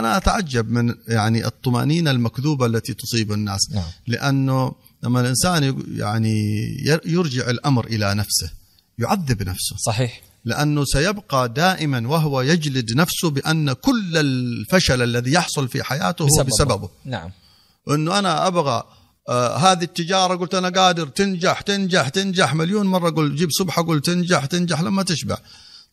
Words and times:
أنا 0.00 0.16
أتعجب 0.16 0.70
من 0.70 0.94
يعني 1.08 1.46
الطمأنينة 1.46 2.10
المكذوبة 2.10 2.66
التي 2.66 2.94
تصيب 2.94 3.32
الناس. 3.32 3.60
نعم. 3.74 3.84
لأنه 4.06 4.72
لما 5.02 5.20
الإنسان 5.20 5.64
يق- 5.64 5.86
يعني 5.88 6.34
ير- 6.86 7.00
يرجع 7.04 7.50
الأمر 7.50 7.86
إلى 7.86 8.14
نفسه 8.14 8.50
يعذب 8.98 9.42
نفسه. 9.42 9.76
صحيح. 9.86 10.22
لأنه 10.44 10.84
سيبقى 10.84 11.48
دائما 11.48 12.08
وهو 12.08 12.40
يجلد 12.40 12.92
نفسه 12.96 13.30
بأن 13.30 13.72
كل 13.72 14.16
الفشل 14.16 15.02
الذي 15.02 15.32
يحصل 15.32 15.68
في 15.68 15.82
حياته 15.82 16.22
هو 16.22 16.44
بسببه. 16.44 16.88
نعم. 17.04 17.30
إنه 17.90 18.18
أنا 18.18 18.46
أبغى 18.46 18.82
آه 19.28 19.56
هذه 19.56 19.82
التجارة 19.82 20.36
قلت 20.36 20.54
أنا 20.54 20.68
قادر 20.68 21.06
تنجح 21.06 21.60
تنجح 21.60 22.08
تنجح. 22.08 22.54
مليون 22.54 22.86
مرة 22.86 23.08
أقول 23.08 23.36
جيب 23.36 23.48
صبح 23.50 23.78
أقول 23.78 24.00
تنجح 24.00 24.44
تنجح 24.44 24.80
لما 24.80 25.02
تشبع. 25.02 25.36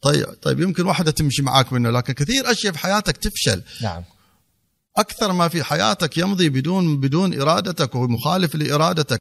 طيب 0.02 0.26
طيب 0.42 0.60
يمكن 0.60 0.86
واحدة 0.86 1.12
تمشي 1.12 1.42
معاك 1.42 1.74
منه 1.74 1.90
لكن 1.90 2.14
كثير 2.14 2.52
أشياء 2.52 2.74
في 2.74 2.80
حياتك 2.80 3.18
تفشل. 3.18 3.64
نعم. 3.82 4.04
أكثر 4.98 5.32
ما 5.32 5.48
في 5.48 5.64
حياتك 5.64 6.18
يمضي 6.18 6.50
بدون 6.50 7.00
بدون 7.00 7.42
إرادتك 7.42 7.96
ومخالف 7.96 8.56
لإرادتك. 8.56 9.20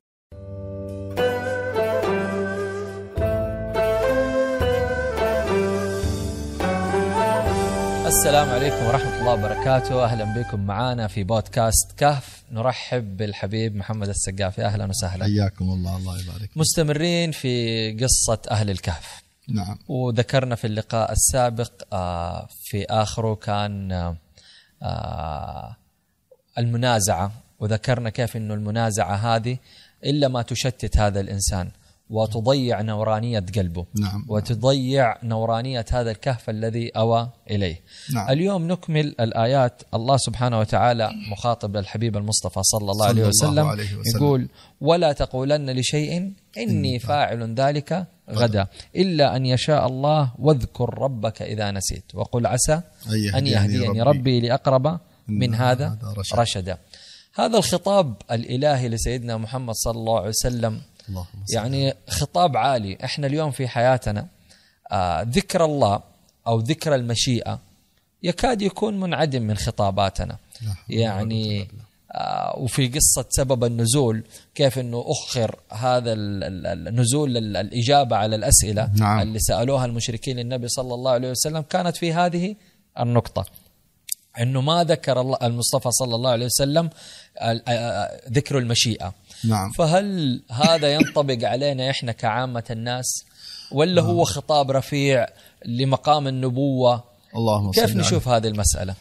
السلام 8.07 8.49
عليكم 8.49 8.87
ورحمة 8.87 9.19
الله 9.19 9.33
وبركاته. 9.33 10.05
أهلا 10.05 10.25
بكم 10.25 10.67
معنا 10.67 11.09
في 11.09 11.25
بودكاست 11.25 11.93
كهف. 11.97 12.43
نرحب 12.53 13.17
بالحبيب 13.17 13.77
محمد 13.77 14.09
السقافي. 14.09 14.65
أهلا 14.65 14.85
وسهلا. 14.85 15.25
حياكم 15.25 15.65
الله 15.65 15.97
الله 15.97 16.21
يبارك 16.21 16.51
مستمرين 16.57 17.33
في 17.33 17.93
قصة 17.93 18.41
أهل 18.51 18.71
الكهف. 18.71 19.26
نعم 19.49 19.79
وذكرنا 19.89 20.55
في 20.55 20.67
اللقاء 20.67 21.13
السابق 21.13 21.73
آه، 21.93 22.49
في 22.65 22.85
آخره 22.85 23.35
كان 23.35 23.93
آه، 23.93 24.17
آه، 24.83 25.77
المنازعة 26.59 27.33
وذكرنا 27.61 28.11
كيف 28.11 28.37
أنه 28.37 28.55
المنازعة 28.55 29.15
هذه 29.15 29.59
إلا 30.05 30.29
ما 30.29 30.43
تشتت 30.43 30.99
هذا 30.99 31.21
الإنسان 31.21 31.71
وتضيع 32.11 32.81
نورانية 32.83 33.45
قلبه 33.57 33.87
نعم. 33.95 34.25
وتضيع 34.29 35.17
نورانية 35.23 35.85
هذا 35.93 36.11
الكهف 36.11 36.51
الذي 36.51 36.89
أوى 36.89 37.31
إليه 37.51 37.81
نعم. 38.15 38.31
اليوم 38.31 38.69
نكمل 38.69 39.15
الآيات 39.21 39.83
الله 39.95 40.17
سبحانه 40.17 40.59
وتعالى 40.59 41.11
مخاطب 41.31 41.77
الحبيب 41.77 42.17
المصطفى 42.17 42.61
صلى 42.63 42.91
الله 42.91 42.95
صلى 42.95 43.09
عليه 43.09 43.23
الله 43.23 43.29
وسلم, 43.29 43.67
عليه 43.67 43.97
وسلم. 43.97 44.17
يقول 44.17 44.49
ولا 44.81 45.13
تقولن 45.13 45.71
لشيء 45.71 46.33
إني 46.59 46.99
فاعل 46.99 47.55
ذلك 47.55 48.07
غدا. 48.31 48.67
إلا 48.97 49.37
أن 49.37 49.47
يشاء 49.47 49.87
الله 49.87 50.33
واذكر 50.39 50.99
ربك 50.99 51.43
إذا 51.43 51.71
نسيت. 51.71 52.05
وقل 52.15 52.47
عسى 52.47 52.81
أن 53.35 53.47
يهديني 53.47 54.03
ربي. 54.03 54.41
لأقرب 54.41 54.99
من 55.29 55.55
هذا 55.55 55.89
هذا 55.89 56.15
رشد. 56.19 56.39
رشدا. 56.39 56.79
هذا 57.35 57.59
الخطاب 57.59 58.15
الإلهي 58.31 58.89
لسيدنا 58.89 59.37
محمد 59.37 59.75
صلى 59.75 59.99
الله 59.99 60.19
عليه 60.19 60.29
وسلم. 60.29 60.81
يعني 61.55 61.95
خطاب 62.09 62.57
عالي. 62.57 62.99
إحنا 63.05 63.27
اليوم 63.27 63.51
في 63.51 63.69
حياتنا 63.69 64.27
آه 64.93 65.23
ذكر 65.23 65.65
الله 65.65 66.01
أو 66.47 66.59
ذكر 66.59 66.95
المشيئة 66.95 67.61
يكاد 68.23 68.63
يكون 68.63 69.01
منعدم 69.01 69.43
من 69.43 69.57
خطاباتنا. 69.57 70.37
يعني 70.89 71.69
وفي 72.57 72.89
قصة 72.89 73.25
سبب 73.31 73.65
النزول 73.65 74.25
كيف 74.55 74.79
أنه 74.79 75.05
أخر 75.09 75.57
هذا 75.73 76.13
ال- 76.13 76.45
ال- 76.45 76.89
النزول 76.89 77.37
ال- 77.37 77.57
الإجابة 77.57 78.17
على 78.17 78.37
الأسئلة 78.37 78.91
نعم. 78.95 79.21
اللي 79.21 79.39
سألوها 79.39 79.85
المشركين 79.85 80.37
للنبي 80.37 80.69
صلى 80.69 80.95
الله 80.95 81.11
عليه 81.11 81.31
وسلم 81.31 81.61
كانت 81.61 81.97
في 81.97 82.13
هذه 82.13 82.57
النقطة. 83.01 83.45
أنه 84.41 84.61
ما 84.61 84.85
ذكر 84.85 85.21
المصطفى 85.43 85.91
صلى 85.91 86.15
الله 86.15 86.31
عليه 86.31 86.47
وسلم 86.47 86.91
آه، 87.39 87.61
آه، 87.69 88.21
ذكر 88.31 88.59
المشيئة. 88.59 89.15
نعم. 89.45 89.71
فهل 89.71 90.41
هذا 90.51 90.95
ينطبق 90.95 91.39
علينا 91.49 91.91
إحنا 91.91 92.13
كعامة 92.13 92.65
الناس؟ 92.71 93.25
ولا 93.73 94.03
هو 94.03 94.25
خطاب 94.25 94.71
رفيع 94.71 95.27
لمقام 95.65 96.29
النبوة؟ 96.29 97.05
اللهم 97.37 97.71
كيف 97.71 97.97
نشوف 97.97 98.29
هذه 98.29 98.47
المسألة؟ 98.49 98.93
آه، 98.93 98.97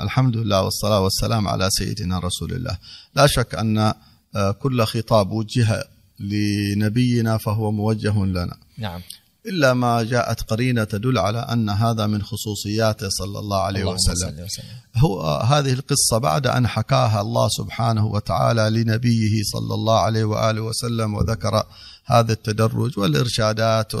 الحمد 0.00 0.36
لله 0.36 0.62
والصلاة 0.62 1.00
والسلام 1.00 1.48
على 1.48 1.68
سيدنا 1.70 2.18
رسول 2.18 2.52
الله. 2.52 2.78
لا 3.14 3.26
شك 3.26 3.54
أن 3.54 3.94
آه، 4.36 4.50
كل 4.50 4.84
خطاب 4.84 5.32
وجه 5.32 5.84
لنبينا 6.20 7.38
فهو 7.38 7.70
موجه 7.70 8.24
لنا. 8.24 8.56
نعم. 8.78 9.00
إلا 9.46 9.74
ما 9.74 10.02
جاءت 10.02 10.42
قرينة 10.42 10.84
تدل 10.84 11.18
على 11.18 11.38
أن 11.38 11.70
هذا 11.70 12.06
من 12.06 12.22
خصوصياته 12.22 13.08
صلى 13.08 13.38
الله 13.38 13.62
عليه 13.62 13.84
وسلم. 13.84 14.44
وسلم. 14.44 14.64
هو 14.96 15.36
هذه 15.36 15.72
القصة 15.72 16.18
بعد 16.18 16.46
أن 16.46 16.66
حكاها 16.66 17.20
الله 17.20 17.48
سبحانه 17.48 18.06
وتعالى 18.06 18.70
لنبيه 18.70 19.42
صلى 19.52 19.74
الله 19.74 19.98
عليه 19.98 20.24
وآله 20.24 20.60
وسلم 20.60 21.14
وذكر 21.14 21.64
هذا 22.04 22.32
التدرج 22.32 22.98
والإرشادات 22.98 23.92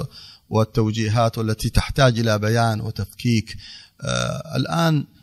والتوجيهات 0.50 1.38
التي 1.38 1.70
تحتاج 1.70 2.18
إلى 2.18 2.38
بيان 2.38 2.80
وتفكيك. 2.80 3.56
آه 4.00 4.56
الآن 4.56 4.96
آه 4.98 5.19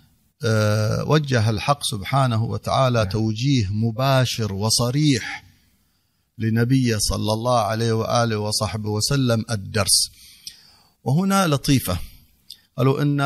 وجه 1.08 1.50
الحق 1.50 1.80
سبحانه 1.84 2.44
وتعالى 2.44 3.06
توجيه 3.06 3.68
مباشر 3.72 4.54
وصريح 4.54 5.44
لنبيه 6.38 6.98
صلى 7.00 7.34
الله 7.34 7.60
عليه 7.60 7.92
وآله 7.92 8.38
وصحبه 8.38 8.90
وسلم 8.90 9.46
الدرس. 9.52 10.10
وهنا 11.04 11.48
لطيفة. 11.48 11.98
قالوا 12.78 13.02
إن 13.02 13.22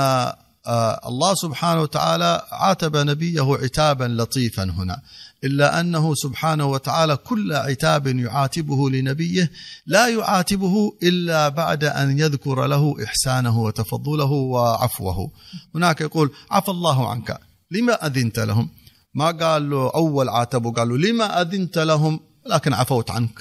آه، 0.67 1.07
الله 1.07 1.33
سبحانه 1.35 1.81
وتعالى 1.81 2.47
عاتب 2.51 2.97
نبيه 2.97 3.57
عتابا 3.63 4.03
لطيفا 4.03 4.63
هنا. 4.63 5.01
إلا 5.44 5.79
أنه 5.79 6.16
سبحانه 6.16 6.66
وتعالى 6.66 7.18
كل 7.18 7.53
عتاب 7.53 8.07
يعاتبه 8.07 8.90
لنبيه 8.90 9.52
لا 9.85 10.07
يعاتبه 10.07 10.97
إلا 11.03 11.50
بعد 11.50 11.84
أن 11.84 12.19
يذكر 12.19 12.68
له 12.68 13.03
إحسانه 13.03 13.59
وتفضله 13.59 14.31
وعفوه. 14.31 15.31
هناك 15.75 16.02
يقول 16.02 16.31
عفى 16.52 16.69
الله 16.69 17.09
عنك. 17.09 17.40
لما 17.72 18.06
أذنت 18.06 18.40
لهم؟ 18.40 18.69
ما 19.13 19.31
قال 19.31 19.69
له 19.69 19.91
أول 19.96 20.29
عاتبه 20.29 20.72
قال 20.72 20.90
له 20.90 20.97
لما 20.97 21.41
أذنت 21.41 21.78
لهم؟ 21.78 22.19
لكن 22.46 22.73
عفوت 22.73 23.12
عنك. 23.12 23.40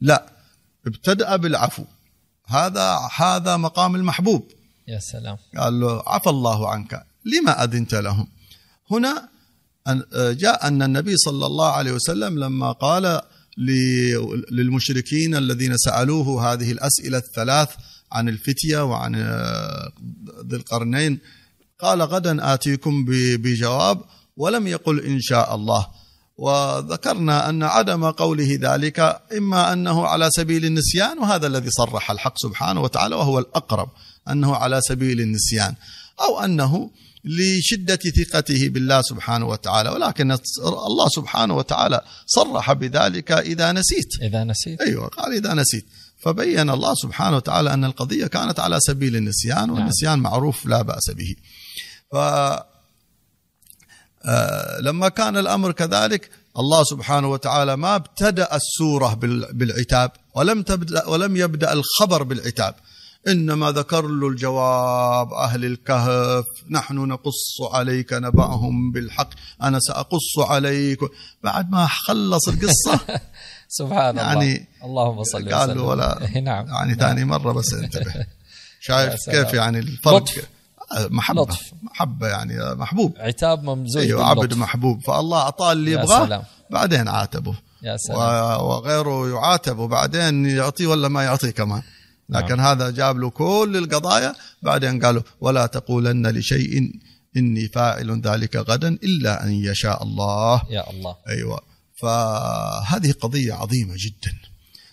لا 0.00 0.32
ابتدأ 0.86 1.36
بالعفو. 1.36 1.84
هذا 2.46 2.98
هذا 3.16 3.56
مقام 3.56 3.94
المحبوب. 3.94 4.48
يا 4.88 4.98
سلام. 4.98 5.36
قال 5.56 5.80
له 5.80 6.02
عفى 6.06 6.30
الله 6.30 6.70
عنك. 6.70 7.02
لما 7.24 7.64
أذنت 7.64 7.94
لهم؟ 7.94 8.28
هنا 8.90 9.28
أن- 9.88 10.04
جاء 10.42 10.66
أن 10.68 10.82
النبي 10.82 11.16
صلى 11.16 11.46
الله 11.46 11.70
عليه 11.72 11.92
وسلم 11.92 12.38
لما 12.38 12.72
قال 12.72 13.20
للمشركين 14.50 15.34
الذين 15.36 15.76
سألوه 15.76 16.52
هذه 16.52 16.72
الأسئلة 16.72 17.18
الثلاث 17.18 17.68
عن 18.12 18.28
الفتية 18.28 18.84
وعن 18.84 19.14
آه، 19.14 19.92
ذي 20.50 20.56
القرنين 20.56 21.18
قال 21.80 22.02
غدا 22.02 22.54
آتيكم 22.54 23.04
بجواب 23.36 24.00
ولم 24.36 24.66
يقل 24.66 25.00
إن 25.00 25.20
شاء 25.20 25.54
الله. 25.54 25.86
وذكرنا 26.38 27.48
أن 27.48 27.62
عدم 27.62 28.10
قوله 28.10 28.58
ذلك 28.62 29.20
إما 29.36 29.72
أنه 29.72 30.06
على 30.06 30.30
سبيل 30.30 30.64
النسيان 30.64 31.18
وهذا 31.18 31.46
الذي 31.46 31.70
صرح 31.70 32.10
الحق 32.10 32.34
سبحانه 32.38 32.80
وتعالى 32.82 33.14
وهو 33.14 33.38
الأقرب 33.38 33.88
أنه 34.30 34.54
على 34.56 34.80
سبيل 34.80 35.20
النسيان 35.20 35.74
أو 36.20 36.40
أنه 36.40 36.90
لشدة 37.24 37.98
ثقته 38.24 38.68
بالله 38.68 39.02
سبحانه 39.02 39.46
وتعالى 39.46 39.90
ولكن 39.90 40.30
الله 40.62 41.08
سبحانه 41.08 41.56
وتعالى 41.56 42.00
صرح 42.26 42.72
بذلك 42.72 43.32
إذا 43.32 43.72
نسيت. 43.72 44.08
إذا 44.22 44.44
نسيت. 44.44 44.80
أيوه 44.80 45.08
قال 45.08 45.32
إذا 45.32 45.54
نسيت. 45.54 45.86
فبين 46.24 46.70
الله 46.70 46.94
سبحانه 46.94 47.36
وتعالى 47.36 47.74
أن 47.74 47.84
القضية 47.84 48.26
كانت 48.26 48.60
على 48.60 48.80
سبيل 48.80 49.16
النسيان 49.16 49.70
والنسيان 49.70 50.18
معروف 50.18 50.66
لا 50.66 50.82
بأس 50.82 51.10
به. 51.10 51.34
ف 52.12 52.16
آه، 54.24 54.80
لما 54.80 55.08
كان 55.08 55.36
الأمر 55.36 55.72
كذلك 55.72 56.30
الله 56.58 56.84
سبحانه 56.84 57.30
وتعالى 57.30 57.76
ما 57.76 57.96
ابتدأ 57.96 58.56
السورة 58.56 59.14
بال- 59.14 59.52
بالعتاب 59.52 60.10
ولم 60.34 60.62
تبدأ 60.62 61.06
ولم 61.06 61.36
يبدأ 61.36 61.72
الخبر 61.72 62.22
بالعتاب. 62.22 62.74
إنما 63.28 63.70
ذكر 63.70 64.06
له 64.06 64.28
الجواب 64.28 65.32
أهل 65.32 65.64
الكهف 65.64 66.44
نحن 66.70 66.94
نقص 66.96 67.56
عليك 67.72 68.12
نبأهم 68.12 68.92
بالحق 68.92 69.28
أنا 69.62 69.78
سأقص 69.80 70.38
عليك. 70.38 70.98
بعد 71.44 71.70
ما 71.70 71.86
خلص 71.86 72.48
القصة 72.48 73.00
سبحان 73.68 74.16
يعني 74.16 74.68
الله 74.84 74.84
اللهم 74.84 75.24
صل 75.24 75.38
وسلم 75.42 75.54
قال 75.54 75.76
له 75.76 75.82
ولا 75.82 76.18
نعم. 76.44 76.66
يعني 76.68 76.94
ثاني 76.94 77.24
مرة 77.24 77.52
بس 77.52 77.72
انتبه. 77.72 78.14
شايف. 78.80 79.30
كيف 79.30 79.54
يعني 79.54 79.78
الفرق؟ 79.78 80.16
لطف. 80.16 80.48
محبة. 81.10 81.42
لطف. 81.42 81.72
محبة 81.82 82.28
يعني 82.28 82.74
محبوب. 82.74 83.14
عتاب 83.18 83.62
ممزوج 83.64 84.02
أيوه 84.02 84.26
عبد 84.26 84.40
باللطف. 84.40 84.58
محبوب. 84.58 85.00
فالله 85.02 85.38
أعطاه 85.38 85.72
اللي 85.72 85.92
يبغاه. 85.92 86.42
بعدين 86.70 87.08
عاتبه. 87.08 87.54
يا 87.82 87.96
سلام. 87.96 88.18
وغيره 88.64 89.28
يعاتب 89.30 89.78
وبعدين 89.78 90.46
يعطيه 90.46 90.86
ولا 90.86 91.08
ما 91.08 91.22
يعطيه 91.24 91.50
كمان. 91.50 91.82
لكن 92.28 92.60
هذا 92.60 92.90
جاب 92.90 93.18
له 93.18 93.30
كل 93.30 93.76
القضايا. 93.76 94.34
بعدين 94.62 95.04
قالوا 95.04 95.22
ولا 95.40 95.66
تقولن 95.66 96.26
لشيء 96.26 96.92
إني 97.36 97.68
فاعل 97.68 98.20
ذلك 98.20 98.56
غدا 98.56 98.88
إلا 98.88 99.44
أن 99.44 99.50
يشاء 99.52 100.02
الله. 100.02 100.62
يا 100.70 100.90
الله. 100.90 101.16
أيوة. 101.28 101.60
فهذه 102.00 103.12
قضية 103.12 103.52
عظيمة 103.52 103.94
جدا. 103.98 104.32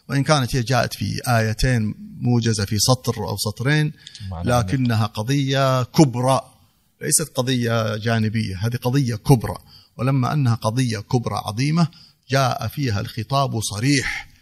وإن 0.10 0.24
كانت 0.24 0.56
هي 0.56 0.62
جاءت 0.62 0.94
في 0.94 1.22
آيتين 1.28 1.96
موجزة 2.22 2.66
في 2.66 2.80
سطر 2.80 3.18
أو 3.18 3.38
سطرين 3.38 3.94
لكنها 4.44 5.06
قضية 5.06 5.84
كبرى 5.84 6.42
ليست 7.02 7.32
قضية 7.36 7.98
جانبية 7.98 8.58
هذه 8.58 8.76
قضية 8.76 9.16
كبرى. 9.16 9.58
ولما 9.98 10.34
أنها 10.34 10.56
قضية 10.56 11.00
كبرى 11.00 11.36
عظيمة 11.36 11.88
جاء 12.30 12.68
فيها 12.68 13.02
الخطاب 13.02 13.60
صريح. 13.62 14.35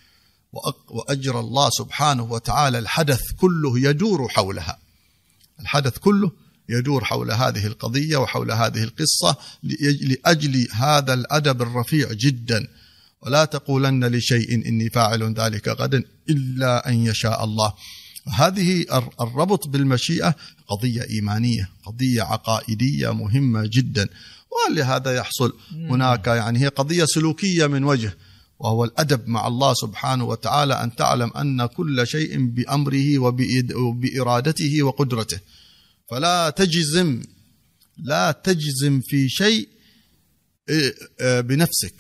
وأجرى 0.90 1.40
الله 1.40 1.70
سبحانه 1.70 2.24
وتعالى 2.24 2.80
الحدث 2.80 3.22
كله 3.42 3.80
يدور 3.80 4.28
حولها. 4.30 4.78
الحدث 5.60 5.98
كله 5.98 6.32
يدور 6.70 7.04
حول 7.04 7.32
هذه 7.32 7.66
القضية 7.68 8.18
وحول 8.18 8.52
هذه 8.52 8.84
القصة 8.84 9.38
لأجل- 9.64 10.74
هذا 10.76 11.14
الأدب 11.14 11.62
الرفيع 11.62 12.10
جدا. 12.14 12.68
ولا 13.22 13.46
تقولن 13.46 14.06
لشيء 14.06 14.54
إني 14.68 14.90
فاعل 14.90 15.34
ذلك 15.34 15.68
غدا 15.68 16.04
إلا 16.30 16.90
أن 16.90 16.94
يشاء 17.06 17.44
الله. 17.44 17.74
هذه 18.28 18.82
الر- 18.82 19.14
الربط 19.22 19.68
بالمشيئة 19.68 20.36
قضية 20.68 21.04
إيمانية 21.10 21.70
قضية 21.86 22.22
عقائدية 22.22 23.14
مهمة 23.14 23.70
جدا. 23.74 24.08
ولهذا 24.70 25.16
يحصل 25.16 25.54
هناك 25.74 26.28
يعني 26.28 26.60
هي 26.60 26.68
قضية 26.68 27.06
سلوكية 27.06 27.68
من 27.68 27.84
وجه. 27.84 28.18
وهو 28.64 28.84
الأدب 28.84 29.28
مع 29.28 29.48
الله 29.48 29.74
سبحانه 29.74 30.24
وتعالى 30.24 30.84
أن 30.84 30.96
تعلم 30.96 31.32
أن 31.38 31.66
كل 31.66 32.08
شيء 32.08 32.46
بأمره 32.46 33.18
وبإد- 33.18 33.76
وبإرادته 33.76 34.84
وقدرته. 34.84 35.40
فلا 36.12 36.50
تجزم 36.50 37.24
لا 37.98 38.32
تجزم 38.32 39.02
في 39.02 39.30
شيء 39.30 39.68
بنفسك. 41.22 41.96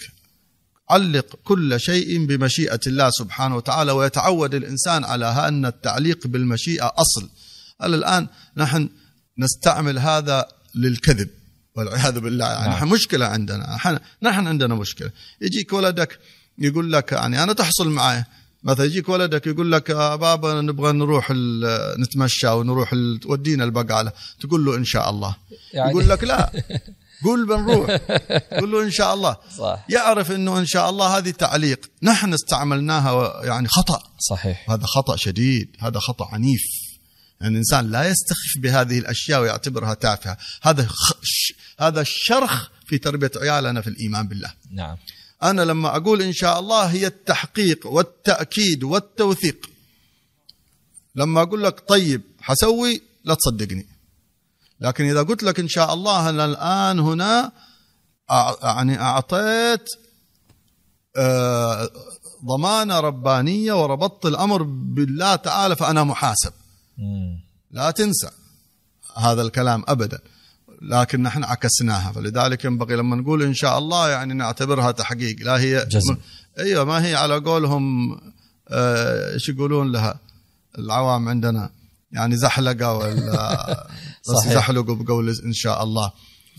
علق 0.89 1.36
كل 1.44 1.80
شيء 1.80 2.25
بمشيئة 2.25 2.80
الله 2.88 3.09
سبحانه 3.09 3.56
وتعالى 3.56 3.92
ويتعود 3.92 4.56
الإنسان 4.56 5.04
على 5.04 5.25
أن 5.25 5.66
التعليق 5.66 6.27
بالمشيئة 6.27 6.94
أصل. 6.98 7.30
هل 7.81 7.94
الآن 7.94 8.27
نحن 8.57 8.89
نستعمل 9.39 10.00
هذا 10.00 10.45
للكذب؟ 10.75 11.30
والعياذ 11.75 12.19
بالله. 12.19 12.45
يعني 12.45 12.68
نعم. 12.68 12.74
نحن 12.77 12.88
مشكلة 12.88 13.25
عندنا. 13.25 13.75
نحن- 13.75 14.00
نحن 14.24 14.48
عندنا 14.48 14.75
مشكلة. 14.75 15.12
يجيك 15.42 15.74
ولدك 15.74 16.19
يقول 16.57 16.91
لك 16.91 17.11
يعني 17.11 17.44
أنا 17.44 17.53
تحصل 17.53 17.89
معي. 17.89 18.23
مثلا 18.63 18.85
يجيك 18.85 19.09
ولدك 19.09 19.47
يقول 19.47 19.71
لك 19.71 19.91
آه 19.91 20.15
بابا 20.15 20.61
نبغى 20.61 20.91
نروح 20.91 21.33
نتمشى 22.00 22.47
ونروح 22.47 22.95
تودينا 23.21 23.63
البقالة. 23.63 24.11
تقول 24.39 24.65
له 24.65 24.75
إن 24.75 24.85
شاء 24.85 25.09
الله. 25.09 25.35
يعني- 25.73 25.89
يقول 25.91 26.09
لك 26.09 26.23
لا. 26.23 26.51
قول 27.25 27.47
بنروح. 27.47 27.91
قول 28.59 28.71
له 28.71 28.83
إن 28.83 28.91
شاء 28.91 29.13
الله. 29.13 29.38
صح. 29.57 29.85
يعرف 29.89 30.31
إنه 30.31 30.59
إن 30.59 30.65
شاء 30.65 30.89
الله 30.89 31.17
هذه 31.17 31.29
تعليق. 31.31 31.79
نحن 32.03 32.33
استعملناها 32.33 33.44
يعني 33.45 33.67
خطأ. 33.67 34.03
صحيح. 34.29 34.69
هذا 34.71 34.85
خطأ 34.85 35.15
شديد. 35.15 35.75
هذا 35.79 35.99
خطأ 35.99 36.27
عنيف. 36.31 36.61
يعني 37.41 37.53
الانسان 37.53 37.91
لا 37.91 38.07
يستخف 38.07 38.57
بهذه 38.57 38.99
الأشياء 38.99 39.41
ويعتبرها 39.41 39.94
تافهة. 39.94 40.38
هذا 40.61 40.85
خ... 40.88 41.11
ش... 41.23 41.53
هذا 41.79 42.01
الشرخ 42.01 42.67
في 42.85 42.97
تربية 42.97 43.31
عيالنا 43.35 43.81
في 43.81 43.88
الإيمان 43.88 44.27
بالله. 44.27 44.51
نعم. 44.71 44.97
أنا 45.44 45.62
لما 45.62 45.95
أقول 45.98 46.22
إن 46.22 46.34
شاء 46.34 46.60
الله 46.60 46.86
هي 46.86 47.07
التحقيق 47.07 47.88
والتأكيد 47.88 48.84
والتوثيق. 48.84 49.69
لما 51.16 51.42
أقول 51.42 51.63
لك 51.63 51.88
طيب 51.88 52.22
حسوي 52.42 53.01
لا 53.24 53.34
تصدقني. 53.34 53.88
لكن 54.80 55.10
إذا 55.10 55.24
قلت 55.24 55.44
لك 55.44 55.60
إن 55.60 55.68
شاء 55.68 55.94
الله 55.94 56.30
أنا 56.30 56.45
الآن 56.45 57.00
هنا 57.00 57.51
يعني 58.63 59.01
أعطيت 59.01 59.86
آه، 61.16 61.90
ضمانة 62.45 63.00
ربانية 63.00 63.74
وربطت 63.84 64.25
الأمر 64.25 64.63
بالله 64.63 65.36
تعالى 65.36 65.75
فأنا 65.75 66.04
محاسب. 66.04 66.54
لا 67.72 67.92
تنسى 67.92 68.30
هذا 69.18 69.42
الكلام 69.42 69.84
ابدا. 69.88 70.19
لكن 70.83 71.24
نحن 71.24 71.44
عكسناها. 71.44 72.12
فلذلك 72.12 72.65
ينبغي 72.65 72.95
لما 72.95 73.15
نقول 73.15 73.44
إن 73.44 73.53
شاء 73.53 73.77
الله 73.77 74.09
يعني 74.09 74.33
نعتبرها 74.33 74.91
تحقيق. 74.91 75.35
لا 75.41 75.59
هي 75.59 75.85
جزم. 75.85 76.18
أيوه 76.59 76.83
ما 76.83 77.06
هي 77.06 77.15
على 77.15 77.35
قولهم 77.35 78.12
آه، 78.69 79.33
إيش 79.33 79.50
يقولون 79.50 79.91
لها؟ 79.91 80.19
العوام 80.80 81.30
عندنا. 81.30 81.69
يعني 82.12 82.35
زحلقة 82.38 82.94
ولا 82.94 83.88
بس. 84.30 84.53
زحلقوا 84.53 84.95
بقول 84.95 85.30
إن 85.45 85.53
شاء 85.53 85.83
الله. 85.83 86.12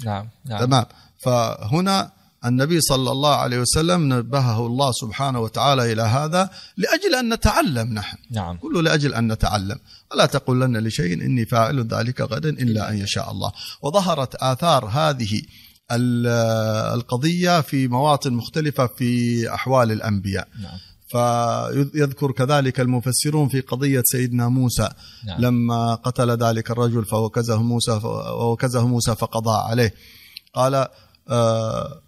نعم 0.04 0.28
نعم. 0.46 0.58
تمام. 0.60 0.84
فهنا 1.18 2.12
النبي 2.46 2.80
صلى 2.80 3.10
الله 3.10 3.34
عليه 3.34 3.58
وسلم 3.58 4.12
نبهه 4.12 4.66
الله 4.66 4.92
سبحانه 4.92 5.40
وتعالى 5.40 5.92
إلى 5.92 6.02
هذا 6.02 6.50
لأجل 6.76 7.14
أن 7.14 7.34
نتعلم 7.34 7.94
نحن. 7.94 8.16
نعم. 8.30 8.56
كله 8.56 8.82
لأجل 8.82 9.14
أن 9.14 9.32
نتعلم. 9.32 9.78
ولا 10.12 10.26
تقولن 10.26 10.76
لشيء 10.76 11.12
إني 11.12 11.46
فاعل 11.46 11.86
ذلك 11.86 12.20
غدا 12.20 12.48
إلا 12.48 12.90
أن 12.90 12.98
يشاء 12.98 13.30
الله. 13.30 13.52
وظهرت 13.82 14.34
آثار 14.34 14.84
هذه 14.84 15.42
ال- 15.92 16.26
القضية 16.94 17.60
في 17.60 17.88
مواطن 17.88 18.32
مختلفة 18.32 18.86
في 18.86 19.54
أحوال 19.54 19.92
الأنبياء. 19.92 20.48
نعم. 20.62 20.78
فيذكر 21.08 22.32
كذلك 22.32 22.80
المفسرون 22.80 23.48
في 23.48 23.60
قضية 23.60 24.02
سيدنا 24.04 24.48
موسى. 24.48 24.88
نعم. 25.26 25.40
لما 25.40 25.94
قتل 25.94 26.30
ذلك 26.30 26.70
الرجل 26.70 27.04
فوكزه 27.04 27.62
موسى 27.62 28.00
ووكزه 28.40 28.86
موسى 28.86 29.14
فقضى 29.14 29.70
عليه. 29.70 29.94
قال 30.54 30.88
آه 31.28 32.00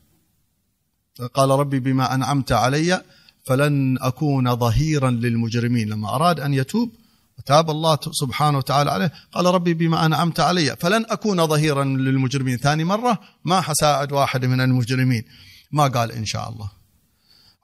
قال 1.35 1.51
ربي 1.51 1.81
بما 1.81 2.15
أنعمت 2.15 2.53
علي 2.53 3.03
فلن 3.45 3.99
أكون 4.01 4.57
ظهيرا 4.57 5.11
للمجرمين. 5.11 5.89
لما 5.89 6.15
أراد 6.15 6.41
أن 6.41 6.55
يتوب 6.55 6.91
وتاب 7.39 7.71
الله 7.71 7.99
سبحانه 8.13 8.59
وتعالى 8.59 8.91
عليه 8.91 9.13
قال 9.33 9.47
ربي 9.47 9.75
بما 9.75 10.07
أنعمت 10.07 10.41
علي 10.41 10.77
فلن 10.77 11.05
أكون 11.09 11.47
ظهيرا 11.47 11.85
للمجرمين. 11.85 12.57
ثاني 12.57 12.85
مرة 12.85 13.21
ما 13.45 13.61
حساعد 13.61 14.13
واحد 14.13 14.45
من 14.45 14.61
المجرمين. 14.61 15.25
ما 15.73 15.87
قال 15.87 16.13
إن 16.13 16.25
شاء 16.25 16.49
الله. 16.49 16.71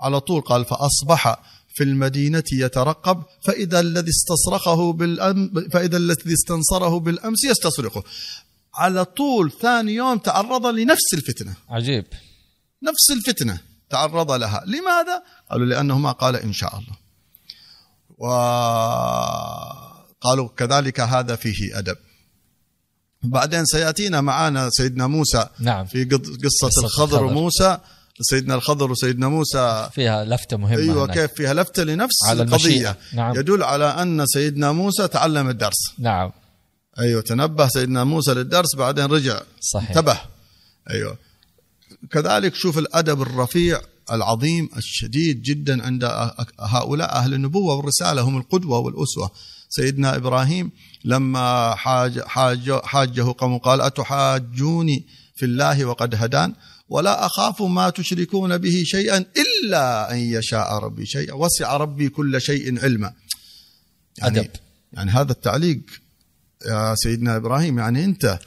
على 0.00 0.20
طول 0.20 0.40
قال 0.40 0.64
فأصبح 0.64 1.42
في 1.74 1.84
المدينة 1.84 2.44
يترقب 2.52 3.22
فإذا 3.42 3.80
الذي 3.80 4.10
استصرخه 4.10 4.92
بالأم 4.92 5.68
فإذا 5.72 5.96
الذي 5.96 6.32
استنصره 6.32 7.00
بالأمس 7.00 7.44
يستصرخه 7.44 8.02
على 8.74 9.04
طول 9.04 9.52
ثاني 9.60 9.94
يوم 9.94 10.18
تعرض 10.18 10.66
لنفس 10.66 11.14
الفتنة. 11.14 11.54
عجيب. 11.68 12.04
نفس 12.82 13.10
الفتنة 13.10 13.58
تعرض 13.90 14.30
لها. 14.30 14.64
لماذا؟ 14.66 15.22
قالوا 15.50 15.66
لأنه 15.66 15.98
ما 15.98 16.12
قال 16.12 16.36
إن 16.36 16.52
شاء 16.52 16.78
الله. 16.78 16.96
وقالوا 20.18 20.48
كذلك 20.56 21.00
هذا 21.00 21.36
فيه 21.36 21.78
أدب. 21.78 21.96
بعدين 23.22 23.64
سيأتينا 23.64 24.20
معنا 24.20 24.70
سيدنا 24.70 25.06
موسى 25.06 25.46
نعم. 25.58 25.86
في 25.86 26.04
قصة, 26.04 26.18
قصة 26.44 26.84
الخضر 26.84 26.84
الخضر. 26.84 27.24
وموسى 27.24 27.78
سيدنا 28.20 28.54
الخضر 28.54 28.90
وسيدنا 28.90 29.28
موسى 29.28 29.90
فيها 29.92 30.24
لفتة 30.24 30.56
مهمة 30.56 30.76
أيوه 30.76 31.04
هناك. 31.04 31.18
كيف؟ 31.18 31.32
فيها 31.36 31.54
لفتة 31.54 31.84
لنفس 31.84 32.24
على 32.28 32.42
المشيئة. 32.42 32.96
نعم. 33.12 33.36
يدل 33.36 33.62
على 33.62 33.84
أن 33.84 34.26
سيدنا 34.26 34.72
موسى 34.72 35.08
تعلم 35.08 35.48
الدرس. 35.48 35.92
نعم. 35.98 36.32
أيوه 36.98 37.22
تنبه 37.22 37.68
سيدنا 37.68 38.04
موسى 38.04 38.34
للدرس 38.34 38.76
بعدين 38.76 39.04
رجع. 39.04 39.40
صحيح. 39.60 39.88
انتبه. 39.88 40.18
أيوه. 40.90 41.18
كذلك 42.10 42.54
شوف 42.54 42.78
الأدب 42.78 43.22
الرفيع 43.22 43.80
العظيم 44.12 44.68
الشديد 44.76 45.42
جدا 45.42 45.86
عند 45.86 46.04
هؤلاء 46.60 47.12
أهل 47.12 47.34
النبوة 47.34 47.74
والرسالة 47.74 48.22
هم 48.22 48.36
القدوة 48.36 48.78
والأسوة 48.78 49.30
سيدنا 49.68 50.16
إبراهيم 50.16 50.70
لما 51.04 51.74
حاج 51.74 52.20
حاج 52.20 52.72
حاجة 52.72 53.34
قوم 53.38 53.58
قال 53.58 53.80
أتحاجوني 53.80 55.06
في 55.34 55.44
الله 55.44 55.84
وقد 55.84 56.14
هدان 56.14 56.54
ولا 56.88 57.26
أخاف 57.26 57.62
ما 57.62 57.90
تشركون 57.90 58.58
به 58.58 58.82
شيئا 58.84 59.24
إلا 59.36 60.12
أن 60.12 60.18
يشاء 60.18 60.78
ربي 60.78 61.06
شيئا 61.06 61.34
وسع 61.34 61.76
ربي 61.76 62.08
كل 62.08 62.40
شيء 62.40 62.84
علما 62.84 63.12
يعني 64.18 64.40
أدب. 64.40 64.50
يعني 64.92 65.10
هذا 65.10 65.32
التعليق 65.32 65.80
يا 66.66 66.94
سيدنا 66.94 67.36
إبراهيم 67.36 67.78
يعني 67.78 68.04
أنت 68.04 68.38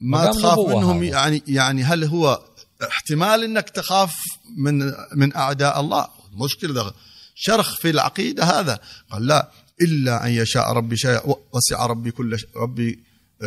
ما 0.00 0.26
تخاف 0.26 0.58
منهم 0.58 1.02
هذا. 1.02 1.12
يعني 1.12 1.42
يعني 1.46 1.84
هل 1.84 2.04
هو 2.04 2.40
احتمال 2.88 3.44
إنك 3.44 3.70
تخاف 3.70 4.14
من 4.56 4.92
من 5.16 5.36
أعداء 5.36 5.80
الله. 5.80 6.08
مشكلة 6.32 6.92
شرخ 7.34 7.76
في 7.76 7.90
العقيدة 7.90 8.44
هذا. 8.44 8.80
قال 9.10 9.26
لا 9.26 9.50
إلا 9.80 10.26
أن 10.26 10.30
يشاء 10.30 10.72
ربي 10.72 10.96
شيء 10.96 11.20
وسع 11.52 11.86
ربي 11.86 12.10
كل 12.10 12.38
ربي 12.56 13.04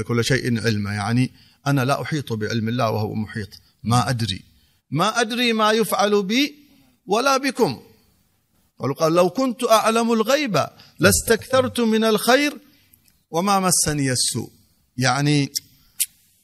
كل 0.08 0.26
شيء 0.26 0.62
علما. 0.66 0.94
يعني 0.94 1.32
أنا 1.68 1.86
لا 1.86 2.02
أحيط 2.02 2.34
بعلم 2.34 2.70
الله 2.70 2.92
وهو 2.92 3.16
محيط. 3.16 3.50
ما 3.84 4.10
أدري. 4.10 4.44
ما 4.92 5.22
أدري 5.22 5.54
ما 5.54 5.72
يفعل 5.72 6.24
بي 6.24 6.56
ولا 7.06 7.38
بكم. 7.38 7.82
قال 9.00 9.14
لو 9.14 9.30
كنت 9.30 9.64
أعلم 9.64 10.14
الغيب 10.14 10.66
لاستكثرت 11.00 11.80
من 11.80 12.04
الخير 12.04 12.58
وما 13.32 13.60
مسني 13.60 14.12
السوء. 14.12 14.52
يعني 14.98 15.50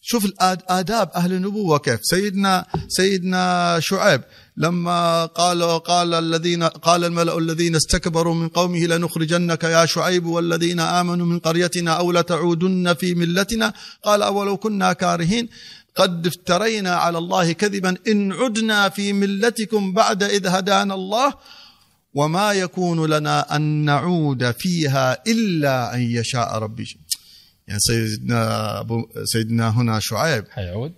شوف 0.03 0.25
الآداب 0.25 1.09
أهل 1.15 1.33
النبوة 1.33 1.77
كيف. 1.77 1.99
سيدنا 2.03 2.65
سيدنا 2.87 3.77
شعيب 3.79 4.21
لما 4.57 5.25
قال 5.25 5.83
قال 5.83 6.13
الذين 6.13 6.63
قال 6.63 7.03
الملأ 7.03 7.37
الذين 7.37 7.75
استكبروا 7.75 8.35
من 8.35 8.47
قومه 8.47 8.79
لنخرجنك 8.79 9.63
يا 9.63 9.85
شعيب 9.85 10.25
والذين 10.25 10.79
آمنوا 10.79 11.25
من 11.25 11.39
قريتنا 11.39 11.91
أو 11.91 12.11
لتعودن 12.11 12.93
في 12.93 13.15
ملتنا. 13.15 13.73
قال 14.03 14.21
أولو 14.21 14.57
كنا 14.57 14.93
كارهين. 14.93 15.49
قد 15.95 16.27
افترينا 16.27 16.95
على 16.95 17.17
الله 17.17 17.51
كذبا. 17.51 17.97
إن 18.07 18.31
عدنا 18.31 18.89
في 18.89 19.13
ملتكم 19.13 19.93
بعد 19.93 20.23
إذ 20.23 20.47
هدانا 20.47 20.93
الله 20.93 21.33
وما 22.13 22.53
يكون 22.53 23.05
لنا 23.05 23.55
أن 23.55 23.61
نعود 23.61 24.51
فيها 24.51 25.23
إلا 25.27 25.95
أن 25.95 26.01
يشاء 26.01 26.57
ربي. 26.57 26.97
يعني 27.67 27.79
سيدنا 27.79 28.79
أبو 28.79 29.07
سيدنا 29.23 29.69
هنا 29.69 29.99
شعيب. 29.99 30.45
حيعود؟ 30.49 30.93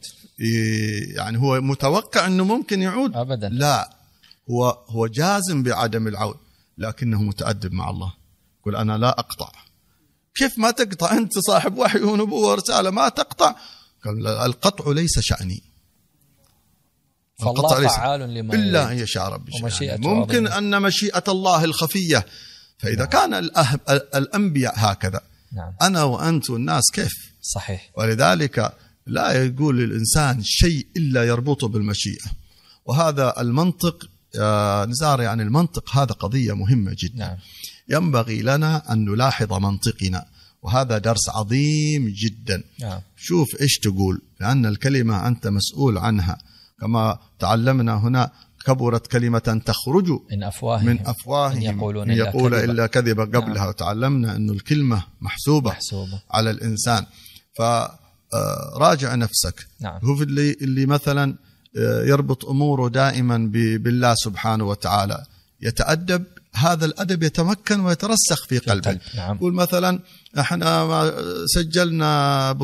يعني 1.15 1.37
هو 1.37 1.61
متوقع 1.61 2.27
أنه 2.27 2.43
ممكن 2.43 2.81
يعود؟ 2.81 3.15
أبدا. 3.15 3.49
لا. 3.49 3.97
هو 4.51 4.69
هو 4.89 5.07
جازم 5.07 5.63
بعدم 5.63 6.07
العود 6.07 6.37
لكنه 6.77 7.21
متأدب 7.21 7.73
مع 7.73 7.89
الله. 7.89 8.13
يقول 8.61 8.75
أنا 8.75 8.97
لا 8.97 9.09
أقطع. 9.09 9.51
كيف 10.35 10.59
ما 10.59 10.71
تقطع؟ 10.71 11.17
أنت 11.17 11.39
صاحب 11.39 11.77
وحي 11.77 11.99
ونبوة 11.99 12.51
ورسالة 12.51 12.89
ما 12.89 13.09
تقطع. 13.09 13.55
قال 14.05 14.27
القطع 14.27 14.91
ليس 14.91 15.19
شأني. 15.19 15.63
فالله 17.39 17.87
فعال 17.87 18.33
لما 18.33 18.53
إلا 18.53 18.91
أن 18.91 18.97
يشاء 18.97 19.29
ربي 19.29 19.51
ممكن 19.97 20.47
عظيمة. 20.47 20.57
أن 20.57 20.81
مشيئة 20.81 21.23
الله 21.27 21.63
الخفية. 21.63 22.25
فإذا 22.77 23.05
كان 23.05 23.49
الأه- 23.49 23.91
الأنبياء 24.15 24.73
هكذا 24.77 25.21
نعم. 25.53 25.73
أنا 25.81 26.03
وأنت 26.03 26.49
والناس 26.49 26.83
كيف؟ 26.93 27.13
صحيح. 27.41 27.91
ولذلك 27.97 28.73
لا 29.07 29.43
يقول 29.45 29.83
الإنسان 29.83 30.41
شيء 30.43 30.87
إلا 30.97 31.23
يربطه 31.23 31.67
بالمشيئة. 31.67 32.25
وهذا 32.85 33.41
المنطق 33.41 34.09
آه، 34.39 34.85
نزار 34.85 35.21
يعني 35.21 35.43
المنطق 35.43 35.97
هذا 35.97 36.11
قضية 36.13 36.53
مهمة 36.53 36.95
جدا. 36.99 37.17
نعم. 37.17 37.37
ينبغي 37.89 38.41
لنا 38.41 38.93
أن 38.93 39.05
نلاحظ 39.05 39.53
منطقنا 39.53 40.25
وهذا 40.61 40.97
درس 40.97 41.29
عظيم 41.29 42.13
جدا. 42.17 42.63
نعم. 42.79 43.01
شوف 43.17 43.61
إيش 43.61 43.77
تقول 43.77 44.21
لأن 44.39 44.65
الكلمة 44.65 45.27
أنت 45.27 45.47
مسؤول 45.47 45.97
عنها. 45.97 46.37
كما 46.81 47.19
تعلمنا 47.39 47.97
هنا 47.97 48.31
كبرت 48.65 49.07
كلمة 49.07 49.61
تخرج 49.65 50.09
من 50.31 50.43
أفواههم 50.43 50.85
من 50.85 51.07
أفواههم. 51.07 51.57
إن 51.57 51.61
يقولون 51.61 52.11
إن 52.11 52.17
يقول. 52.17 52.53
إلا 52.53 52.87
كذبا 52.87 53.23
قبلها 53.23 53.67
وتعلمنا 53.67 54.35
أن 54.35 54.49
الكلمة 54.49 55.03
محسوبة 55.21 55.71
محسوبة. 55.71 56.21
على 56.31 56.49
الإنسان. 56.51 57.05
فراجع 57.57 59.15
نفسك. 59.15 59.67
نعم. 59.81 59.99
هو 60.03 60.23
اللي 60.23 60.51
اللي 60.61 60.85
مثلا 60.85 61.35
آه، 61.77 62.03
يربط 62.03 62.45
أموره 62.45 62.87
دائما 62.89 63.37
بالله 63.53 64.15
سبحانه 64.15 64.63
وتعالى. 64.63 65.25
يتأدب 65.61 66.23
هذا 66.55 66.85
الأدب 66.85 67.23
يتمكن 67.23 67.79
ويترسخ 67.79 68.47
في 68.47 68.59
قلبه. 68.59 68.99
نعم. 69.15 69.35
يقول 69.35 69.53
مثلا 69.53 69.99
إحنا 70.39 70.85
ما 70.85 71.13
سجلنا 71.45 72.57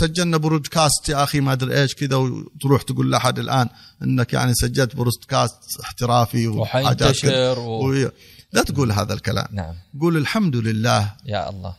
سجلنا 0.00 0.36
برودكاست 0.36 1.08
يا 1.08 1.22
أخي 1.24 1.40
ما 1.40 1.52
أدري 1.52 1.82
إيش 1.82 1.94
كذا 1.94 2.16
وتروح 2.16 2.82
تقول 2.82 3.10
لأحد 3.10 3.38
الآن 3.38 3.68
إنك 4.02 4.32
يعني 4.32 4.54
سجلت 4.54 4.96
برودكاست 4.96 5.54
احترافي. 5.80 6.48
وحينتشر 6.48 7.58
و... 7.58 7.90
و... 7.90 8.10
لا 8.52 8.62
تقول 8.62 8.92
هذا 8.92 9.14
الكلام. 9.14 9.46
نعم. 9.52 9.74
قول 10.00 10.16
الحمد 10.16 10.56
لله. 10.56 11.12
يا 11.26 11.50
الله. 11.50 11.74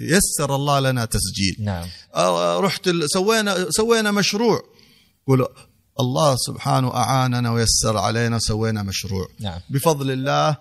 يسر 0.00 0.54
الله 0.54 0.80
لنا 0.80 1.04
تسجيل. 1.04 1.56
نعم. 1.58 1.88
رحت 2.58 2.90
سوينا 3.06 3.66
سوينا 3.70 4.10
مشروع. 4.10 4.62
قول 5.26 5.46
الله 6.00 6.36
سبحانه 6.36 6.94
أعاننا 6.94 7.52
ويسر 7.52 7.96
علينا 7.96 8.38
سوينا 8.38 8.82
مشروع. 8.82 9.28
نعم. 9.40 9.60
بفضل 9.70 10.10
الله 10.10 10.56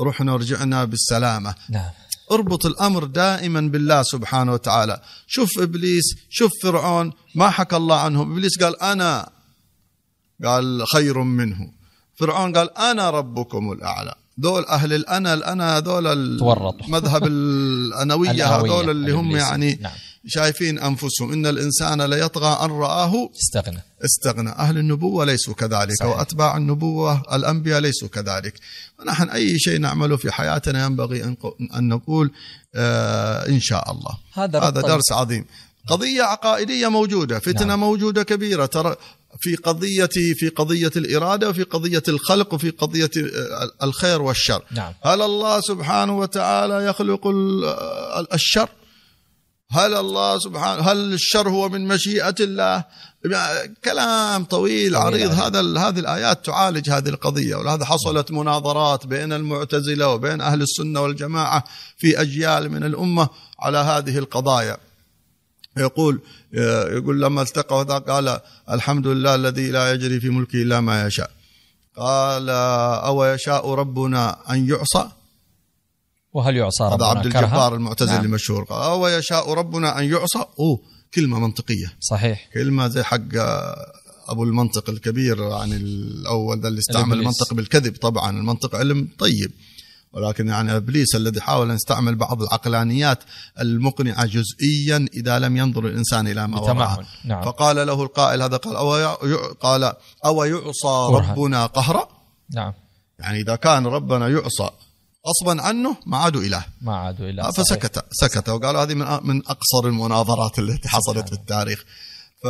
رحنا 0.00 0.32
ورجعنا 0.32 0.84
بالسلامة. 0.84 1.54
نعم. 1.70 1.90
اربط 2.32 2.66
الأمر 2.66 3.04
دائما 3.04 3.60
بالله 3.60 4.02
سبحانه 4.02 4.52
وتعالى. 4.52 5.00
شوف 5.26 5.50
إبليس 5.58 6.04
شوف 6.30 6.50
فرعون 6.62 7.12
ما 7.34 7.50
حكى 7.50 7.76
الله 7.76 7.98
عنهم. 8.00 8.32
إبليس 8.32 8.62
قال 8.62 8.82
أنا 8.82 9.30
قال 10.44 10.84
خير 10.92 11.22
منه. 11.22 11.72
فرعون 12.14 12.56
قال 12.56 12.78
أنا 12.78 13.10
ربكم 13.10 13.72
الأعلى. 13.72 14.14
دول 14.38 14.64
أهل 14.64 14.92
الانا 14.92 15.34
الانا 15.34 15.78
هذول. 15.78 16.06
المذهب 16.06 17.26
الأنوية 17.26 18.30
الأهوية، 18.46 18.72
هذول 18.72 18.90
اللي 18.90 19.12
هم. 19.12 19.36
يعني 19.36 19.78
نعم. 19.80 19.92
شايفين 20.26 20.78
أنفسهم. 20.78 21.32
إن 21.32 21.46
الإنسان 21.46 22.02
ليطغى 22.02 22.64
أن 22.64 22.70
رآه 22.70 23.30
استغنى. 23.36 23.82
استغنى. 24.04 24.50
أهل 24.50 24.78
النبوة 24.78 25.24
ليسوا 25.24 25.54
كذلك 25.54 25.94
صحيح. 26.00 26.16
وأتباع 26.16 26.56
النبوة 26.56 27.22
الأنبياء 27.32 27.80
ليسوا 27.80 28.08
كذلك. 28.08 28.54
ونحن 29.00 29.28
أي 29.28 29.58
شيء 29.58 29.78
نعمله 29.78 30.16
في 30.16 30.32
حياتنا 30.32 30.84
ينبغي 30.84 31.24
أن 31.24 31.36
أن 31.76 31.88
نقول 31.88 32.30
آه 32.74 33.48
إن 33.48 33.60
شاء 33.60 33.90
الله. 33.92 34.18
هذا 34.34 34.60
هذا 34.60 34.80
درس 34.80 35.12
عظيم. 35.12 35.44
قضية 35.86 36.22
عقائدية 36.22 36.88
موجودة 36.88 37.38
فتنة 37.38 37.64
نعم. 37.66 37.80
موجودة 37.80 38.22
كبيرة. 38.22 38.66
ترى 38.66 38.96
في 39.40 39.56
قضية 39.56 40.08
في 40.34 40.48
قضية 40.48 40.90
الإرادة 40.96 41.48
وفي 41.48 41.62
قضية 41.62 42.02
الخلق 42.08 42.54
وفي 42.54 42.70
قضية 42.70 43.10
آه، 43.16 43.70
الخير 43.82 44.22
والشر. 44.22 44.62
نعم. 44.70 44.92
هل 45.02 45.22
الله 45.22 45.60
سبحانه 45.60 46.18
وتعالى 46.18 46.84
يخلق 46.86 47.26
ال- 47.26 47.64
آه، 47.64 48.26
الشر؟ 48.34 48.68
هل 49.72 49.94
الله 49.94 50.38
سبحانه 50.38 50.82
هل 50.82 51.12
الشر 51.12 51.48
هو 51.48 51.68
من 51.68 51.88
مشيئة 51.88 52.34
الله؟ 52.40 52.84
كلام 53.84 54.44
طويل 54.44 54.96
عريض. 54.96 55.30
هذا 55.30 55.60
هذه 55.60 55.98
الآيات 55.98 56.46
تعالج 56.46 56.90
هذه 56.90 57.08
القضية 57.08 57.56
ولهذا 57.56 57.84
حصلت 57.84 58.30
مناظرات 58.30 59.06
بين 59.06 59.32
المعتزلة 59.32 60.08
وبين 60.08 60.40
أهل 60.40 60.62
السنة 60.62 61.00
والجماعة 61.00 61.64
في 61.98 62.20
أجيال 62.20 62.70
من 62.70 62.84
الأمة 62.84 63.28
على 63.60 63.78
هذه 63.78 64.18
القضايا. 64.18 64.76
يقول 65.76 66.20
يقول 66.92 67.22
لما 67.22 67.42
التقوا 67.42 67.84
ذا 67.84 67.98
قال 67.98 68.40
الحمد 68.70 69.06
لله 69.06 69.34
الذي 69.34 69.70
لا 69.70 69.92
يجري 69.92 70.20
في 70.20 70.28
ملكه 70.28 70.62
إلا 70.62 70.80
ما 70.80 71.06
يشاء. 71.06 71.30
قال 71.96 72.50
أو 73.04 73.24
يشاء 73.24 73.70
ربنا 73.70 74.36
أن 74.50 74.68
يعصى؟ 74.68 75.08
وهل 76.32 76.56
يعصى 76.56 76.84
هذا 76.84 77.04
عبد؟ 77.04 77.26
الجبار 77.26 77.74
المعتزلي 77.74 78.12
نعم. 78.14 78.24
المشهور 78.24 78.64
قال 78.64 78.82
أو 78.82 79.06
يشاء 79.06 79.52
ربنا 79.52 79.98
أن 79.98 80.04
يعصى 80.04 80.38
أوه 80.58 80.80
كلمة 81.14 81.38
منطقية 81.38 81.92
صحيح 82.00 82.48
كلمة 82.54 82.88
زي 82.88 83.02
حق 83.02 83.18
أبو 84.28 84.44
المنطق 84.44 84.90
الكبير 84.90 85.52
عن 85.52 85.72
الأول 85.72 86.60
ذا 86.60 86.68
اللي 86.68 86.78
استعمل 86.78 87.04
الإبليس. 87.04 87.20
المنطق 87.22 87.54
بالكذب 87.54 87.96
طبعا 87.96 88.30
المنطق 88.30 88.74
علم 88.76 89.08
طيب 89.18 89.52
ولكن 90.12 90.48
يعني 90.48 90.76
إبليس 90.76 91.14
الذي 91.16 91.40
حاول 91.40 91.68
أن 91.70 91.74
يستعمل 91.76 92.14
بعض 92.16 92.42
العقلانيات 92.42 93.18
المقنعة 93.60 94.26
جزئيا 94.26 95.06
إذا 95.14 95.38
لم 95.38 95.56
ينظر 95.56 95.86
الإنسان 95.86 96.26
إلى 96.28 96.48
ما. 96.48 96.60
وراءه 96.60 97.04
نعم. 97.24 97.42
فقال 97.42 97.76
له 97.86 98.02
القائل 98.02 98.42
هذا 98.42 98.56
قال 98.56 99.00
يع- 99.00 99.52
قال 99.60 99.92
أو 100.24 100.44
يعصى. 100.44 101.08
ربنا 101.30 101.66
قهرا 101.66 102.08
نعم 102.54 102.72
يعني 103.18 103.40
إذا 103.40 103.56
كان 103.56 103.86
ربنا 103.86 104.28
يعصى 104.28 104.70
غصبا 105.28 105.62
عنه 105.62 105.96
ما 106.06 106.16
عاد 106.16 106.36
إله. 106.36 106.64
ما 106.80 106.96
عادوا 106.96 107.28
إلى 107.28 107.42
صحيح. 107.42 107.54
فسكت 107.56 108.04
سكت. 108.10 108.48
وقال 108.48 108.76
هذه 108.76 108.94
من 108.94 109.06
من 109.22 109.42
أقصر 109.46 109.86
المناظرات 109.86 110.58
التي 110.58 110.88
حصلت 110.88 111.28
في 111.28 111.34
التاريخ. 111.34 111.84
ف 112.44 112.46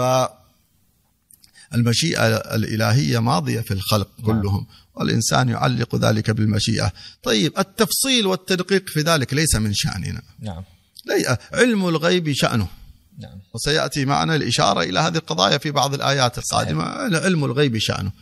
المشيئة 1.75 2.26
الإلهية 2.37 3.19
ماضية 3.19 3.61
في 3.61 3.75
الخلق 3.75 4.09
كلهم 4.26 4.67
والإنسان 4.95 5.49
يعلق 5.49 5.97
ذلك 5.97 6.31
بالمشيئة. 6.31 6.93
طيب 7.23 7.59
التفصيل 7.59 8.26
والتدقيق 8.26 8.88
في 8.88 9.00
ذلك 9.00 9.35
ليس 9.35 9.55
من 9.55 9.75
شأننا. 9.75 10.23
نعم. 10.41 10.64
علم 11.52 11.88
الغيب 11.88 12.33
شأنه. 12.33 12.69
نعم. 13.19 13.38
وسيأتي 13.55 14.05
معنا 14.05 14.37
الإشارة 14.37 14.83
إلى 14.83 15.00
هذه 15.00 15.17
القضايا 15.17 15.59
في 15.59 15.71
بعض 15.71 15.95
الآيات 15.95 16.38
القادمة. 16.38 16.85
علم 17.19 17.45
الغيب 17.45 17.79
شأنه. 17.79 18.12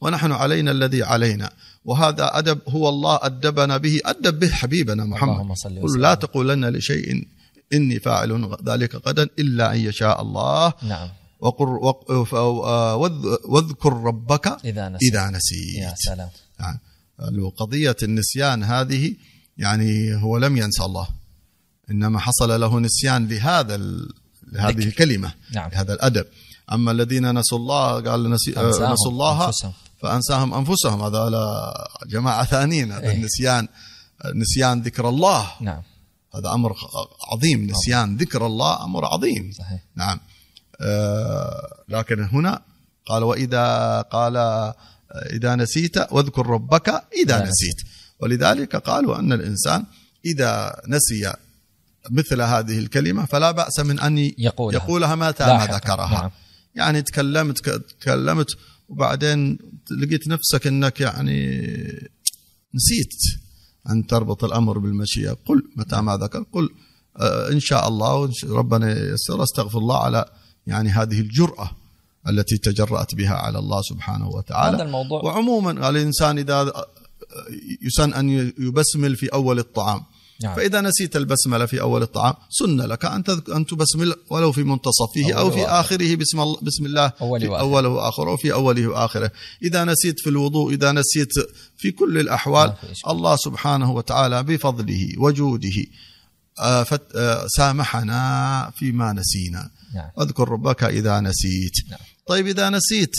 ونحن 0.00 0.32
علينا 0.32 0.70
الذي 0.70 1.02
علينا. 1.02 1.50
وهذا 1.84 2.38
أدب 2.38 2.58
هو 2.68 2.88
الله 2.88 3.18
أدبنا 3.22 3.76
به 3.76 4.00
أدب 4.04 4.38
به 4.38 4.48
حبيبنا 4.48 5.04
محمد 5.04 5.28
اللهم 5.32 5.54
صل 5.54 5.78
وسلم. 5.78 6.00
لا 6.02 6.14
تقولن 6.14 6.64
لشيء 6.68 7.26
إني 7.72 7.98
فاعل 8.00 8.56
ذلك 8.66 8.94
غدا 8.94 9.22
إلا 9.38 9.72
أن 9.74 9.78
يشاء 9.80 10.22
الله 10.22 10.72
نعم 10.82 11.08
وقر 11.40 11.68
آه، 12.34 12.96
واذ- 12.96 13.38
واذكر 13.48 13.92
ربك 13.92 14.46
إذا 14.64 14.88
نسيت 14.88 15.12
إذا 15.12 15.30
نسيت 15.30 15.74
يا 15.82 15.94
سلام 15.96 16.28
يعني 16.60 17.42
قضية 17.56 17.96
النسيان 18.02 18.62
هذه 18.64 19.14
يعني 19.58 20.14
هو 20.14 20.38
لم 20.38 20.56
ينسى 20.56 20.84
الله 20.84 21.08
إنما 21.90 22.18
حصل 22.18 22.60
له 22.60 22.80
نسيان 22.80 23.28
لهذا. 23.28 23.76
لهذه 24.52 24.70
ذكر. 24.76 24.82
الكلمة 24.88 25.32
نعم. 25.54 25.70
لهذا 25.70 25.92
الأدب 25.94 26.26
أما 26.72 26.90
الذين 26.92 27.34
نسوا 27.38 27.58
الله 27.58 28.00
قال. 28.00 28.26
آه، 28.56 28.92
نسوا 28.92 29.10
الله 29.10 29.46
أنفسهم. 29.46 29.72
فأنساهم 30.02 30.54
أنفسهم. 30.54 31.02
هذا 31.02 31.30
لا 31.30 31.74
جماعة 32.06 32.44
ثانيين 32.44 32.92
هذا 32.92 33.10
إيه. 33.10 33.16
النسيان 33.16 33.68
نسيان 34.34 34.82
ذكر 34.82 35.08
الله. 35.08 35.50
نعم. 35.60 35.82
هذا 36.34 36.52
أمر 36.52 36.76
عظيم 37.32 37.70
نسيان 37.70 38.16
ذكر 38.16 38.46
الله 38.46 38.84
أمر 38.84 39.04
عظيم. 39.04 39.52
صحيح. 39.58 39.82
نعم. 39.96 40.20
آه، 40.80 41.84
لكن 41.88 42.22
هنا 42.24 42.62
قال 43.06 43.22
وإذا 43.22 44.00
قال 44.00 44.36
إذا 45.32 45.54
نسيت 45.56 46.12
واذكر 46.12 46.46
ربك 46.46 46.88
إذا 46.88 47.02
إذا 47.22 47.42
نسيت. 47.42 47.76
ولذلك 48.20 48.76
قالوا 48.76 49.18
أن 49.18 49.32
الإنسان 49.32 49.84
إذا 50.24 50.80
نسي 50.88 51.32
مثل 52.10 52.42
هذه 52.42 52.78
الكلمة 52.78 53.26
فلا 53.26 53.50
بأس 53.50 53.80
من 53.80 54.00
أن 54.00 54.18
يقولها. 54.18 54.82
يقولها 54.82 55.14
متى؟ 55.14 55.46
ما. 55.46 55.66
ذكرها. 55.66 56.12
نعم. 56.12 56.30
يعني 56.74 57.02
تكلمت 57.02 57.68
تكلمت 57.68 58.46
وبعدين 58.90 59.58
لقيت 59.90 60.28
نفسك 60.28 60.66
إنك 60.66 61.00
يعني 61.00 61.56
نسيت 62.74 63.14
أن 63.90 64.06
تربط 64.06 64.44
الأمر 64.44 64.78
بالمشيئة. 64.78 65.36
قل 65.46 65.62
متى 65.76 66.00
ما 66.00 66.16
ذكر 66.16 66.44
قل 66.52 66.68
آه، 67.16 67.52
إن 67.52 67.60
شاء 67.60 67.88
الله 67.88 68.32
ربنا 68.44 69.10
ييسر. 69.10 69.42
أستغفر 69.42 69.78
الله 69.78 69.98
على 69.98 70.24
يعني 70.66 70.88
هذه 70.88 71.20
الجرأة 71.20 71.70
التي 72.28 72.58
تجرأت 72.58 73.14
بها 73.14 73.34
على 73.34 73.58
الله 73.58 73.82
سبحانه 73.82 74.28
وتعالى. 74.28 74.76
هذا 74.76 74.84
الموضوع 74.84 75.22
وعموما 75.22 75.88
الإنسان 75.88 76.38
إذا 76.38 76.54
آه، 76.54 76.86
يسن 77.82 78.14
أن 78.14 78.52
يبسمل 78.58 79.16
في 79.16 79.26
أول 79.26 79.58
الطعام. 79.58 80.02
نعم. 80.42 80.56
فإذا 80.56 80.80
نسيت 80.80 81.16
البسملة 81.16 81.66
في 81.66 81.80
أول 81.80 82.02
الطعام 82.02 82.34
سن 82.50 82.80
لك 82.80 83.04
تذك- 83.24 83.50
أن 83.50 83.66
تبسمل 83.66 84.14
ولو 84.30 84.52
في 84.52 84.62
منتصفه 84.62 85.32
أول 85.32 85.52
في 85.52 85.60
وآخر. 85.60 85.80
آخره 85.80 86.14
بسم 86.16 86.40
الله 86.40 86.58
بسم 86.62 86.86
الله 86.86 87.12
أول 87.20 87.40
في 87.40 87.46
وآخر. 87.48 87.60
أوله 87.64 87.88
وآخره 87.88 88.30
وفي 88.32 88.52
أوله 88.52 88.86
وآخره 88.86 89.30
إذا 89.62 89.84
نسيت 89.84 90.20
في 90.20 90.30
الوضوء 90.30 90.72
إذا 90.74 90.92
نسيت 90.92 91.28
في 91.78 91.90
كل 91.92 92.18
في 92.80 92.92
إشكال. 92.92 93.10
الله 93.10 93.36
سبحانه 93.36 93.90
وتعالى 93.92 94.42
بفضله 94.42 95.08
وجوده 95.18 95.84
آه، 96.60 96.86
آه، 97.14 97.46
سامحنا 97.56 98.72
فيما 98.76 99.12
نسينا 99.12 99.70
نعم 99.94 100.10
أذكر 100.20 100.48
ربك 100.48 100.84
إذا 100.84 101.20
نسيت 101.20 101.72
نعم. 101.90 101.98
طيب 102.26 102.46
إذا 102.46 102.70
نسيت 102.70 103.12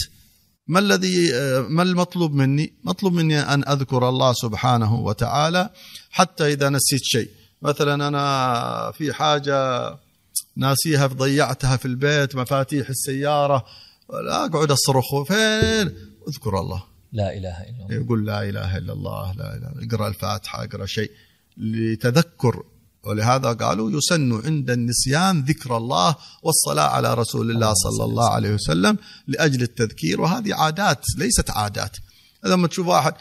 ما 0.71 0.79
الذي 0.79 1.33
آه، 1.35 1.59
ما 1.59 1.83
المطلوب 1.83 2.33
مني؟ 2.33 2.73
مطلوب 2.83 3.13
مني 3.13 3.39
أن 3.39 3.63
أذكر 3.67 4.09
الله 4.09 4.33
سبحانه 4.33 4.95
وتعالى 4.95 5.69
حتى 6.11 6.53
إذا 6.53 6.69
نسيت 6.69 7.03
شيء. 7.03 7.29
مثلا 7.61 8.07
أنا 8.07 8.91
في 8.91 9.13
حاجة 9.13 9.59
ناسيها 10.55 11.07
ضيعتها 11.07 11.77
في 11.77 11.85
البيت 11.85 12.35
مفاتيح 12.35 12.89
السيارة 12.89 13.65
لا 14.09 14.45
أقعد 14.45 14.71
أصرخ. 14.71 15.23
فين؟ 15.27 15.91
أذكر 16.27 16.59
الله. 16.59 16.83
لا 17.13 17.37
إله 17.37 17.61
إلا 17.61 17.85
الله. 17.85 17.95
يقول 18.05 18.25
لا 18.25 18.49
إله 18.49 18.77
إلا 18.77 18.93
الله 18.93 19.33
لا 19.33 19.55
إله 19.55 19.87
اقرأ 19.87 20.07
الفاتحة 20.07 20.63
اقرأ 20.63 20.85
شيء 20.85 21.11
لتذكر 21.57 22.63
ولهذا 23.05 23.53
قالوا 23.53 23.91
يسن 23.91 24.46
عند 24.46 24.70
النسيان 24.70 25.41
ذكر 25.41 25.77
الله 25.77 26.15
والصلاة 26.43 26.88
على 26.88 27.13
رسول 27.13 27.51
الله 27.51 27.74
صلى 27.74 28.03
الله 28.03 28.29
عليه 28.29 28.53
وسلم 28.53 28.98
لأجل 29.27 29.62
التذكير. 29.62 30.22
وهذه 30.22 30.55
عادات 30.55 31.05
ليست 31.17 31.50
عادات. 31.50 31.98
لما 32.43 32.67
تشوف 32.67 32.88
واحد 32.88 33.13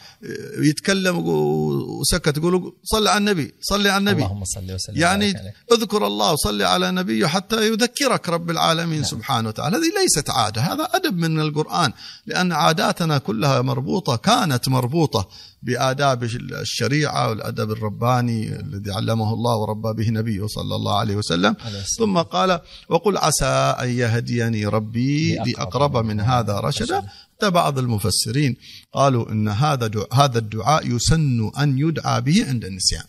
يتكلم 0.57 1.15
وسكت 1.25 2.37
يقول 2.37 2.73
صلي 2.83 3.09
على 3.09 3.17
النبي 3.17 3.53
صلي 3.61 3.89
على 3.89 3.97
النبي 3.97 4.23
اللهم 4.23 4.43
صل 4.45 4.71
وسلم 4.71 4.97
يعني. 4.97 5.33
اذكر 5.71 6.07
الله 6.07 6.33
وصلي 6.33 6.63
على 6.63 6.91
نبيه 6.91 7.27
حتى 7.27 7.67
يذكرك 7.67 8.29
رب 8.29 8.49
العالمين 8.49 9.01
نعم. 9.01 9.09
سبحانه 9.09 9.49
وتعالى 9.49 9.77
هذه 9.77 9.91
ليست 10.01 10.29
عادة 10.29 10.61
هذا 10.61 10.83
أدب 10.83 11.17
من 11.17 11.39
القرآن 11.39 11.93
لأن 12.25 12.51
عاداتنا 12.51 13.17
كلها 13.17 13.61
مربوطة 13.61 14.15
كانت 14.15 14.69
مربوطة 14.69 15.27
بآداب 15.63 16.23
الشريعة 16.23 17.29
والأدب 17.29 17.71
الرباني 17.71 18.59
الذي 18.59 18.91
علمه 18.91 19.33
الله 19.33 19.55
وربى 19.55 20.03
به 20.03 20.09
نبيه 20.09 20.47
صلى 20.47 20.75
الله 20.75 20.99
عليه 20.99 21.15
وسلم 21.15 21.55
ثم 21.97 22.17
قال 22.17 22.59
وقل 22.89 23.17
عسى 23.17 23.45
أن 23.79 23.89
يهديني 23.89 24.65
ربي 24.65 25.35
لأقرب 25.35 25.97
من 25.97 26.19
هذا 26.19 26.59
رشدا. 26.59 27.03
حتى 27.41 27.49
بعض 27.49 27.79
المفسرين 27.79 28.55
قالوا 28.93 29.31
إن 29.31 29.47
هذا 29.47 29.91
هذا 30.13 30.37
الدعاء 30.37 30.95
يسن 30.95 31.51
أن 31.59 31.79
يدعى 31.79 32.21
به 32.21 32.45
عند 32.47 32.65
النسيان. 32.65 33.03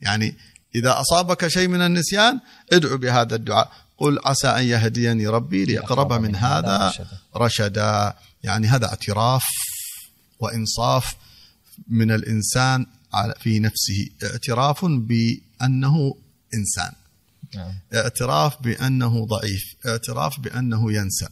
يعني 0.00 0.36
إذا 0.74 1.00
أصابك 1.00 1.48
شيء 1.48 1.68
من 1.68 1.80
النسيان 1.80 2.40
ادعو 2.72 2.96
بهذا 2.96 3.34
الدعاء. 3.34 3.72
قل 3.98 4.18
عسى 4.24 4.48
أن 4.48 4.64
يهديني 4.64 5.26
ربي 5.26 5.64
لأقرب 5.64 6.12
من 6.12 6.36
هذا 6.36 6.92
رشدا. 7.36 8.14
يعني 8.42 8.66
هذا 8.66 8.86
اعتراف 8.86 9.44
وإنصاف 10.38 11.14
من 11.88 12.10
الإنسان 12.10 12.86
في 13.40 13.58
نفسه. 13.58 14.08
اعتراف 14.22 14.84
بأنه 14.84 16.14
إنسان. 16.54 16.92
نعم. 17.54 17.74
اعتراف 17.94 18.62
بأنه 18.62 19.26
ضعيف. 19.26 19.62
اعتراف 19.86 20.40
بأنه 20.40 20.92
ينسى. 20.92 21.28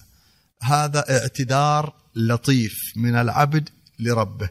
هذا 0.63 1.05
اعتذار 1.11 1.93
لطيف 2.17 2.75
من 2.97 3.15
العبد 3.15 3.69
لربه. 3.99 4.49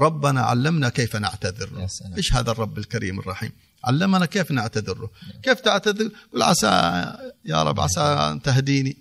ربنا 0.00 0.42
علمنا 0.42 0.88
كيف 0.88 1.16
نعتذر. 1.16 1.70
له. 1.72 1.88
إيش 2.16 2.34
هذا 2.34 2.50
الرب 2.50 2.78
الكريم 2.78 3.18
الرحيم؟ 3.20 3.52
علمنا 3.84 4.26
كيف 4.26 4.50
نعتذر 4.50 4.98
له 4.98 5.08
كيف 5.42 5.60
تعتذر؟ 5.60 6.10
قل 6.34 6.42
عسى 6.42 6.66
يا 7.44 7.62
رب 7.62 7.80
عسى 7.80 8.00
أن 8.00 8.42
تهديني 8.42 8.96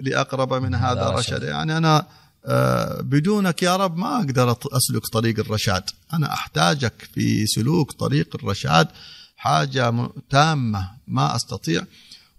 لأقرب 0.00 0.54
من 0.54 0.74
هذا 0.74 1.02
هذا 1.02 1.10
رشد. 1.10 1.42
يعني 1.42 1.76
أنا 1.76 2.06
آه، 2.46 3.00
بدونك 3.00 3.62
يا 3.62 3.76
رب 3.76 3.96
ما 3.96 4.16
أقدر 4.16 4.50
أسلك 4.52 5.06
طريق 5.12 5.38
الرشاد. 5.38 5.90
أنا 6.12 6.32
أحتاجك 6.32 7.08
في 7.14 7.46
سلوك 7.46 7.92
طريق 7.92 8.34
الرشاد. 8.34 8.88
حاجة 9.36 10.10
تامة 10.30 10.90
ما 11.08 11.36
أستطيع. 11.36 11.84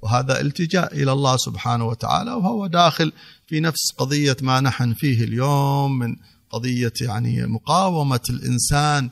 وهذا 0.02 0.42
التجاء 0.42 0.96
إلى 1.04 1.12
الله 1.12 1.38
سبحانه 1.38 1.86
وتعالى 1.88 2.32
وهو 2.32 2.68
داخل 2.68 3.12
في 3.48 3.60
نفس 3.60 3.92
قضية 3.98 4.38
ما 4.42 4.60
نحن 4.60 4.94
فيه 4.94 5.24
اليوم 5.24 6.00
من 6.00 6.16
قضية 6.50 6.94
يعني 7.02 7.46
مقاومة 7.48 8.20
الإنسان 8.30 9.10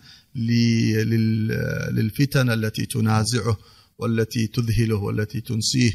للفتن 1.91 2.49
التي 2.49 2.85
تنازعه 2.85 3.57
والتي 3.99 4.47
تذهله 4.47 4.95
والتي 4.95 5.41
تنسيه 5.41 5.91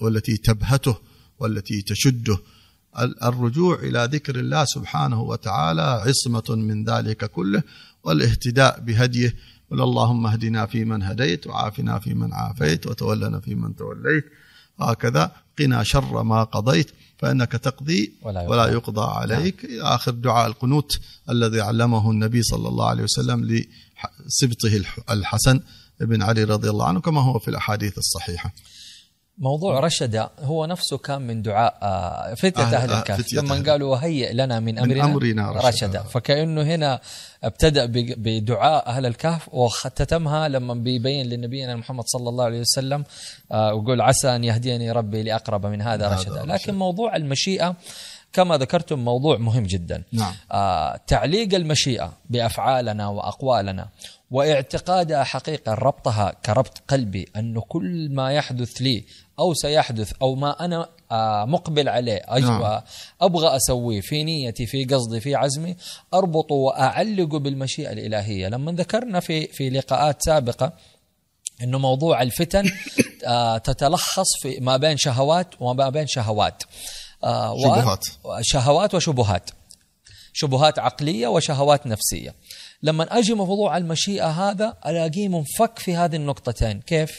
والتي 0.00 0.36
تبهته 0.36 0.96
والتي 1.38 1.82
تشده. 1.82 2.38
ال- 2.98 3.22
الرجوع 3.24 3.78
إلى 3.82 4.08
ذكر 4.12 4.40
الله 4.40 4.64
سبحانه 4.64 5.20
وتعالى 5.22 5.82
عصمة 5.82 6.56
من 6.56 6.84
ذلك 6.84 7.24
كله 7.24 7.62
والاهتداء 8.04 8.80
بهديه 8.80 9.34
قل 9.70 9.80
اللهم 9.82 10.26
اهدنا 10.26 10.66
فيمن 10.66 11.02
هديت 11.02 11.46
وعافنا 11.46 11.98
فيمن 11.98 12.32
عافيت 12.32 12.86
وتولنا 12.86 13.40
فيمن 13.40 13.76
توليت 13.76 14.24
هكذا 14.80 15.32
قنا 15.58 15.82
شر 15.82 16.22
ما 16.22 16.44
قضيت 16.44 16.90
فإنك 17.18 17.52
تقضي 17.52 18.12
ولا 18.22 18.40
يقضى. 18.42 18.52
ولا 18.52 18.66
يقضى 18.72 19.12
عليك 19.18 19.64
إلى 19.64 19.82
آخر 19.82 20.10
دعاء 20.12 20.46
القنوت 20.46 20.98
الذي 21.30 21.60
علمه 21.60 22.10
النبي 22.10 22.42
صلى 22.42 22.68
الله 22.68 22.88
عليه 22.88 23.02
وسلم 23.02 23.44
لسبطه 23.44 24.76
الح- 24.76 24.98
الحسن 25.10 25.60
بن 26.00 26.22
علي 26.22 26.44
رضي 26.44 26.70
الله 26.70 26.88
عنه 26.88 27.00
كما 27.00 27.20
هو 27.20 27.38
في 27.38 27.48
الأحاديث 27.48 27.98
الصحيحة. 27.98 28.52
موضوع 29.40 29.80
رشد 29.80 30.28
هو 30.42 30.66
نفسه 30.66 30.98
كان 30.98 31.22
من 31.22 31.42
دعاء 31.42 31.78
آه، 31.82 32.34
فتية 32.34 32.50
أهل- 32.70 32.74
أهل 32.74 32.90
آه، 32.90 32.98
الكهف 32.98 33.20
فتية 33.20 33.38
لما 33.40 33.54
أهل. 33.54 33.70
قالوا 33.70 33.90
وهيئ 33.92 34.32
لنا 34.32 34.60
من 34.60 34.78
أمرنا, 34.78 35.04
أمرنا 35.04 35.50
رشدا. 35.52 35.68
رشدا 35.68 36.02
فكأنه 36.02 36.62
هنا 36.62 37.00
ابتدأ 37.44 37.86
بدعاء 38.16 38.86
أهل 38.86 39.06
الكهف 39.06 39.48
وختتمها 39.54 40.48
لما 40.48 40.74
بيبين 40.74 41.26
لنبينا 41.28 41.76
محمد 41.76 42.04
صلى 42.06 42.28
الله 42.28 42.44
عليه 42.44 42.60
وسلم 42.60 43.04
آه، 43.52 43.74
ويقول 43.74 44.00
عسى 44.00 44.36
أن 44.36 44.44
يهديني 44.44 44.92
ربي 44.92 45.22
لأقرب 45.22 45.66
من 45.66 45.82
هذا 45.82 46.08
رشدا 46.14 46.40
رشد. 46.40 46.46
لكن 46.50 46.74
موضوع 46.74 47.16
المشيئة 47.16 47.76
كما 48.32 48.56
ذكرتم 48.58 48.98
موضوع 48.98 49.36
مهم 49.38 49.62
جدا 49.62 50.02
نعم. 50.12 50.34
آه، 50.52 51.00
تعليق 51.06 51.54
المشيئة 51.54 52.12
بأفعالنا 52.30 53.08
وأقوالنا 53.08 53.88
واعتقادها 54.30 55.24
حقيقة 55.24 55.74
ربطها 55.74 56.32
كربط 56.46 56.82
قلبي 56.88 57.26
أنه 57.36 57.60
كل 57.60 58.08
ما 58.14 58.32
يحدث 58.32 58.72
لي 58.80 59.04
أو 59.38 59.54
سيحدث 59.54 60.12
أو 60.22 60.34
ما 60.34 60.64
أنا 60.64 60.88
آه، 61.12 61.44
مقبل 61.44 61.88
عليه 61.88 62.22
نعم. 62.40 62.80
أبغى 63.20 63.56
أسويه 63.56 64.00
في 64.00 64.24
نيتي 64.24 64.66
في 64.66 64.84
قصدي 64.84 65.20
في 65.20 65.34
عزمي 65.34 65.76
أربطه 66.14 66.54
وأعلقه 66.54 67.38
بالمشيئة 67.38 67.92
الإلهية 67.92 68.48
لما 68.48 68.72
ذكرنا 68.72 69.20
في 69.20 69.46
في 69.46 69.70
لقاءات 69.70 70.22
سابقة 70.22 70.72
إنه 71.62 71.78
موضوع 71.78 72.22
الفتن 72.22 72.64
آه، 73.26 73.58
تتلخص 73.58 74.26
في 74.42 74.60
ما 74.60 74.76
بين 74.76 74.96
شهوات 74.96 75.54
وما 75.60 75.88
بين 75.88 76.06
شهوات 76.06 76.62
آه، 77.24 77.56
شبهات. 77.62 78.04
شهوات 78.40 78.94
وشبهات 78.94 79.50
شبهات 80.32 80.78
عقلية 80.78 81.28
وشهوات 81.28 81.86
نفسية 81.86 82.34
لما 82.82 83.18
أجي 83.18 83.34
موضوع 83.34 83.76
المشيئة 83.76 84.26
هذا 84.26 84.76
ألاقيه 84.86 85.28
منفك 85.28 85.78
في 85.78 85.96
هذه 85.96 86.16
النقطتين. 86.16 86.80
كيف؟ 86.80 87.10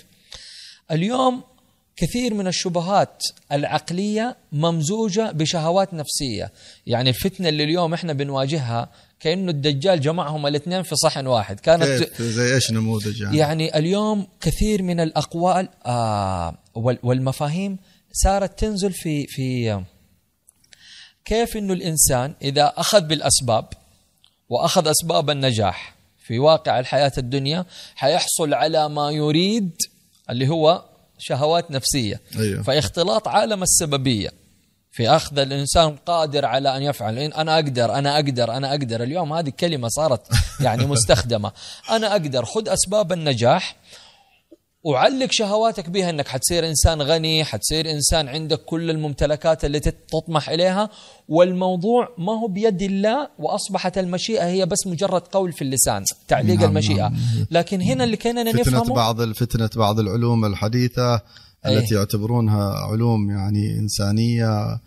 اليوم 0.92 1.44
كثير 1.96 2.34
من 2.34 2.48
الشبهات 2.48 3.24
العقلية 3.52 4.38
ممزوجة 4.52 5.32
بشهوات 5.32 5.94
نفسية. 5.94 6.52
يعني 6.88 7.10
الفتنة 7.10 7.50
اللي 7.50 7.64
اليوم 7.64 7.94
إحنا 7.94 8.14
بنواجهها 8.14 8.90
كأنه 9.20 9.52
الدجال 9.52 10.02
جمعهم 10.02 10.48
الاثنين 10.48 10.84
في 10.84 10.96
صحن 10.96 11.28
واحد. 11.28 11.60
كانت 11.60 12.22
زي 12.22 12.56
إيش 12.56 12.72
نموذج 12.72 13.22
يعني؟ 13.22 13.38
يعني 13.38 13.78
اليوم 13.78 14.28
كثير 14.42 14.84
من 14.84 15.00
الأقوال 15.00 15.70
آه 15.86 16.58
وال- 16.76 17.00
والمفاهيم 17.04 17.78
صارت 18.14 18.60
تنزل 18.60 18.92
في 18.94 19.26
في 19.28 19.82
كيف 21.26 21.58
إنه 21.58 21.74
الإنسان 21.74 22.34
إذا 22.42 22.74
أخذ 22.78 23.02
بالأسباب 23.02 23.66
وأخذ 24.52 24.88
أسباب 24.88 25.30
النجاح. 25.30 25.96
في 26.24 26.40
واقع 26.40 26.80
الحياة 26.80 27.12
الدنيا 27.18 27.66
حيحصل 27.96 28.54
على 28.54 28.90
ما 28.90 29.12
يريد 29.12 29.72
اللي 30.30 30.50
هو 30.50 30.84
شهوات 31.18 31.72
نفسية. 31.72 32.22
أيوه. 32.40 32.64
فاختلاط 32.64 33.28
عالم 33.28 33.64
السببية. 33.64 34.30
في 34.92 35.10
أخذ 35.10 35.40
الإنسان 35.40 35.96
قادر 35.96 36.46
على 36.46 36.78
أن 36.78 36.84
يفعل. 36.84 37.18
أنا 37.18 37.56
أقدر 37.56 37.94
أنا 37.94 38.16
أقدر 38.16 38.52
أنا 38.58 38.72
أقدر. 38.72 39.04
اليوم 39.04 39.34
هذه 39.34 39.48
الكلمة 39.48 39.88
صارت 39.88 40.22
يعني 40.60 40.86
مستخدمة. 40.86 41.52
أنا 41.90 42.12
أقدر. 42.12 42.46
خذ 42.46 42.70
أسباب 42.70 43.12
النجاح. 43.12 43.76
وعلق 44.84 45.32
شهواتك 45.32 45.90
بها 45.90 46.10
انك 46.10 46.28
حتصير 46.28 46.68
انسان 46.70 47.02
غني 47.02 47.44
حتصير 47.44 47.92
انسان 47.92 48.28
عندك 48.28 48.60
كل 48.60 48.90
الممتلكات 48.90 49.66
اللي 49.66 49.80
تطمح 49.80 50.50
إليها 50.50 50.90
والموضوع 51.28 52.16
ما 52.18 52.32
هو 52.32 52.48
بيد 52.48 52.82
الله 52.82 53.30
وأصبحت 53.40 53.98
المشيئة 53.98 54.46
هي 54.46 54.66
بس 54.66 54.88
مجرد 54.88 55.22
قول 55.22 55.52
في 55.54 55.62
اللسان 55.62 56.04
تعليق 56.28 56.60
نعم 56.60 56.70
المشيئة 56.70 57.08
نعم. 57.08 57.14
لكن 57.52 57.82
هنا 57.82 58.04
اللي 58.04 58.18
كنا 58.18 58.52
فتنة 58.52 58.62
نفهمه 58.62 58.96
بعض 58.96 59.32
فتنة 59.32 59.70
بعض 59.76 60.00
العلوم 60.00 60.46
الحديثة 60.46 61.22
أي. 61.66 61.78
التي 61.78 61.96
يعتبرونها 61.96 62.74
علوم 62.74 63.30
يعني 63.30 63.80
إنسانية 63.80 64.80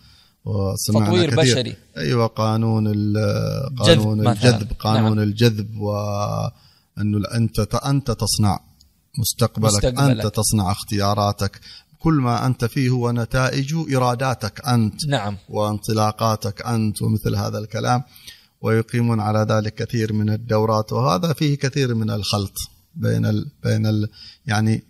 وسمعنا 0.44 1.06
تطوير 1.06 1.30
كثير 1.30 1.40
بشري. 1.40 1.76
أيوه 1.96 2.26
قانون 2.26 2.86
قانون 3.78 4.18
مثلاً. 4.18 4.32
الجذب 4.32 4.72
قانون 4.78 5.16
نعم. 5.16 5.28
الجذب 5.28 5.80
وانه 5.80 7.18
أنت 7.34 7.74
أنت 7.74 8.10
تصنع 8.10 8.60
مستقبلك, 9.18 9.74
مستقبلك. 9.74 10.24
انت 10.24 10.26
تصنع 10.26 10.72
اختياراتك. 10.72 11.60
كل 11.98 12.14
ما 12.14 12.46
أنت 12.46 12.64
فيه 12.64 12.88
هو 12.88 13.12
نتائج 13.12 13.74
إراداتك 13.96 14.66
أنت 14.66 15.06
نعم. 15.08 15.36
وانطلاقاتك 15.48 16.62
أنت 16.62 17.02
ومثل 17.02 17.36
هذا 17.36 17.58
الكلام. 17.58 18.02
ويقيمون 18.60 19.20
على 19.20 19.46
ذلك 19.48 19.74
كثير 19.74 20.12
من 20.12 20.30
الدورات 20.30 20.92
وهذا 20.92 21.32
فيه 21.32 21.58
كثير 21.58 21.94
من 21.94 22.10
الخلط 22.10 22.52
بين 22.94 23.26
ال 23.26 23.50
بين 23.64 23.86
ال 23.86 24.08
يعني 24.46 24.82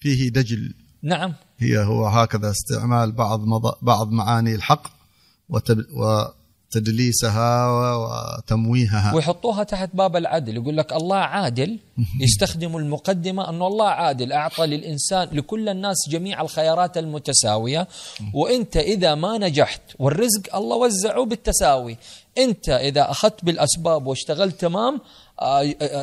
فيه 0.00 0.28
دجل. 0.28 0.74
نعم. 1.02 1.34
هي 1.58 1.78
هو 1.84 2.06
هكذا 2.06 2.50
استعمال 2.50 3.12
بعض 3.12 3.44
مض... 3.44 3.74
بعض 3.82 4.10
معاني 4.10 4.54
الحق 4.54 4.88
وتب... 5.48 5.84
وتدليسها 6.70 7.66
وتمويهها. 7.96 9.14
ويحطوها 9.14 9.62
تحت 9.64 9.90
باب 9.94 10.16
العدل. 10.16 10.56
يقول 10.56 10.76
لك 10.76 10.92
الله 10.92 11.16
عادل 11.16 11.78
يستخدموا 12.20 12.80
المقدمة 12.80 13.50
أنه 13.50 13.66
الله 13.66 13.88
عادل 13.88 14.32
أعطى 14.32 14.66
للإنسان 14.66 15.28
لكل 15.32 15.68
الناس 15.68 15.96
جميع 16.08 16.40
الخيارات 16.40 16.98
المتساوية. 16.98 17.88
وإنت 18.34 18.76
إذا 18.76 19.14
ما 19.14 19.38
نجحت 19.38 19.80
والرزق 19.98 20.56
الله 20.56 20.76
وزعه 20.76 21.24
بالتساوي. 21.24 21.96
أنت 22.38 22.68
إذا 22.68 23.10
أخذت 23.10 23.44
بالأسباب 23.44 24.06
واشتغلت 24.06 24.60
تمام 24.60 25.00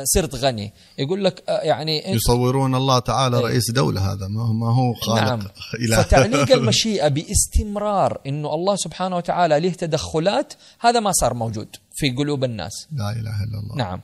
صرت 0.04 0.34
غني 0.34 0.72
يقول 0.98 1.24
لك 1.24 1.42
آه، 1.48 1.60
يعني 1.60 2.10
يصورون 2.10 2.74
الله 2.74 2.98
تعالى 2.98 3.36
إيه. 3.36 3.44
رئيس 3.44 3.70
دولة 3.70 4.12
هذا 4.12 4.28
ما 4.28 4.42
هو 4.42 4.52
ما 4.52 4.74
هو 4.74 4.94
خالق 4.94 5.22
نعم 5.22 5.40
إله 5.80 6.02
فتعليق 6.02 6.52
المشيئة 6.58 7.08
باستمرار 7.08 8.20
أنه 8.26 8.54
الله 8.54 8.76
سبحانه 8.76 9.16
وتعالى 9.16 9.60
له 9.60 9.70
تدخلات 9.70 10.52
هذا 10.80 11.00
ما 11.00 11.12
صار 11.12 11.34
موجود 11.34 11.68
في 11.94 12.10
قلوب 12.10 12.44
الناس 12.44 12.86
لا 12.92 13.10
إله 13.10 13.44
إلا 13.44 13.58
الله 13.62 13.76
نعم 13.76 14.00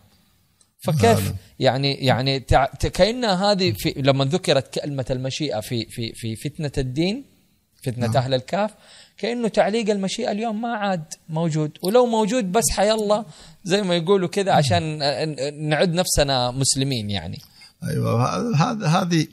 فكيف. 0.84 1.32
يعني 1.58 1.94
يعني 1.94 2.40
تع... 2.40 2.64
ت- 2.64 2.86
كأن 2.86 3.24
هذه 3.24 3.72
في 3.72 3.94
لما 3.96 4.24
ذكرت 4.24 4.78
كلمة 4.78 5.06
المشيئة 5.10 5.60
في 5.60 5.86
في 5.90 6.12
في 6.14 6.36
فتنة 6.36 6.72
الدين 6.78 7.24
فتنة 7.84 8.06
نعم. 8.06 8.16
أهل 8.16 8.34
الكهف 8.34 8.70
كأنه 9.18 9.48
تعليق 9.48 9.90
المشيئة 9.90 10.30
اليوم 10.30 10.62
ما 10.62 10.68
عاد 10.68 11.04
موجود. 11.28 11.78
ولو 11.82 12.06
موجود 12.06 12.52
بس 12.52 12.64
حيالله 12.70 13.24
زي 13.64 13.82
ما 13.82 13.96
يقولوا 13.96 14.28
كذا 14.28 14.52
عشان 14.52 14.98
نعد 15.68 15.94
نفسنا 15.94 16.50
مسلمين 16.50 17.10
يعني. 17.10 17.38
أيوه 17.88 18.24
هذا 18.56 18.86
هذه 18.86 19.26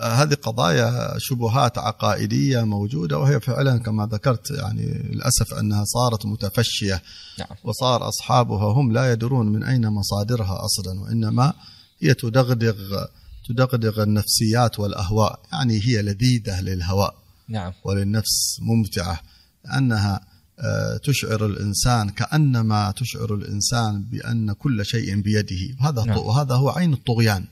هذه 0.00 0.34
قضايا 0.34 1.14
شبهات 1.18 1.78
عقائدية 1.78 2.62
موجودة 2.62 3.18
وهي 3.18 3.40
فعلا 3.40 3.78
كما 3.78 4.08
ذكرت 4.12 4.50
يعني 4.50 5.08
للأسف 5.12 5.54
أنها 5.54 5.84
صارت 5.84 6.26
متفشية. 6.26 7.02
نعم. 7.38 7.48
وصار 7.64 8.08
أصحابها 8.08 8.72
هم 8.72 8.92
لا 8.92 9.12
يدرون 9.12 9.46
من 9.46 9.64
أين 9.64 9.86
مصادرها 9.86 10.64
أصلا 10.64 11.00
وإنما 11.00 11.52
هي 12.00 12.14
تدغدغ 12.14 13.04
تدغدغ 13.48 14.02
النفسيات 14.02 14.80
والأهواء 14.80 15.40
يعني 15.52 15.80
هي 15.84 16.02
لذيذة 16.02 16.60
للهواء. 16.60 17.23
نعم. 17.48 17.72
وللنفس 17.84 18.58
ممتعة 18.60 19.20
لأنها 19.64 20.20
آه، 20.58 20.96
تشعر 20.96 21.46
الإنسان 21.46 22.10
كأنما 22.10 22.90
تشعر 22.90 23.34
الإنسان 23.34 24.02
بأن 24.02 24.52
كل 24.52 24.84
شيء 24.86 25.20
بيده. 25.20 25.76
وهذا 25.80 26.04
نعم. 26.04 26.18
وهذا 26.18 26.54
هو 26.54 26.68
عين 26.70 26.92
الطغيان. 26.92 27.44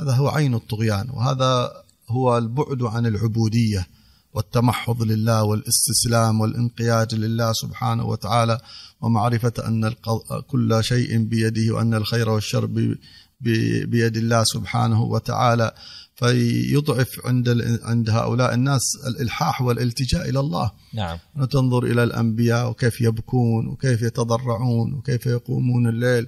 هذا 0.00 0.12
هو 0.12 0.28
عين 0.28 0.54
الطغيان. 0.54 1.10
وهذا 1.10 1.72
هو 2.08 2.38
البعد 2.38 2.82
عن 2.82 3.06
العبودية 3.06 3.86
والتمحض 4.34 5.02
لله 5.02 5.42
والاستسلام 5.42 6.40
والانقياد 6.40 7.14
لله 7.14 7.52
سبحانه 7.52 8.04
وتعالى 8.04 8.60
ومعرفة 9.00 9.52
أن 9.66 9.84
الق- 9.84 10.40
كل 10.40 10.84
شيء 10.84 11.18
بيده 11.24 11.74
وأن 11.74 11.94
الخير 11.94 12.28
والشر 12.28 12.66
بيد 13.86 14.16
الله 14.16 14.44
سبحانه 14.44 15.02
وتعالى. 15.02 15.72
فيضعف 16.20 17.08
عند 17.24 17.48
عند 17.82 18.10
هؤلاء 18.10 18.54
الناس 18.54 18.82
الإلحاح 19.06 19.62
والالتجاء 19.62 20.28
إلى 20.28 20.40
الله. 20.40 20.70
نعم. 20.94 21.18
وتنظر 21.36 21.84
إلى 21.84 22.04
الأنبياء 22.04 22.70
وكيف 22.70 23.00
يبكون 23.00 23.66
وكيف 23.66 24.02
يتضرعون 24.02 24.94
وكيف 24.94 25.26
يقومون 25.26 25.88
الليل 25.88 26.26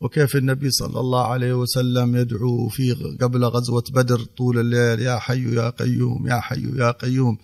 وكيف 0.00 0.36
النبي 0.36 0.70
صلى 0.70 1.00
الله 1.00 1.26
عليه 1.26 1.52
وسلم 1.52 2.16
يدعو 2.16 2.68
في 2.68 2.94
قبل 3.20 3.44
غزوة 3.44 3.84
بدر 3.94 4.20
طول 4.36 4.58
الليل. 4.58 5.00
يا 5.00 5.18
حي 5.18 5.54
يا 5.54 5.70
قيوم 5.70 6.28
يا 6.28 6.40
حي 6.40 6.64
يا 6.76 6.90
قيوم. 6.90 7.38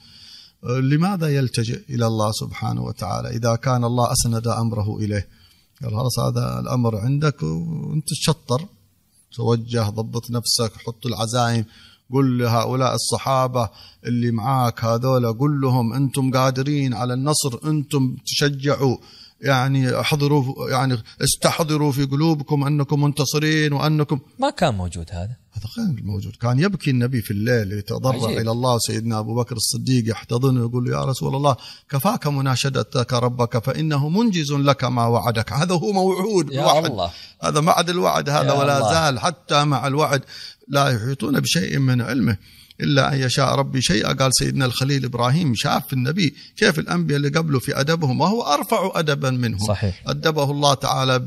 لماذا 0.65 1.29
يلتجئ 1.29 1.81
إلى 1.91 2.07
الله 2.07 2.31
سبحانه 2.33 2.83
وتعالى 2.83 3.29
إذا 3.29 3.57
كان 3.57 3.85
الله 3.85 4.13
أسند 4.13 4.49
أمره 4.49 4.99
إليه؟ 4.99 5.29
قال 5.83 5.91
خلاص 5.91 6.19
هذا 6.19 6.61
الأمر 6.61 6.97
عندك 6.97 7.43
وأنت 7.43 8.09
تشطر. 8.09 8.63
توجه 9.37 9.83
ضبط 9.89 10.31
نفسك 10.31 10.73
حط 10.87 11.07
العزائم 11.07 11.65
قل 12.13 12.39
لهؤلاء 12.39 12.95
الصحابة 12.95 13.71
اللي 14.05 14.31
معاك 14.31 14.85
هذولا 14.85 15.31
قل 15.31 15.61
لهم 15.61 15.93
أنتم 15.93 16.31
قادرين 16.31 16.95
على 16.95 17.15
النصر 17.15 17.59
أنتم 17.65 18.17
تشجعوا. 18.27 18.97
يعني 19.41 20.01
احضروا 20.01 20.71
يعني 20.71 20.99
استحضروا 21.25 21.93
في 21.93 22.05
قلوبكم 22.05 22.65
أنكم 22.65 23.03
منتصرين 23.03 23.73
وأنكم 23.73 24.21
ما 24.39 24.51
كان 24.51 24.75
موجود 24.75 25.07
هذا. 25.11 25.37
هذا 25.55 25.69
غير 25.79 26.05
موجود 26.05 26.37
كان 26.37 26.59
يبكي 26.59 26.91
النبي 26.91 27.23
في 27.23 27.31
الليل 27.31 27.73
يتضرع 27.73 28.25
عجيب. 28.25 28.39
إلى 28.39 28.51
الله 28.51 28.79
سيدنا 28.79 29.19
أبو 29.19 29.35
بكر 29.35 29.57
الصديق 29.57 30.11
يحتضنه 30.11 30.61
ويقول 30.61 30.85
له 30.85 30.91
يا 30.91 31.05
رسول 31.05 31.35
الله 31.35 31.57
كفاك 31.91 32.27
مناشدتك 32.27 33.13
ربك 33.13 33.65
فإنه 33.65 34.09
منجز 34.09 34.53
لك 34.53 34.85
ما 34.85 35.07
وعدك 35.07 35.53
هذا 35.53 35.75
هو 35.75 35.93
موعود 35.93 36.53
يا. 36.53 36.87
الله 36.87 37.11
هذا 37.43 37.61
بعد 37.61 37.91
الوعد 37.91 38.29
هذا 38.29 38.53
ولا 38.53 38.79
الله. 38.79 38.93
زال 38.93 39.19
حتى 39.19 39.65
مع 39.65 39.87
الوعد 39.87 40.23
لا 40.69 40.89
يحيطون 40.89 41.41
بشيء 41.41 41.79
من 41.79 42.01
علمه 42.01 42.37
إلا 42.81 43.15
أن 43.15 43.21
يشاء 43.21 43.55
ربي 43.55 43.83
شيئا. 43.83 44.13
قال 44.13 44.31
سيدنا 44.35 44.65
الخليل 44.65 45.05
إبراهيم 45.05 45.55
شاف 45.55 45.93
النبي 45.93 46.35
كيف 46.57 46.79
الأنبياء 46.79 47.17
اللي 47.17 47.29
قبله 47.29 47.59
في 47.59 47.81
أدبهم 47.81 48.21
وهو 48.21 48.43
أرفع 48.43 48.91
أدبا 48.95 49.31
منهم. 49.31 49.67
صحيح. 49.69 50.03
أدبه 50.07 50.51
الله 50.51 50.75
تعالى 50.75 51.19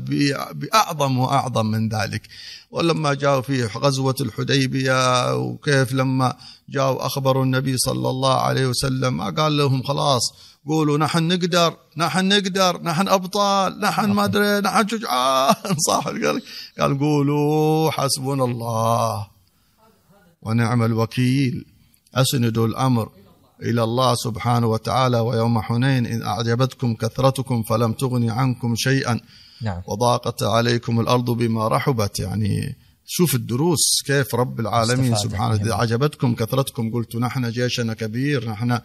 بأعظم 0.54 1.18
وأعظم 1.18 1.66
من 1.66 1.88
ذلك. 1.88 2.22
ولما 2.70 3.14
جاءوا 3.14 3.40
في 3.40 3.64
غزوة 3.64 4.14
الحديبية 4.20 5.34
وكيف 5.36 5.92
لما 5.92 6.36
جاءوا 6.68 7.06
أخبروا 7.06 7.44
النبي 7.44 7.76
صلى 7.78 8.10
الله 8.10 8.40
عليه 8.40 8.66
وسلم 8.66 9.22
قال 9.22 9.56
لهم 9.56 9.82
خلاص 9.82 10.22
قولوا 10.68 10.98
نحن 10.98 11.28
نقدر 11.28 11.76
نحن 11.96 12.28
نقدر 12.28 12.82
نحن 12.82 13.08
أبطال 13.08 13.80
نحن 13.80 14.10
ما 14.10 14.24
أدري 14.24 14.60
نحن 14.60 14.88
شجعان. 14.88 15.54
صح 15.88 16.04
قال 16.78 16.98
قولوا 16.98 17.90
حسبنا 17.90 18.44
الله. 18.44 19.37
ونعم 20.42 20.82
الوكيل. 20.82 21.64
أسندوا 22.14 22.66
الأمر 22.66 23.10
إلى 23.62 23.84
الله 23.84 24.14
سبحانه 24.14 24.66
وتعالى 24.66 25.18
ويوم 25.20 25.60
حنين. 25.60 26.06
إن 26.06 26.22
أعجبتكم 26.22 26.94
كثرتكم 26.94 27.62
فلم 27.62 27.92
تغن 27.92 28.30
عنكم 28.30 28.74
شيئا. 28.76 29.20
نعم. 29.62 29.82
وضاقت 29.86 30.42
عليكم 30.42 31.00
الأرض 31.00 31.30
بما 31.30 31.68
رحبت. 31.68 32.20
يعني 32.20 32.76
شوف 33.06 33.34
الدروس 33.34 34.02
كيف 34.06 34.34
رب 34.34 34.60
العالمين 34.60 35.16
سبحانه. 35.16 35.54
إذا. 35.54 35.74
عجبتكم 35.74 36.34
كثرتكم 36.34 36.92
قلت 36.92 37.16
نحن 37.16 37.50
جيشنا 37.50 37.94
كبير 37.94 38.50
نحن 38.50 38.80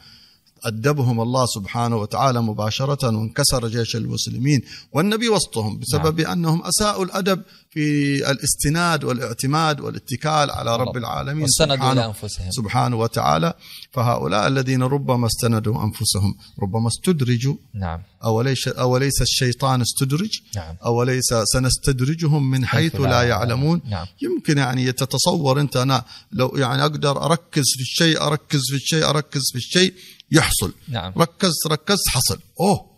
أدبهم 0.63 1.21
الله 1.21 1.45
سبحانه 1.45 1.97
وتعالى 1.97 2.41
مباشرة 2.41 3.17
وانكسر 3.17 3.67
جيش 3.67 3.95
المسلمين 3.95 4.61
والنبي 4.91 5.29
وسطهم 5.29 5.79
بسبب 5.79 6.21
نعم. 6.21 6.31
أنهم 6.31 6.63
أساءوا 6.65 7.05
الأدب 7.05 7.41
في 7.69 8.15
الاستناد 8.31 9.03
والاعتماد 9.03 9.79
والاتكال 9.79 10.51
على 10.51 10.75
رب. 10.75 10.97
العالمين 10.97 11.47
سبحانه, 11.47 11.93
لأنفسهم. 11.93 12.51
سبحانه 12.51 12.95
وتعالى. 12.95 13.53
فهؤلاء 13.91 14.47
الذين 14.47 14.83
ربما 14.83 15.27
استندوا 15.27 15.83
أنفسهم 15.83 16.35
ربما 16.61 16.87
استدرجوا. 16.87 17.55
نعم. 17.73 18.01
أوليس, 18.23 18.67
أوليس 18.67 19.21
الشيطان 19.21 19.81
استدرج؟ 19.81 20.29
نعم. 20.55 20.75
أوليس 20.85 21.33
سنستدرجهم 21.43 22.51
من 22.51 22.65
حيث 22.65 22.95
لا 22.95 23.23
يعلمون. 23.23 23.81
نعم. 23.89 24.05
يمكن 24.21 24.57
يعني 24.57 24.91
تتصور 24.91 25.59
أنت 25.59 25.77
أنا 25.77 26.03
لو 26.31 26.57
يعني 26.57 26.81
أقدر 26.81 27.25
أركز 27.25 27.63
في 27.75 27.81
الشيء 27.81 28.21
أركز 28.21 28.61
في 28.69 28.75
الشيء 28.75 29.09
أركز 29.09 29.41
في 29.51 29.57
الشيء. 29.57 29.93
يحصل. 30.31 30.73
نعم. 30.87 31.13
ركزت 31.17 31.67
ركزت 31.67 32.09
حصل. 32.09 32.39
أوه. 32.59 32.93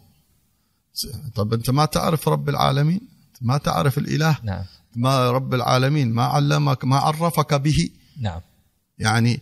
طب 1.35 1.53
أنت 1.53 1.69
ما 1.69 1.85
تعرف 1.85 2.29
رب 2.29 2.49
العالمين؟ 2.49 3.01
ما 3.41 3.57
تعرف 3.57 3.97
الإله؟ 3.97 4.37
نعم. 4.43 4.63
ما 4.95 5.31
رب 5.31 5.53
العالمين؟ 5.53 6.13
ما 6.13 6.23
علمك 6.23 6.85
ما 6.85 6.97
عرفك 6.97 7.53
به؟ 7.53 7.89
نعم. 8.21 8.41
يعني 8.99 9.41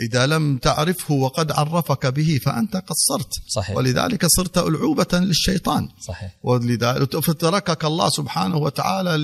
إذا 0.00 0.26
لم 0.26 0.58
تعرفه 0.58 1.14
وقد 1.14 1.52
عرفك 1.52 2.06
به 2.06 2.40
فأنت 2.44 2.76
قصرت 2.76 3.32
صحيح. 3.48 3.76
ولذلك 3.76 4.26
صرت 4.26 4.58
ألعوبة 4.58 5.08
للشيطان. 5.12 5.88
صحيح. 6.00 6.36
ولذلك 6.42 7.18
فتركك 7.18 7.84
الله 7.84 8.08
سبحانه 8.10 8.56
وتعالى 8.56 9.16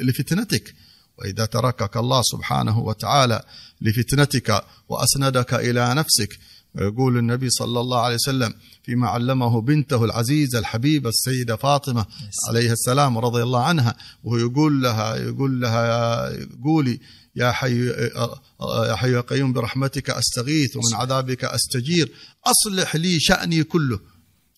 لفتنتك. 0.00 0.74
وإذا 1.18 1.44
تركك 1.44 1.96
الله 1.96 2.22
سبحانه 2.24 2.78
وتعالى 2.78 3.42
لفتنتك 3.80 4.64
وأسندك 4.88 5.54
إلى 5.54 5.94
نفسك 5.94 6.38
ويقول 6.74 7.18
النبي 7.18 7.50
صلى 7.50 7.80
الله 7.80 8.00
عليه 8.00 8.14
وسلم 8.14 8.54
فيما 8.82 9.08
علمه 9.08 9.60
بنته 9.60 10.04
العزيزة 10.04 10.58
الحبيبة 10.58 11.08
السيدة 11.08 11.56
فاطمة 11.56 12.06
عليها 12.48 12.72
السلام 12.72 13.18
رضي 13.18 13.42
الله 13.42 13.64
عنها 13.64 13.96
وهو 14.24 14.36
يقول 14.36 14.82
لها 14.82 15.16
يقول 15.16 15.60
لها 15.60 16.28
قولي 16.64 17.00
يا 17.36 17.52
حي 17.52 17.86
يا 17.86 18.96
حي 18.96 19.12
يا 19.12 19.20
قيوم 19.20 19.52
برحمتك 19.52 20.10
أستغيث 20.10 20.76
ومن 20.76 20.94
عذابك 20.94 21.44
أستجير 21.44 22.12
أصلح 22.46 22.96
لي 22.96 23.20
شأني 23.20 23.64
كله 23.64 24.00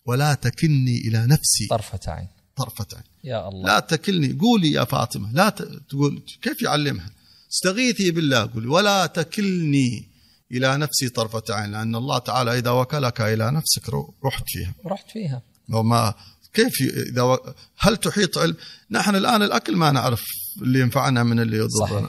ولا 0.07 0.35
تكلني 0.35 0.99
إلى 0.99 1.27
نفسي. 1.27 1.67
طرفة 1.71 2.13
عين. 2.13 2.29
طرفة 2.57 2.87
عين. 2.95 3.05
يا 3.25 3.49
الله. 3.49 3.67
لا 3.67 3.81
تكلني 3.81 4.39
قولي 4.41 4.73
يا 4.73 4.85
فاطمة 4.85 5.33
لا 5.33 5.49
تقول 5.89 6.23
كيف 6.43 6.63
يعلمها؟ 6.63 7.11
استغيثي 7.53 8.11
بالله 8.11 8.51
قولي 8.55 8.67
ولا 8.67 9.07
تكلني 9.07 10.12
إلى 10.53 10.77
نفسي 10.77 11.09
طرفة 11.09 11.43
عين 11.51 11.73
لأن 11.73 11.97
الله 11.97 12.19
تعالى 12.19 12.59
إذا 12.59 12.71
وكلك 12.71 13.21
إلى 13.21 13.51
نفسك 13.51 13.95
رحت 14.25 14.45
فيها. 14.47 14.75
رحت 14.87 15.11
فيها. 15.11 15.43
وما 15.73 16.15
كيف 16.55 16.73
إذا 17.11 17.23
و... 17.23 17.55
هل 17.79 17.97
تحيط 17.97 18.39
علم 18.39 18.57
نحن 18.91 19.17
الآن 19.17 19.43
الأكل 19.43 19.77
ما 19.77 19.91
نعرف 19.91 20.23
اللي 20.63 20.81
ينفعنا 20.81 21.23
من 21.23 21.41
اللي 21.41 21.57
يضرنا. 21.57 22.09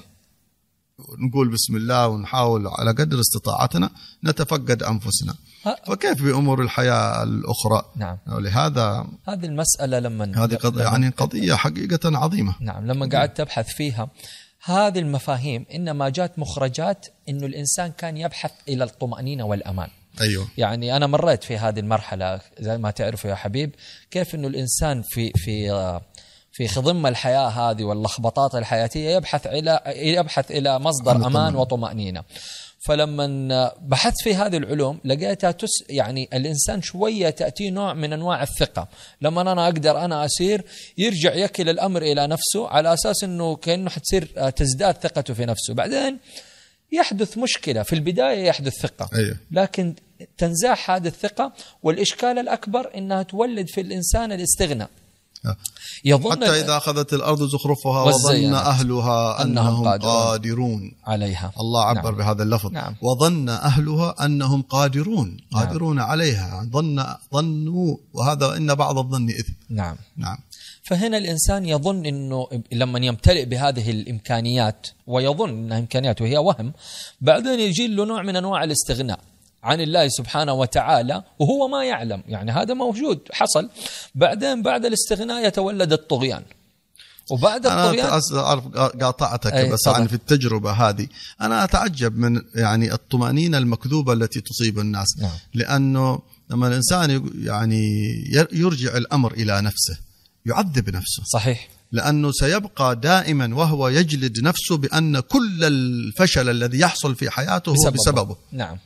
نقول 1.19 1.51
بسم 1.51 1.75
الله 1.75 2.07
ونحاول 2.07 2.67
على 2.67 2.91
قدر 2.91 3.19
استطاعتنا 3.19 3.89
نتفقد 4.23 4.83
أنفسنا. 4.83 5.35
فكيف 5.87 6.23
بأمور 6.23 6.61
الحياة 6.61 7.23
الأخرى؟ 7.23 7.91
نعم. 7.95 8.17
ولهذا 8.27 9.07
هذه 9.27 9.45
المسألة 9.45 9.99
لما 9.99 10.43
هذه 10.43 10.55
قضية 10.55 10.83
يعني 10.83 11.09
قضية 11.09 11.55
حقيقة 11.55 12.17
عظيمة. 12.17 12.55
نعم 12.61 12.87
لما 12.87 13.09
قعدت 13.13 13.39
أبحث 13.39 13.67
فيها 13.67 14.09
هذه 14.65 14.99
المفاهيم 14.99 15.65
إنما 15.73 16.09
جات 16.09 16.39
مخرجات 16.39 17.07
إنه 17.29 17.45
الإنسان 17.45 17.91
كان 17.91 18.17
يبحث 18.17 18.51
إلى 18.67 18.83
الطمأنينة 18.83 19.43
والأمان. 19.45 19.89
أيوه. 20.21 20.47
يعني 20.57 20.95
أنا 20.95 21.07
مريت 21.07 21.43
في 21.43 21.57
هذه 21.57 21.79
المرحلة 21.79 22.39
زي 22.59 22.77
ما 22.77 22.91
تعرفوا 22.91 23.29
يا 23.29 23.35
حبيب 23.35 23.75
كيف 24.11 24.35
إنه 24.35 24.47
الإنسان 24.47 25.01
في 25.01 25.31
في 25.35 25.69
في 26.51 26.67
خضم 26.67 27.07
الحياة 27.07 27.47
هذه 27.47 27.83
واللخبطات 27.83 28.55
الحياتية 28.55 29.09
يبحث 29.09 29.47
إلى 29.47 29.79
يبحث 29.87 30.51
إلى 30.51 30.79
مصدر 30.79 31.15
أمان 31.15 31.55
وطمأنينة. 31.55 32.23
فلما 32.85 33.71
بحثت 33.81 34.21
في 34.23 34.35
هذه 34.35 34.57
العلوم 34.57 34.99
لقيتها 35.05 35.51
تس 35.51 35.69
يعني 35.89 36.29
الإنسان 36.33 36.81
شوية 36.81 37.29
تأتي 37.29 37.69
نوع 37.69 37.93
من 37.93 38.13
أنواع 38.13 38.43
الثقة. 38.43 38.87
لما 39.21 39.41
أنا 39.41 39.65
أقدر 39.65 40.05
أنا 40.05 40.25
أسير 40.25 40.63
يرجع 40.97 41.33
يكل 41.33 41.69
الأمر 41.69 42.01
إلى 42.01 42.27
نفسه 42.27 42.67
على 42.67 42.93
أساس 42.93 43.23
إنه 43.23 43.55
كأنه 43.55 43.89
حتصير 43.89 44.49
تزداد 44.49 44.95
ثقته 44.95 45.33
في 45.33 45.45
نفسه. 45.45 45.73
بعدين 45.73 46.19
يحدث 46.91 47.37
مشكلة. 47.37 47.83
في 47.83 47.93
البداية 47.93 48.45
يحدث 48.45 48.73
ثقة. 48.81 49.09
أيوه. 49.15 49.37
لكن 49.51 49.95
تنزاح 50.37 50.91
هذه 50.91 51.07
الثقة 51.07 51.53
والإشكال 51.83 52.39
الأكبر 52.39 52.91
إنها 52.97 53.23
تولد 53.23 53.67
في 53.67 53.81
الإنسان 53.81 54.31
الاستغناء. 54.31 54.89
يظن 56.05 56.31
حتى 56.31 56.61
إذا 56.61 56.77
أخذت 56.77 57.13
الأرض 57.13 57.43
زخرفها 57.43 58.03
وظن 58.03 58.53
أهلها 58.53 59.41
أنهم, 59.41 59.87
قادرون, 59.87 60.91
عليها. 61.05 61.51
الله 61.59 61.85
عبر 61.85 62.11
نعم. 62.11 62.17
بهذا 62.17 62.43
اللفظ. 62.43 62.71
نعم. 62.71 62.95
وظن 63.01 63.49
أهلها 63.49 64.25
أنهم 64.25 64.61
قادرون. 64.61 65.37
قادرون 65.53 65.95
نعم. 65.95 66.09
عليها. 66.09 66.69
ظن 66.73 67.05
ظنوا 67.33 67.97
وهذا 68.13 68.57
إن 68.57 68.75
بعض 68.75 68.97
الظن 68.97 69.29
إثم. 69.29 69.53
نعم. 69.69 69.95
نعم. 70.17 70.37
فهنا 70.83 71.17
الإنسان 71.17 71.65
يظن 71.65 72.05
إنه 72.05 72.47
لما 72.71 72.99
يمتلئ 72.99 73.45
بهذه 73.45 73.91
الإمكانيات 73.91 74.87
ويظن 75.07 75.49
إنها 75.49 75.79
إمكانيات 75.79 76.21
وهي 76.21 76.37
وهم 76.37 76.73
بعدين 77.21 77.59
يجي 77.59 77.87
له 77.87 78.05
نوع 78.05 78.21
من 78.21 78.35
أنواع 78.35 78.63
الاستغناء. 78.63 79.19
عن 79.63 79.81
الله 79.81 80.07
سبحانه 80.07 80.53
وتعالى 80.53 81.23
وهو 81.39 81.67
ما 81.67 81.85
يعلم. 81.85 82.23
يعني 82.27 82.51
هذا 82.51 82.73
موجود 82.73 83.19
حصل. 83.31 83.69
بعدين 84.15 84.61
بعد 84.61 84.85
الاستغناء 84.85 85.47
يتولد 85.47 85.93
الطغيان. 85.93 86.43
وبعد 87.31 87.65
الطغيان 87.65 88.05
أنا 88.05 88.21
أعرف 88.33 88.67
قاطعتك 89.01 89.69
بس 89.69 89.83
طبعا 89.85 89.97
عن 89.97 90.07
في 90.07 90.13
التجربة 90.13 90.71
هذه. 90.71 91.07
أنا 91.41 91.63
أتعجب 91.63 92.17
من 92.17 92.41
يعني 92.55 92.93
الطمأنينة 92.93 93.57
المكذوبة 93.57 94.13
التي 94.13 94.41
تصيب 94.41 94.79
الناس. 94.79 95.07
نعم. 95.21 95.31
لأنه 95.53 96.19
لما 96.49 96.67
الإنسان 96.67 97.31
يعني 97.35 97.83
يرجع 98.51 98.97
الأمر 98.97 99.33
إلى 99.33 99.61
نفسه 99.61 99.97
يعذب 100.45 100.89
نفسه. 100.89 101.23
صحيح. 101.33 101.69
لأنه 101.91 102.31
سيبقى 102.31 102.95
دائما 102.95 103.55
وهو 103.55 103.87
يجلد 103.87 104.39
نفسه 104.39 104.77
بأن 104.77 105.19
كل 105.19 105.63
الفشل 105.63 106.49
الذي 106.49 106.79
يحصل 106.79 107.15
في 107.15 107.29
حياته 107.29 107.69
هو 107.69 107.73
بسببه, 107.73 107.91
بسببه. 107.91 108.35
نعم. 108.51 108.77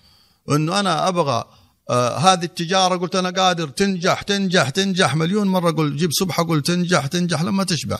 إنه 0.51 0.79
أنا 0.79 1.07
أبغى 1.07 1.45
آه 1.89 2.17
هذه 2.17 2.43
التجارة 2.43 2.95
قلت 2.95 3.15
أنا 3.15 3.29
قادر 3.29 3.67
تنجح 3.67 4.21
تنجح 4.21 4.69
تنجح 4.69 5.15
مليون 5.15 5.47
مرة 5.47 5.69
أقول 5.69 5.97
جيب 5.97 6.09
سبحه 6.13 6.43
قول 6.43 6.61
تنجح 6.61 7.05
تنجح 7.05 7.41
لما 7.41 7.63
تشبع. 7.63 7.97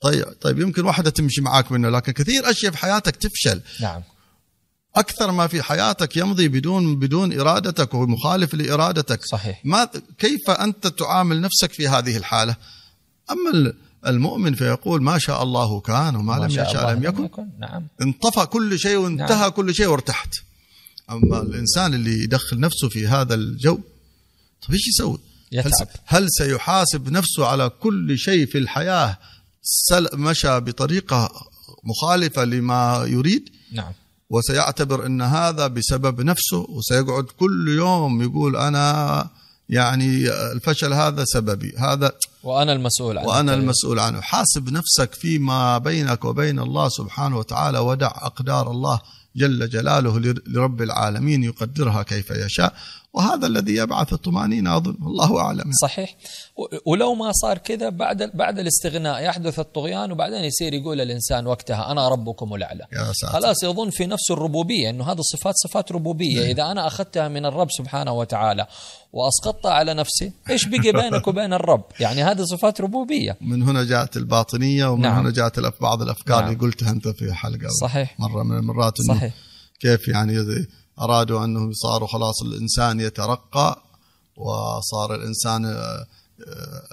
طيب 0.00 0.24
طيب 0.40 0.58
يمكن 0.60 0.84
واحدة 0.84 1.10
تمشي 1.10 1.40
معاك 1.40 1.72
منه 1.72 1.88
لكن 1.88 2.12
كثير 2.12 2.50
أشياء 2.50 2.72
في 2.72 2.78
حياتك 2.78 3.16
تفشل. 3.16 3.60
نعم. 3.80 4.02
أكثر 4.96 5.30
ما 5.30 5.46
في 5.46 5.62
حياتك 5.62 6.16
يمضي 6.16 6.48
بدون 6.48 6.98
بدون 6.98 7.40
إرادتك 7.40 7.94
ومخالف 7.94 8.54
لإرادتك. 8.54 9.24
صحيح. 9.24 9.60
ما 9.64 9.88
كيف 10.18 10.50
أنت 10.50 10.86
تعامل 10.86 11.40
نفسك 11.40 11.72
في 11.72 11.88
هذه 11.88 12.16
الحالة؟ 12.16 12.56
أما 13.30 13.72
المؤمن 14.06 14.54
فيقول 14.54 15.02
ما 15.02 15.18
شاء 15.18 15.42
الله 15.42 15.80
كان 15.80 16.16
وما 16.16 16.34
لم 16.34 16.50
يشاء 16.50 16.92
لم 16.92 17.04
يكن. 17.04 17.24
يكن. 17.24 17.48
نعم. 17.58 17.86
انطفى 18.02 18.46
كل 18.46 18.78
شيء 18.78 18.96
وانتهى 18.96 19.40
نعم. 19.40 19.48
كل 19.48 19.74
شيء 19.74 19.86
وارتحت. 19.86 20.34
أما 21.10 21.42
الإنسان 21.42 21.94
اللي 21.94 22.22
يدخل 22.24 22.60
نفسه 22.60 22.88
في 22.88 23.06
هذا 23.06 23.34
الجو 23.34 23.74
طيب 24.62 24.72
إيش 24.72 24.88
يسوي؟ 24.88 25.18
يتعب. 25.52 25.88
هل 26.06 26.26
سيحاسب 26.30 27.08
نفسه 27.08 27.46
على 27.46 27.68
كل 27.68 28.18
شيء 28.18 28.46
في 28.46 28.58
الحياة 28.58 29.18
مشى 30.14 30.60
بطريقة 30.60 31.30
مخالفة 31.84 32.44
لما 32.44 33.04
يريد؟ 33.08 33.48
نعم. 33.72 33.92
وسيعتبر 34.30 35.06
إن 35.06 35.22
هذا 35.22 35.66
بسبب 35.66 36.20
نفسه 36.20 36.66
وسيقعد 36.68 37.24
كل 37.24 37.68
يوم 37.68 38.22
يقول 38.22 38.56
أنا 38.56 39.30
يعني 39.68 40.28
الفشل 40.52 40.92
هذا 40.92 41.24
سببي 41.24 41.74
هذا 41.78 42.12
وأنا 42.42 42.72
المسؤول 42.72 43.18
عنه. 43.18 43.28
وأنا 43.28 43.54
المسؤول 43.54 43.98
عنه. 43.98 44.20
حاسب 44.20 44.72
نفسك 44.72 45.14
فيما 45.14 45.78
بينك 45.78 46.24
وبين 46.24 46.58
الله 46.58 46.88
سبحانه 46.88 47.38
وتعالى 47.38 47.78
ودع 47.78 48.06
أقدار 48.06 48.70
الله 48.70 49.00
جل 49.36 49.68
جلاله 49.68 50.18
لرب 50.46 50.82
العالمين 50.82 51.44
يقدرها 51.44 52.02
كيف 52.02 52.30
يشاء. 52.30 52.74
وهذا 53.14 53.46
الذي 53.46 53.76
يبعث 53.76 54.12
الطمأنينة 54.12 54.76
أظن 54.76 54.96
الله 55.02 55.40
أعلم. 55.40 55.70
صحيح. 55.82 56.16
ولو 56.86 57.14
ما 57.14 57.32
صار 57.32 57.58
كذا 57.58 57.88
بعد 57.88 58.30
بعد 58.34 58.58
الاستغناء 58.58 59.22
يحدث 59.22 59.58
الطغيان 59.58 60.12
وبعدين 60.12 60.44
يصير 60.44 60.74
يقول 60.74 61.00
الإنسان 61.00 61.46
وقتها 61.46 61.92
أنا 61.92 62.08
ربكم 62.08 62.54
الأعلى. 62.54 62.86
خلاص 63.26 63.64
يظن 63.64 63.90
في 63.90 64.06
نفسه 64.06 64.34
الربوبية 64.34 64.90
أنه 64.90 65.12
هذه 65.12 65.18
الصفات 65.18 65.54
صفات 65.56 65.92
ربوبية. 65.92 66.40
نعم. 66.40 66.48
إذا 66.48 66.70
أنا 66.70 66.86
أخذتها 66.86 67.28
من 67.28 67.46
الرب 67.46 67.68
سبحانه 67.70 68.12
وتعالى 68.12 68.66
وأسقطتها 69.12 69.70
على 69.70 69.94
نفسي 69.94 70.32
إيش 70.50 70.66
بقي 70.66 70.92
بينك 70.92 71.28
وبين 71.28 71.52
الرب؟ 71.52 71.84
يعني 72.00 72.22
هذه 72.22 72.42
صفات 72.42 72.80
ربوبية. 72.80 73.36
من 73.40 73.62
هنا 73.62 73.84
جاءت 73.84 74.16
الباطنية 74.16 74.86
ومن 74.86 75.02
نعم. 75.02 75.18
هنا 75.18 75.30
جاءت 75.30 75.60
بعض 75.80 76.02
الأفكار 76.02 76.40
نعم. 76.40 76.48
اللي 76.48 76.58
قلتها 76.58 76.90
أنت 76.90 77.08
في 77.08 77.32
حلقة. 77.32 77.68
صحيح. 77.80 78.20
مرة 78.20 78.42
من 78.42 78.56
المرات 78.56 78.94
صحيح. 79.08 79.34
كيف 79.80 80.08
يعني 80.08 80.34
أرادوا 81.02 81.44
أنهم 81.44 81.72
صاروا 81.72 82.08
خلاص 82.08 82.42
الإنسان 82.42 83.00
يترقى 83.00 83.82
وصار 84.36 85.14
الإنسان 85.14 85.76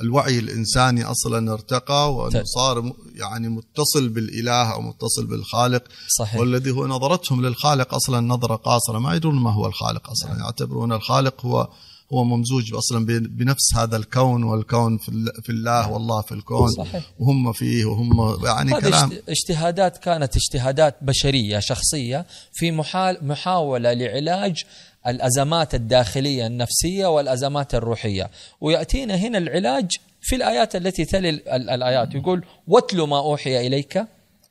الوعي 0.01 0.39
الإنساني 0.39 1.03
أصلا 1.03 1.53
ارتقى 1.53 2.13
وأنه 2.13 2.43
صار 2.43 2.93
يعني 3.15 3.49
متصل 3.49 4.09
بالإله 4.09 4.73
أو 4.73 4.81
متصل 4.81 5.25
بالخالق. 5.25 5.83
صحيح. 6.19 6.39
والذي 6.39 6.71
هو 6.71 6.87
نظرتهم 6.87 7.45
للخالق 7.45 7.93
أصلا 7.93 8.19
نظرة 8.19 8.55
قاصرة. 8.55 8.99
ما 8.99 9.15
يدرون 9.15 9.35
ما 9.35 9.53
هو 9.53 9.67
الخالق 9.67 10.09
أصلا. 10.09 10.39
يعتبرون 10.39 10.93
الخالق 10.93 11.45
هو 11.45 11.69
هو 12.13 12.23
ممزوج 12.23 12.73
أصلا 12.73 13.05
بنفس 13.05 13.75
هذا 13.75 13.97
الكون 13.97 14.43
والكون 14.43 14.97
في 14.97 15.09
ال- 15.09 15.43
في 15.43 15.49
الله 15.49 15.91
والله 15.91 16.21
في 16.21 16.31
الكون. 16.31 16.67
صحيح. 16.71 17.03
وهم 17.19 17.53
فيه 17.53 17.85
وهم 17.85 18.45
يعني 18.45 18.71
كلام. 18.81 19.11
اجت- 19.11 19.23
اجتهادات 19.29 19.97
كانت 19.97 20.35
اجتهادات 20.35 20.95
بشرية 21.01 21.59
شخصية 21.59 22.25
في 22.53 22.71
محال 22.71 23.17
محاولة 23.21 23.93
لعلاج 23.93 24.63
الأزمات 25.07 25.75
الداخلية 25.75 26.47
النفسية 26.47 27.05
والأزمات 27.07 27.75
الروحية. 27.75 28.29
ويأتينا 28.61 29.15
هنا 29.15 29.37
العلاج 29.37 29.91
في 30.21 30.35
الآيات 30.35 30.75
التي 30.75 31.05
تلي 31.05 31.29
ال- 31.29 31.49
ال- 31.49 31.69
الآيات. 31.69 32.15
يقول 32.15 32.43
واتل 32.67 33.01
ما 33.01 33.17
أوحي 33.19 33.67
إليك 33.67 34.05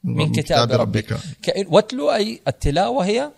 من 0.04 0.32
كتاب 0.32 0.72
ربك. 0.72 1.16
كأن- 1.46 1.66
واتلو 1.72 2.10
أي 2.10 2.40
التلاوة 2.48 3.04
هي 3.06 3.30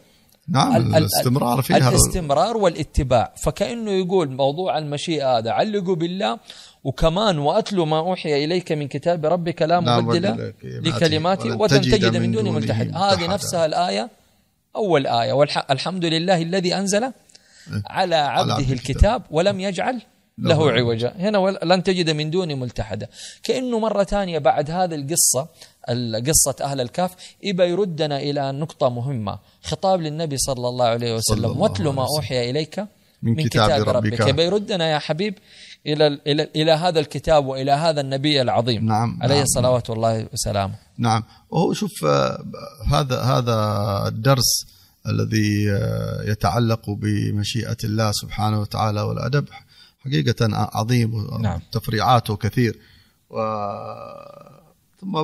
نعم 0.51 0.77
ال- 0.77 0.87
ال- 0.87 0.97
الاستمرار 0.97 1.63
فيها 1.63 1.89
الاستمرار 1.89 2.57
والاتباع. 2.57 3.33
فكأنه 3.43 3.91
يقول 3.91 4.31
موضوع 4.31 4.79
المشيئة 4.79 5.39
هذا 5.39 5.51
علقوا 5.51 5.95
بالله 5.97 6.39
وكمان 6.85 7.39
وأتلو 7.39 7.85
ما 7.87 7.99
أوحي 7.99 8.45
إليك 8.45 8.73
من 8.73 8.89
كتاب 8.89 9.27
ربك 9.27 9.63
لا 9.63 9.81
مبدل 9.81 10.53
لكلماته 10.65 11.57
ولن 11.57 11.81
تجد 11.81 12.17
من 12.17 12.33
دونه 12.33 12.51
ملتحد. 12.51 12.95
هذه. 12.95 13.27
نفسها 13.27 13.67
الآية 13.67 14.11
أول 14.77 15.07
آية. 15.07 15.33
والحمد 15.33 16.05
لله 16.05 16.43
الذي 16.43 16.75
أنزل 16.77 17.13
على 17.87 18.17
عبده 18.17 18.73
الكتاب 18.73 19.23
ولم 19.31 19.61
يجعل 19.61 20.01
له 20.39 20.71
عوجا. 20.73 21.13
هنا 21.19 21.59
لن 21.63 21.83
تجد 21.83 22.11
من 22.11 22.31
دونه 22.31 22.55
ملتحدا. 22.55 23.07
كأنه 23.43 23.79
مرة 23.79 24.05
ثانية 24.05 24.39
بعد 24.39 24.71
هذه 24.71 24.95
القصة 24.95 25.41
ال- 25.41 25.49
قصة 26.27 26.57
أهل 26.61 26.81
الكهف 26.81 27.17
إبا 27.45 27.65
يردنا 27.65 28.19
إلى 28.19 28.53
نقطة 28.53 28.89
مهمة 28.89 29.39
خطاب 29.63 30.01
للنبي 30.01 30.37
صلى 30.37 30.69
الله 30.69 30.87
عليه 30.87 31.15
وسلم 31.15 31.45
الله 31.45 31.59
واتل 31.59 31.89
ما. 31.89 32.07
أوحي 32.17 32.51
إليك 32.51 32.79
من 33.23 33.37
من, 33.37 33.45
كتاب 33.45 33.71
كتاب, 33.71 33.89
ربك. 33.89 34.13
ربك 34.13 34.29
يبا 34.29 34.43
يردنا 34.43 34.91
يا 34.91 34.99
حبيب 34.99 35.35
إلى 35.87 36.21
إلى 36.27 36.49
إلى 36.57 36.73
هذا 36.73 37.01
الكتاب 37.01 37.47
وإلى 37.47 37.73
هذا 37.73 38.01
النبي 38.01 38.43
العظيم 38.43 38.85
نعم، 38.85 39.19
عليه 39.23 39.35
نعم. 39.35 39.43
الصلوات 39.43 39.91
والله 39.91 40.29
وسلامه 40.33 40.75
نعم 40.99 41.23
وهو 41.51 41.73
شوف 41.73 42.05
آه، 42.05 42.45
هذا 42.87 43.21
هذا 43.21 43.55
الدرس 44.09 44.67
الذي 45.07 45.71
آه، 45.71 46.31
يتعلق 46.31 46.91
بمشيئة 46.91 47.77
الله 47.85 48.13
سبحانه 48.13 48.61
وتعالى 48.61 49.01
والأدب 49.01 49.49
حقيقة 50.05 50.49
عظيم 50.51 51.41
نعم. 51.41 51.61
تفريعاته 51.73 52.37
كثير 52.37 52.79
و 53.31 53.37
ثم 55.01 55.17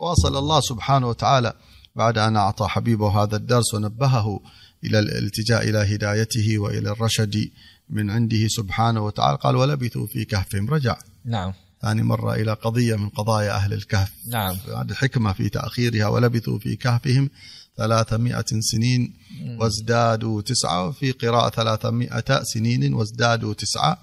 واصل 0.00 0.36
الله 0.36 0.60
سبحانه 0.60 1.08
وتعالى 1.08 1.52
بعد 1.96 2.18
أن 2.18 2.36
أعطى 2.36 2.66
حبيبه 2.68 3.22
هذا 3.22 3.36
الدرس 3.36 3.74
ونبهه 3.74 4.40
إلى 4.84 4.98
الالتجاء 4.98 5.68
إلى 5.68 5.94
هدايته 5.94 6.58
وإلى 6.58 6.90
الرشد 6.90 7.50
من 7.90 8.10
عنده 8.10 8.48
سبحانه 8.48 9.04
وتعالى. 9.04 9.38
قال 9.38 9.56
ولبثوا 9.56 10.06
في 10.06 10.24
كهفهم. 10.24 10.70
رجع. 10.70 10.96
نعم. 11.24 11.52
ثاني 11.82 12.02
مرة 12.02 12.34
إلى 12.34 12.52
قضية 12.52 12.96
من 12.96 13.08
قضايا 13.08 13.52
أهل 13.52 13.72
الكهف. 13.72 14.12
نعم. 14.28 14.56
هذه 14.76 14.92
حكمة 14.92 15.32
في 15.32 15.48
تأخيرها 15.48 16.06
ولبثوا 16.06 16.58
في 16.58 16.76
كهفهم 16.76 17.30
ثلاثمائة 17.76 18.44
سنين 18.60 19.14
وازدادوا 19.58 20.42
تسعة 20.42 20.86
وفي 20.86 21.12
قراءة 21.12 21.50
ثلاثمائة 21.50 22.42
سنين 22.42 22.94
وازدادوا 22.94 23.54
تسعة. 23.54 23.98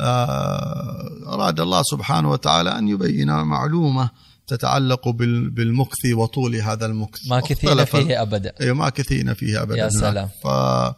آه، 0.00 1.08
أراد 1.26 1.60
الله 1.60 1.82
سبحانه 1.82 2.30
وتعالى 2.30 2.78
أن 2.78 2.88
يبين 2.88 3.32
معلومة 3.32 4.10
تتعلق 4.46 5.08
بال- 5.08 5.50
بالمكث 5.50 6.06
وطول 6.14 6.56
هذا 6.56 6.86
المكث. 6.86 7.28
ما 7.28 7.40
كثينا 7.40 7.84
فيه 7.84 8.22
أبدا. 8.22 8.52
أي 8.60 8.72
ما 8.72 8.88
كثينا 8.88 9.34
فيه 9.34 9.62
أبدا. 9.62 9.78
يا 9.78 9.88
سلام. 9.88 10.28
ف 10.42 10.46
آه، 10.46 10.96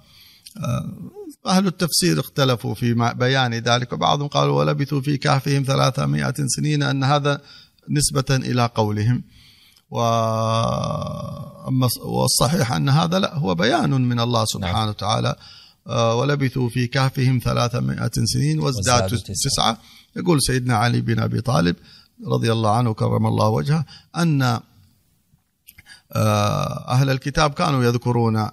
أهل 1.46 1.66
التفسير 1.66 2.20
اختلفوا 2.20 2.74
في 2.74 3.12
بيان 3.18 3.54
ذلك. 3.54 3.92
وبعضهم 3.92 4.28
قالوا 4.28 4.59
ولبثوا 4.59 5.00
في 5.00 5.16
كهفهم 5.16 5.62
ثلاثمائة 5.62 6.35
سنين 6.46 6.82
أن 6.82 7.04
هذا 7.04 7.40
نسبة 7.90 8.37
إلى 8.37 8.70
قولهم. 8.74 9.24
و 9.90 9.98
والصحيح 12.04 12.72
أن 12.72 12.88
هذا 12.88 13.18
لا 13.18 13.35
هو 13.35 13.54
بيان 13.54 13.90
من 13.90 14.20
الله 14.20 14.44
سبحانه 14.44 14.90
وتعالى. 14.90 15.37
آه، 15.87 16.14
ولبثوا 16.14 16.68
في 16.68 16.87
كهفهم 16.87 17.40
ثلاثمائة 17.44 18.11
سنين 18.24 18.59
وازدادوا. 18.61 19.18
تسعة. 19.18 19.78
يقول 20.16 20.42
سيدنا 20.42 20.76
علي 20.76 21.00
بن 21.00 21.20
أبي 21.20 21.40
طالب 21.40 21.76
رضي 22.24 22.52
الله 22.52 22.76
عنه 22.76 22.94
كرم 22.94 23.26
الله 23.26 23.48
وجهه 23.48 23.85
أن 24.16 24.42
آه، 26.12 26.88
أهل 26.88 27.11
الكتاب 27.11 27.55
كانوا 27.55 27.85
يذكرون 27.85 28.37
آه، 28.37 28.52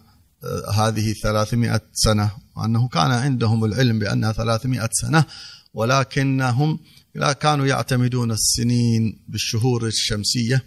هذه 0.74 1.14
ثلاثمائة 1.14 1.82
سنة 1.94 2.32
وأنه 2.58 2.88
كان 2.88 3.12
عندهم 3.12 3.66
العلم 3.66 4.00
بأنها 4.00 4.32
ثلاثمائة 4.32 4.90
سنة 4.92 5.26
ولكنهم 5.74 6.80
لا 7.16 7.34
كانوا 7.34 7.66
يعتمدون 7.66 8.32
السنين 8.32 9.20
بالشهور 9.28 9.88
الشمسية. 9.88 10.64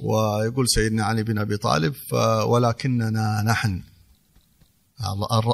ويقول 0.00 0.68
سيدنا 0.68 1.04
علي 1.04 1.22
بن 1.22 1.38
أبي 1.38 1.56
طالب 1.56 1.94
ولكننا 2.46 3.42
نحن 3.42 3.82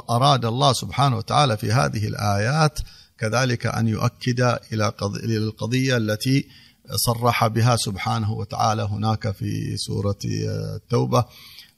أراد 0.09 0.45
الله 0.45 0.73
سبحانه 0.73 1.17
وتعالى 1.17 1.57
في 1.57 1.71
هذه 1.71 2.07
الآيات 2.07 2.79
كذلك 3.19 3.65
أن 3.65 3.87
يؤكد 3.87 4.41
إلى 4.73 4.89
قض- 4.89 5.15
إلى 5.15 5.37
القضية 5.37 5.97
التي 5.97 6.47
صرح 6.95 7.47
بها 7.47 7.75
سبحانه 7.75 8.31
وتعالى 8.31 8.81
هناك 8.83 9.31
في 9.31 9.77
سورة 9.77 10.19
التوبة. 10.25 11.25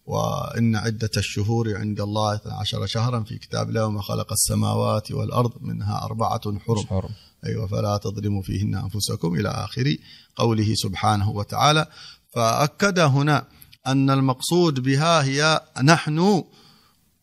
وإن 0.05 0.75
عدة 0.75 1.09
الشهور 1.17 1.77
عند 1.77 2.01
الله 2.01 2.35
12 2.35 2.85
شهرا 2.85 3.23
في 3.23 3.37
كتاب 3.37 3.69
الله 3.69 3.85
وما 3.85 4.01
خلق 4.01 4.31
السماوات 4.31 5.11
والأرض 5.11 5.51
منها 5.61 6.03
أربعة 6.03 6.41
حرم. 6.59 6.85
حرم. 6.89 7.09
أيوة 7.45 7.67
فلا 7.67 7.97
تظلموا 7.97 8.41
فيهن 8.41 8.75
أنفسكم 8.75 9.33
إلى 9.35 9.49
آخر 9.49 9.95
قوله 10.35 10.73
سبحانه 10.75 11.29
وتعالى. 11.29 11.85
فأكد 12.33 12.99
هنا 12.99 13.45
أن 13.87 14.09
المقصود 14.09 14.79
بها 14.79 15.23
هي 15.23 15.61
نحن 15.83 16.43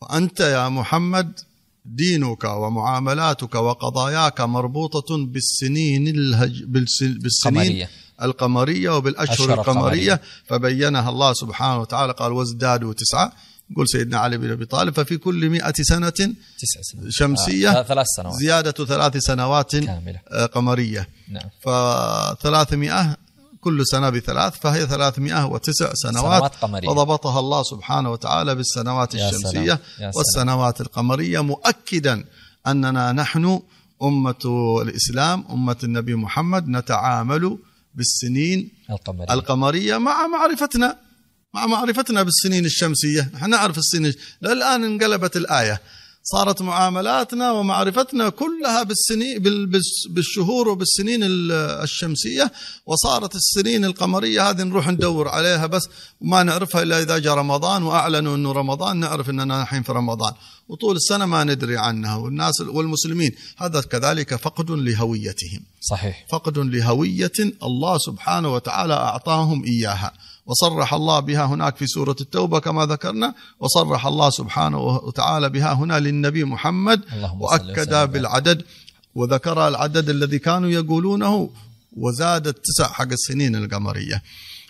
وأنت 0.00 0.40
يا 0.40 0.68
محمد 0.68 1.40
دينك 1.84 2.44
ومعاملاتك 2.44 3.54
وقضاياك 3.54 4.40
مربوطة 4.40 5.26
بالسنين 5.26 6.08
الهج... 6.08 6.62
بالس... 6.64 7.02
بالسنين 7.02 7.62
قمرية. 7.62 7.90
القمرية 8.22 8.90
وبالأشهر 8.96 9.34
أشهر 9.34 9.52
القمرية. 9.52 10.12
القمرية. 10.12 10.20
فبينها 10.46 11.10
الله 11.10 11.32
سبحانه 11.32 11.80
وتعالى 11.80 12.12
قال 12.12 12.32
وازدادوا 12.32 12.92
تسعة. 12.92 13.32
يقول 13.70 13.88
سيدنا 13.88 14.18
علي 14.18 14.38
بن 14.38 14.50
أبي 14.50 14.64
طالب 14.64 14.94
ففي 14.94 15.16
كل 15.16 15.48
مئة 15.48 15.74
سنة 15.82 16.10
تسع 16.10 16.80
سنوات. 16.82 17.10
شمسية 17.10 17.70
آه، 17.70 17.82
ثلاث 17.82 18.06
سنوات. 18.16 18.34
زيادة 18.34 18.84
ثلاث 18.84 19.16
سنوات 19.16 19.76
كاملة. 19.76 20.20
آه، 20.28 20.46
قمرية. 20.46 21.08
نعم. 21.28 21.48
فثلاثمائة 21.62 23.16
كل 23.64 23.86
سنة 23.86 24.10
بثلاث 24.10 24.52
فهي 24.60 24.86
ثلاثمائة 24.86 25.44
وتسع 25.46 25.90
سنوات, 25.94 26.36
سنوات 26.36 26.54
قمرية. 26.56 26.88
وضبطها 26.88 27.40
الله 27.40 27.62
سبحانه 27.62 28.10
وتعالى 28.12 28.54
بالسنوات 28.54 29.14
يا 29.14 29.28
الشمسية 29.28 29.50
سلام. 29.50 29.66
يا 29.66 29.78
سلام. 29.96 30.12
والسنوات 30.14 30.80
القمرية 30.80 31.40
مؤكدا 31.42 32.24
أننا 32.66 33.12
نحن 33.12 33.60
أمة 34.02 34.44
الإسلام 34.82 35.44
أمة 35.50 35.76
النبي 35.84 36.14
محمد 36.14 36.68
نتعامل 36.68 37.58
بالسنين 37.94 38.70
القمرية 38.90 39.34
القمرية 39.34 39.98
مع 39.98 40.26
معرفتنا 40.26 40.98
مع 41.54 41.66
معرفتنا 41.66 42.22
بالسنين 42.22 42.64
الشمسية 42.64 43.30
نحن 43.34 43.50
نعرف 43.50 43.78
السنين 43.78 44.14
الآن 44.44 44.84
انقلبت 44.84 45.36
الآية 45.36 45.80
صارت 46.26 46.62
معاملاتنا 46.62 47.52
ومعرفتنا 47.52 48.28
كلها 48.28 48.82
بالسنين 48.82 49.38
بال- 49.38 49.66
بالس- 49.66 50.06
بالشهور 50.10 50.68
وبالسنين 50.68 51.22
ال- 51.24 51.52
الشمسية 51.82 52.52
وصارت 52.86 53.34
السنين 53.34 53.84
القمرية 53.84 54.50
هذه 54.50 54.62
نروح 54.62 54.88
ندور 54.88 55.28
عليها 55.28 55.66
بس 55.66 55.82
وما 56.20 56.42
نعرفها 56.42 56.82
إلا 56.82 57.02
إذا 57.02 57.18
جاء 57.18 57.34
رمضان 57.34 57.82
وأعلنوا 57.82 58.36
أنه 58.36 58.52
رمضان 58.52 58.96
نعرف 58.96 59.30
أننا 59.30 59.62
الحين 59.62 59.82
في 59.82 59.92
رمضان. 59.92 60.32
وطول 60.68 60.96
السنة 60.96 61.26
ما 61.26 61.44
ندري 61.44 61.76
عنها 61.76 62.16
والناس 62.16 62.60
والمسلمين. 62.60 63.32
هذا 63.58 63.80
كذلك 63.80 64.34
فقد 64.34 64.70
لهويتهم. 64.70 65.60
صحيح. 65.80 66.26
فقد 66.30 66.58
لهوية 66.58 67.32
الله 67.62 67.98
سبحانه 67.98 68.54
وتعالى 68.54 68.94
أعطاهم 68.94 69.64
إياها. 69.64 70.12
وصرح 70.46 70.94
الله 70.94 71.20
بها 71.20 71.44
هناك 71.44 71.76
في 71.76 71.86
سورة 71.86 72.16
التوبة 72.20 72.58
كما 72.58 72.86
ذكرنا 72.86 73.34
وصرح 73.60 74.06
الله 74.06 74.30
سبحانه 74.30 74.78
وتعالى 74.78 75.48
بها 75.48 75.72
هنا 75.72 76.00
للنبي 76.00 76.44
محمد 76.44 77.00
وأكد. 77.40 78.12
بالعدد 78.12 78.64
وذكر 79.14 79.68
العدد 79.68 80.08
الذي 80.08 80.38
كانوا 80.38 80.70
يقولونه 80.70 81.50
وزاد 81.96 82.46
التسع 82.46 82.88
حق 82.88 83.12
السنين 83.12 83.56
القمرية. 83.56 84.22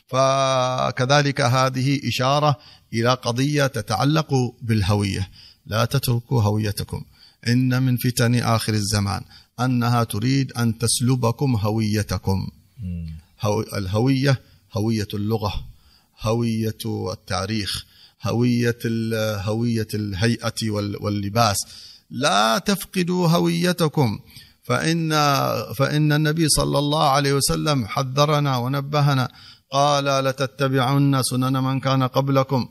فكذلك 0.06 1.40
هذه 1.40 2.08
إشارة 2.08 2.56
إلى 2.92 3.14
قضية 3.14 3.66
تتعلق 3.66 4.34
بالهوية. 4.62 5.30
لا 5.66 5.84
تتركوا 5.84 6.42
هويتكم. 6.42 7.04
إن 7.48 7.82
من 7.82 7.96
فتن 7.96 8.34
آخر 8.34 8.74
الزمان 8.74 9.22
أنها 9.60 10.04
تريد 10.04 10.52
أن 10.52 10.78
تسلبكم 10.78 11.56
هويتكم. 11.56 12.48
هو 13.40 13.60
الهوية 13.60 14.40
هوية 14.76 15.08
اللغة 15.14 15.54
هوية 16.20 16.78
التاريخ 17.12 17.84
هوية 18.22 18.78
هوية 19.48 19.88
الهيئة 19.94 20.70
واللباس. 21.00 21.56
لا 22.10 22.58
تفقدوا 22.58 23.28
هويتكم. 23.28 24.18
فإن 24.62 25.10
فإن 25.74 26.12
النبي 26.12 26.48
صلى 26.48 26.78
الله 26.78 27.08
عليه 27.08 27.32
وسلم 27.32 27.86
حذرنا 27.86 28.56
ونبهنا 28.56 29.28
قال 29.72 30.04
لتتبعن 30.04 31.22
سنن 31.22 31.62
من 31.62 31.80
كان 31.80 32.02
قبلكم. 32.02 32.68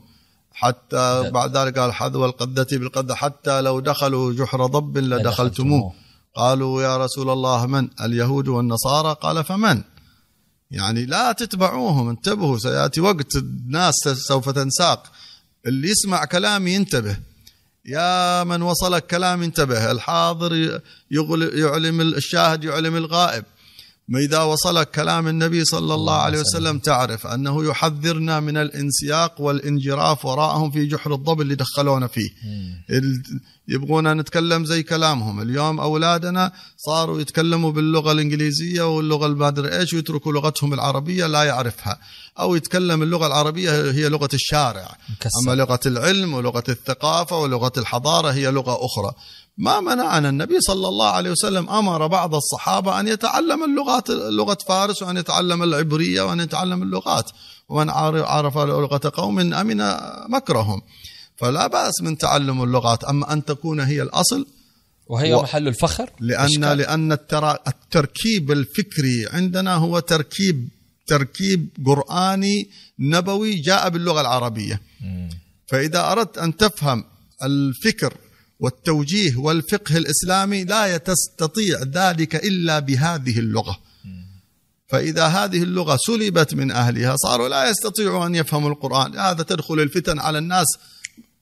حتى 0.52 1.30
بعد 1.30 1.56
ذلك 1.56 1.78
قال 1.78 1.92
حذو 1.92 2.24
القدة 2.24 2.66
بالقدة 2.72 3.14
حتى 3.14 3.60
لو 3.60 3.80
دخلوا 3.80 4.32
جحر 4.32 4.66
ضب 4.66 4.98
لدخلتموه. 4.98 5.92
قالوا 6.34 6.82
يا 6.82 6.96
رسول 6.96 7.30
الله 7.30 7.66
من؟ 7.66 7.88
اليهود 8.00 8.48
والنصارى؟ 8.48 9.16
قال 9.20 9.44
فمن؟ 9.44 9.82
يعني 10.74 11.06
لا 11.06 11.32
تتبعوهم 11.32 12.08
انتبهوا 12.08 12.58
سيأتي 12.58 13.00
وقت 13.00 13.36
الناس 13.36 13.94
سوف 14.28 14.48
تنساق. 14.48 15.12
اللي 15.66 15.88
يسمع 15.88 16.24
كلامي 16.24 16.74
ينتبه. 16.74 17.16
يا 17.86 18.44
من 18.44 18.62
وصلك 18.62 19.06
كلام 19.06 19.42
انتبه 19.42 19.90
الحاضر 19.90 20.80
يعلم 21.54 22.00
الشاهد 22.00 22.64
يعلم 22.64 22.96
الغائب. 22.96 23.44
ما 24.08 24.18
إذا 24.18 24.42
وصلك 24.42 24.90
كلام 24.90 25.28
النبي 25.28 25.64
صلى 25.64 25.94
الله 25.94 26.14
عليه 26.14 26.40
وسلم. 26.40 26.78
تعرف 26.78 27.26
أنه 27.26 27.64
يحذرنا 27.64 28.40
من 28.40 28.56
الانسياق 28.56 29.40
والانجراف 29.40 30.24
وراءهم 30.24 30.70
في 30.70 30.86
جحر 30.86 31.14
الضب 31.14 31.40
اللي 31.40 31.54
دخلونا 31.54 32.06
فيه. 32.06 32.30
يبغونا 33.68 34.14
نتكلم 34.14 34.64
زي 34.64 34.82
كلامهم. 34.82 35.42
اليوم 35.42 35.80
أولادنا 35.80 36.52
صاروا 36.76 37.20
يتكلموا 37.20 37.72
باللغة 37.72 38.12
الإنجليزية 38.12 38.96
واللغة 38.96 39.26
المادري 39.26 39.78
إيش 39.78 39.94
ويتركوا 39.94 40.32
لغتهم 40.32 40.74
العربية 40.74 41.26
لا 41.26 41.42
يعرفها. 41.42 41.98
أو 42.40 42.54
يتكلم 42.54 43.02
اللغة 43.02 43.26
العربية 43.26 43.90
هي 43.90 44.08
لغة 44.08 44.28
الشارع. 44.34 44.96
مكسر. 45.10 45.30
أما 45.44 45.54
لغة 45.54 45.80
العلم 45.86 46.34
ولغة 46.34 46.64
الثقافة 46.68 47.38
ولغة 47.38 47.72
الحضارة 47.76 48.28
هي 48.28 48.50
لغة 48.50 48.84
أخرى. 48.84 49.12
ما 49.58 49.80
منعنا 49.80 50.28
النبي 50.28 50.60
صلى 50.60 50.88
الله 50.88 51.08
عليه 51.08 51.30
وسلم 51.30 51.70
أمر 51.70 52.06
بعض 52.06 52.34
الصحابة 52.34 53.00
أن 53.00 53.08
يتعلم 53.08 53.64
اللغات 53.64 54.10
لغة 54.10 54.58
فارس 54.68 55.02
وأن 55.02 55.16
يتعلم 55.16 55.62
العبرية 55.62 56.22
وأن 56.22 56.40
يتعلم 56.40 56.82
اللغات. 56.82 57.30
ومن 57.68 57.90
عرف 57.90 58.58
لغة 58.58 59.12
قوم 59.14 59.54
أمن 59.54 59.76
مكرهم. 60.28 60.82
فلا 61.36 61.66
بأس 61.66 62.02
من 62.02 62.18
تعلم 62.18 62.62
اللغات. 62.62 63.04
أما 63.04 63.32
أن 63.32 63.44
تكون 63.44 63.80
هي 63.80 64.02
الأصل 64.02 64.46
وهي 65.06 65.34
و... 65.34 65.42
محل 65.42 65.68
الفخر 65.68 66.10
لأن 66.20 66.44
إشكال. 66.44 66.78
لأن 66.78 67.12
الترا... 67.12 67.58
التركيب 67.66 68.52
الفكري 68.52 69.26
عندنا 69.32 69.74
هو 69.74 69.98
تركيب 69.98 70.68
تركيب 71.06 71.68
قرآني 71.86 72.70
نبوي 72.98 73.54
جاء 73.54 73.88
باللغة 73.88 74.20
العربية. 74.20 74.80
م. 75.00 75.28
فإذا 75.66 76.12
أردت 76.12 76.38
أن 76.38 76.56
تفهم 76.56 77.04
الفكر 77.42 78.14
والتوجيه 78.60 79.36
والفقه 79.36 79.96
الإسلامي 79.96 80.64
لا 80.64 80.96
تستطيع 80.96 81.82
ذلك 81.82 82.34
إلا 82.34 82.78
بهذه 82.78 83.38
اللغة. 83.38 83.78
فإذا 84.88 85.26
هذه 85.26 85.62
اللغة 85.62 85.98
سلبت 86.06 86.54
من 86.54 86.70
أهلها 86.70 87.16
صاروا 87.16 87.48
لا 87.48 87.70
يستطيعوا 87.70 88.26
أن 88.26 88.34
يفهموا 88.34 88.70
القرآن. 88.70 89.18
هذا 89.18 89.42
تدخل 89.42 89.80
الفتن 89.80 90.18
على 90.18 90.38
الناس 90.38 90.66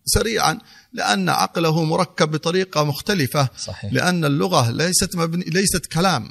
سريعا 0.05 0.59
لأن 0.93 1.29
عقله 1.29 1.85
مركب 1.85 2.31
بطريقة 2.31 2.85
مختلفة 2.85 3.49
صحيح. 3.59 3.93
لأن 3.93 4.25
اللغة 4.25 4.71
ليست 4.71 5.17
مبني 5.17 5.45
ليست 5.45 5.87
كلام 5.87 6.29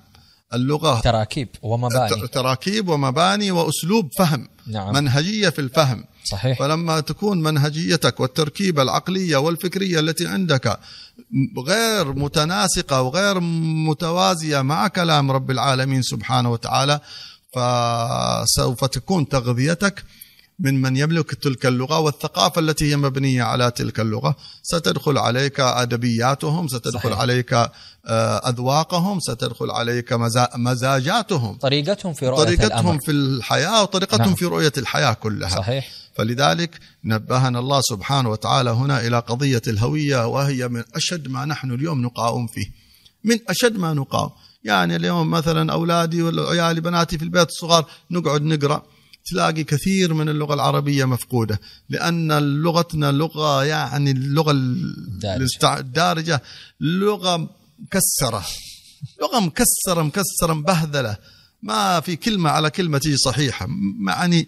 اللغة 0.53 0.99
تراكيب 0.99 1.47
ومباني 1.61 2.27
تراكيب 2.27 2.89
ومباني 2.89 3.51
وأسلوب 3.51 4.09
فهم 4.17 4.47
نعم. 4.67 4.93
منهجية 4.93 5.49
في 5.49 5.59
الفهم 5.59 6.05
صحيح 6.23 6.59
فلما 6.59 6.99
تكون 6.99 7.43
منهجيتك 7.43 8.19
والتركيبة 8.19 8.81
العقلية 8.81 9.37
والفكرية 9.37 9.99
التي 9.99 10.27
عندك 10.27 10.79
غير 11.67 12.13
متناسقة 12.13 13.01
وغير 13.01 13.39
متوازية 13.89 14.61
مع 14.61 14.87
كلام 14.87 15.31
رب 15.31 15.51
العالمين 15.51 16.01
سبحانه 16.01 16.51
وتعالى 16.51 16.99
فسوف 17.53 18.85
تكون 18.85 19.29
تغذيتك 19.29 20.03
من 20.63 20.81
من 20.81 20.97
يملك 20.97 21.33
تلك 21.35 21.65
اللغة 21.65 21.99
والثقافة 21.99 22.59
التي 22.61 22.91
هي 22.91 22.95
مبنية 22.97 23.43
على 23.43 23.71
تلك 23.71 23.99
اللغة. 23.99 24.35
ستدخل 24.63 25.17
عليك 25.17 25.59
أدبياتهم 25.59 26.67
ستدخل 26.67 27.09
صحيح. 27.09 27.19
عليك 27.19 27.53
آه، 27.53 28.49
أذواقهم 28.49 29.19
ستدخل 29.19 29.71
عليك 29.71 30.13
مزاجاتهم. 30.55 31.57
طريقتهم 31.57 32.13
في 32.13 32.27
رؤية 32.27 32.45
طريقتهم 32.45 32.71
الأمر. 32.71 32.99
في 33.05 33.11
الحياة 33.11 33.81
وطريقتهم 33.81 34.25
نعم. 34.25 34.35
في 34.35 34.45
رؤية 34.45 34.73
الحياة 34.77 35.13
كلها. 35.13 35.49
صحيح. 35.49 35.87
فلذلك 36.15 36.79
نبهنا 37.03 37.59
الله 37.59 37.81
سبحانه 37.81 38.29
وتعالى 38.29 38.69
هنا 38.69 39.07
إلى 39.07 39.19
قضية 39.19 39.61
الهوية 39.67 40.27
وهي 40.27 40.67
من 40.67 40.83
أشد 40.95 41.27
ما 41.27 41.45
نحن 41.45 41.71
اليوم 41.71 42.01
نقاوم 42.01 42.47
فيه. 42.47 42.71
من 43.23 43.39
أشد 43.49 43.77
ما 43.77 43.93
نقاوم. 43.93 44.31
يعني 44.63 44.95
اليوم 44.95 45.31
مثلا 45.31 45.73
أولادي 45.73 46.23
وعيالي 46.23 46.81
بناتي 46.81 47.17
في 47.17 47.23
البيت 47.23 47.47
الصغار 47.47 47.85
نقعد 48.11 48.41
نقرأ. 48.41 48.83
تلاقي 49.25 49.63
كثير 49.63 50.13
من 50.13 50.29
اللغة 50.29 50.53
العربية 50.53 51.05
مفقودة 51.05 51.59
لأن 51.89 52.31
لغتنا 52.61 53.11
لغة 53.11 53.63
يعني 53.63 54.11
اللغة 54.11 54.51
الدارجه 55.79 56.41
لغة 56.79 57.49
مكسرة. 57.79 58.45
لغة 59.21 59.39
مكسرة 59.39 60.01
مكسرة 60.01 60.53
مبهذلة. 60.53 61.17
ما 61.63 61.99
في 61.99 62.15
كلمة 62.15 62.49
على 62.49 62.69
كلمة 62.69 62.97
تجي 62.97 63.17
صحيحة. 63.17 63.67
يعني 64.07 64.47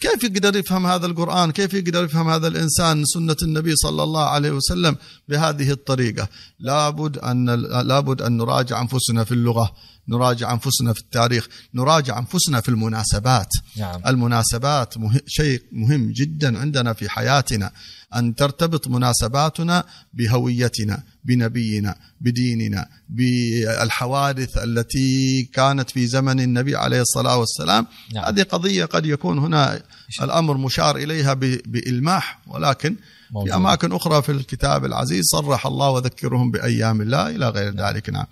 كيف 0.00 0.24
يقدر 0.24 0.56
يفهم 0.56 0.86
هذا 0.86 1.06
القرآن؟ 1.06 1.50
كيف 1.50 1.74
يقدر 1.74 2.04
يفهم 2.04 2.28
هذا 2.28 2.48
الإنسان 2.48 3.04
سنة 3.04 3.36
النبي 3.42 3.76
صلى 3.76 4.02
الله 4.02 4.24
عليه 4.24 4.50
وسلم 4.50 4.96
بهذه 5.28 5.70
الطريقة؟ 5.70 6.28
لابد 6.60 7.18
أن 7.18 7.46
لابد 7.88 8.22
أن 8.22 8.36
نراجع 8.36 8.80
أنفسنا 8.80 9.24
في 9.24 9.32
اللغة. 9.32 9.72
نراجع 10.10 10.52
أنفسنا 10.52 10.92
في 10.92 11.00
التاريخ 11.00 11.48
نراجع 11.74 12.18
أنفسنا 12.18 12.60
في 12.60 12.68
المناسبات 12.68 13.48
نعم. 13.76 14.00
المناسبات 14.06 14.98
مه... 14.98 15.20
شيء 15.26 15.62
مهم 15.72 16.12
جدا 16.12 16.58
عندنا 16.58 16.92
في 16.92 17.08
حياتنا 17.08 17.72
أن 18.16 18.34
ترتبط 18.34 18.88
مناسباتنا 18.88 19.84
بهويتنا 20.14 21.02
بنبينا 21.24 21.96
بديننا 22.20 22.86
بالحوادث 23.08 24.58
التي 24.58 25.42
كانت 25.52 25.90
في 25.90 26.06
زمن 26.06 26.40
النبي 26.40 26.76
عليه 26.76 27.00
الصلاة 27.00 27.36
والسلام 27.36 27.86
نعم. 28.14 28.24
هذه 28.24 28.42
قضية 28.42 28.84
قد 28.84 29.06
يكون 29.06 29.38
هنا 29.38 29.82
الأمر 30.22 30.56
مشار 30.56 30.96
إليها 30.96 31.34
بإلماح 31.66 32.38
ولكن 32.46 32.96
موجود. 33.30 33.50
في 33.50 33.56
أماكن 33.56 33.92
أخرى 33.92 34.22
في 34.22 34.32
الكتاب 34.32 34.84
العزيز 34.84 35.24
صرح 35.24 35.66
الله 35.66 35.90
وذكرهم 35.90 36.50
بأيام 36.50 37.00
الله 37.00 37.28
إلى 37.28 37.48
غير 37.48 37.74
ذلك 37.74 38.10
نعم 38.10 38.26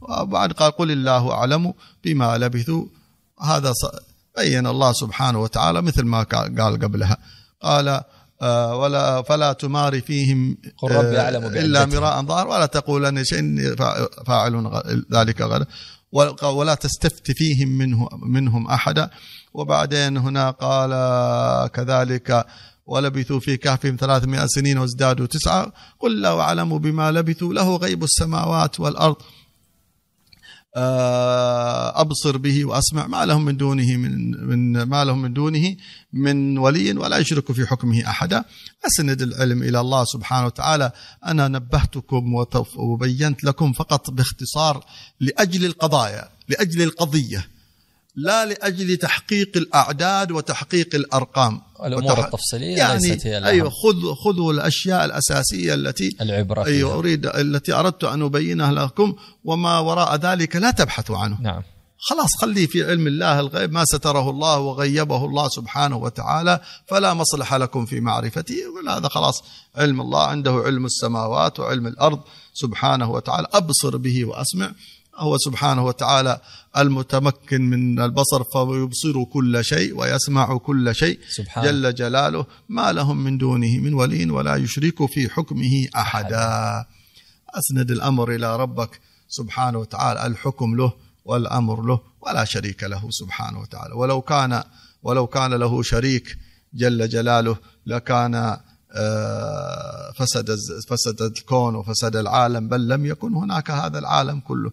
وبعد 0.00 0.52
قال 0.52 0.70
قل 0.70 0.90
الله 0.90 1.32
أعلم 1.32 1.74
بما 2.04 2.38
لبثوا. 2.38 2.84
هذا 3.42 3.72
بين 4.38 4.66
الله 4.66 4.92
سبحانه 4.92 5.40
وتعالى 5.40 5.82
مثل 5.82 6.02
ما 6.02 6.22
قال 6.22 6.78
قبلها. 6.82 7.16
قال 7.62 8.02
آه، 8.42 8.76
ولا 8.76 9.22
فلا 9.22 9.52
تمار 9.52 10.00
فيهم 10.00 10.56
قل 10.78 10.90
ربي 10.90 11.18
آه، 11.18 11.24
أعلم 11.24 11.44
إلا 11.44 11.86
مراء 11.86 12.22
ظاهر 12.22 12.48
ولا 12.48 12.66
تقول 12.66 13.06
أن 13.06 13.24
شيء 13.24 13.74
فاعل 14.26 14.82
ذلك 15.12 15.40
غدا 15.40 15.66
ولا 16.42 16.74
تستفت 16.74 17.30
فيهم 17.30 17.68
منه 17.68 18.08
منهم 18.22 18.66
أحدا. 18.66 19.10
وبعدين 19.54 20.16
هنا 20.16 20.50
قال 20.50 20.90
كذلك 21.70 22.46
ولبثوا 22.86 23.40
في 23.40 23.56
كهفهم 23.56 23.96
ثلاثمائة 24.00 24.46
سنين 24.46 24.78
وازدادوا 24.78 25.26
تسعة. 25.26 25.72
قل 26.00 26.20
لا 26.20 26.40
أعلم 26.40 26.78
بما 26.78 27.10
لبثوا 27.10 27.54
له 27.54 27.76
غيب 27.76 28.04
السماوات 28.04 28.80
والأرض. 28.80 29.16
أبصر 30.76 32.36
به 32.36 32.64
وأسمع 32.64 33.06
ما 33.06 33.26
لهم 33.26 33.44
من 33.44 33.56
دونه 33.56 33.96
من 33.96 34.30
من 34.30 34.82
ما 34.82 35.04
لهم 35.04 35.22
من 35.22 35.32
دونه 35.32 35.76
من 36.12 36.58
ولي 36.58 36.92
ولا 36.92 37.18
يشرك 37.18 37.52
في 37.52 37.66
حكمه 37.66 38.08
أحدا. 38.08 38.44
أسند 38.86 39.22
العلم 39.22 39.62
إلى 39.62 39.80
الله 39.80 40.04
سبحانه 40.04 40.46
وتعالى. 40.46 40.92
أنا 41.26 41.48
نبهتكم 41.48 42.34
وبينت 42.76 43.44
لكم 43.44 43.72
فقط 43.72 44.10
باختصار 44.10 44.84
لأجل 45.20 45.64
القضايا 45.64 46.28
لأجل 46.48 46.82
القضية. 46.82 47.59
لا 48.22 48.46
لأجل 48.46 48.96
تحقيق 48.96 49.56
الأعداد 49.56 50.32
وتحقيق 50.32 50.94
الأرقام. 50.94 51.60
الأمور 51.86 52.12
وتح... 52.12 52.24
التفصيلية 52.24 52.76
يعني 52.76 53.08
ليست 53.08 53.26
هي 53.26 53.46
أيوه 53.46 53.70
خذوا 53.70 54.14
خذوا 54.14 54.52
الأشياء 54.52 55.04
الأساسية 55.04 55.74
التي 55.74 56.16
العبرة 56.20 56.64
أيوه 56.64 56.94
أريد 56.94 57.26
التي 57.26 57.72
أردت 57.72 58.04
أن 58.04 58.22
أبينها 58.22 58.72
لكم 58.72 59.16
وما 59.44 59.78
وراء 59.78 60.16
ذلك 60.16 60.56
لا 60.56 60.70
تبحثوا 60.70 61.18
عنه. 61.18 61.40
نعم. 61.40 61.62
خلاص 62.02 62.28
خليه 62.40 62.66
في 62.66 62.84
علم 62.84 63.06
الله 63.06 63.40
الغيب 63.40 63.72
ما 63.72 63.84
ستره 63.84 64.30
الله 64.30 64.58
وغيبه 64.58 65.24
الله 65.24 65.48
سبحانه 65.48 65.96
وتعالى 65.96 66.60
فلا 66.86 67.14
مصلح 67.14 67.54
لكم 67.54 67.86
في 67.86 68.00
معرفته. 68.00 68.56
هذا 68.88 69.08
خلاص 69.08 69.42
علم 69.76 70.00
الله 70.00 70.26
عنده 70.26 70.52
علم 70.52 70.86
السماوات 70.86 71.60
وعلم 71.60 71.86
الأرض 71.86 72.20
سبحانه 72.54 73.10
وتعالى. 73.10 73.46
أبصر 73.52 73.96
به 73.96 74.24
وأسمع. 74.24 74.72
هو 75.20 75.38
سبحانه 75.38 75.84
وتعالى 75.84 76.40
المتمكن 76.76 77.70
من 77.70 78.00
البصر 78.00 78.44
فيبصر 78.44 79.24
كل 79.24 79.64
شيء 79.64 79.98
ويسمع 79.98 80.56
كل 80.56 80.94
شيء 80.94 81.18
سبحان. 81.28 81.64
جل 81.64 81.94
جلاله. 81.94 82.46
ما 82.68 82.92
لهم 82.92 83.24
من 83.24 83.38
دونه 83.38 83.78
من 83.78 83.94
ولي 83.94 84.30
ولا 84.30 84.56
يشرك 84.56 85.06
في 85.06 85.28
حكمه 85.28 85.88
أحدا. 85.96 86.84
أسند 87.54 87.90
الأمر 87.90 88.34
إلى 88.34 88.56
ربك 88.56 89.00
سبحانه 89.28 89.78
وتعالى 89.78 90.26
الحكم 90.26 90.76
له 90.76 90.92
والأمر 91.24 91.82
له 91.82 92.00
ولا 92.20 92.44
شريك 92.44 92.84
له 92.84 93.06
سبحانه 93.10 93.60
وتعالى. 93.60 93.94
ولو 93.94 94.20
كان 94.20 94.62
ولو 95.02 95.26
كان 95.26 95.54
له 95.54 95.82
شريك 95.82 96.38
جل 96.74 97.08
جلاله 97.08 97.56
لكان 97.86 98.56
آه، 98.92 100.12
فسد 100.12 100.56
فسد 100.88 101.22
الكون 101.22 101.74
وفسد 101.74 102.16
العالم 102.16 102.68
بل 102.68 102.88
لم 102.88 103.06
يكن 103.06 103.34
هناك 103.34 103.70
هذا 103.70 103.98
العالم 103.98 104.40
كله. 104.40 104.72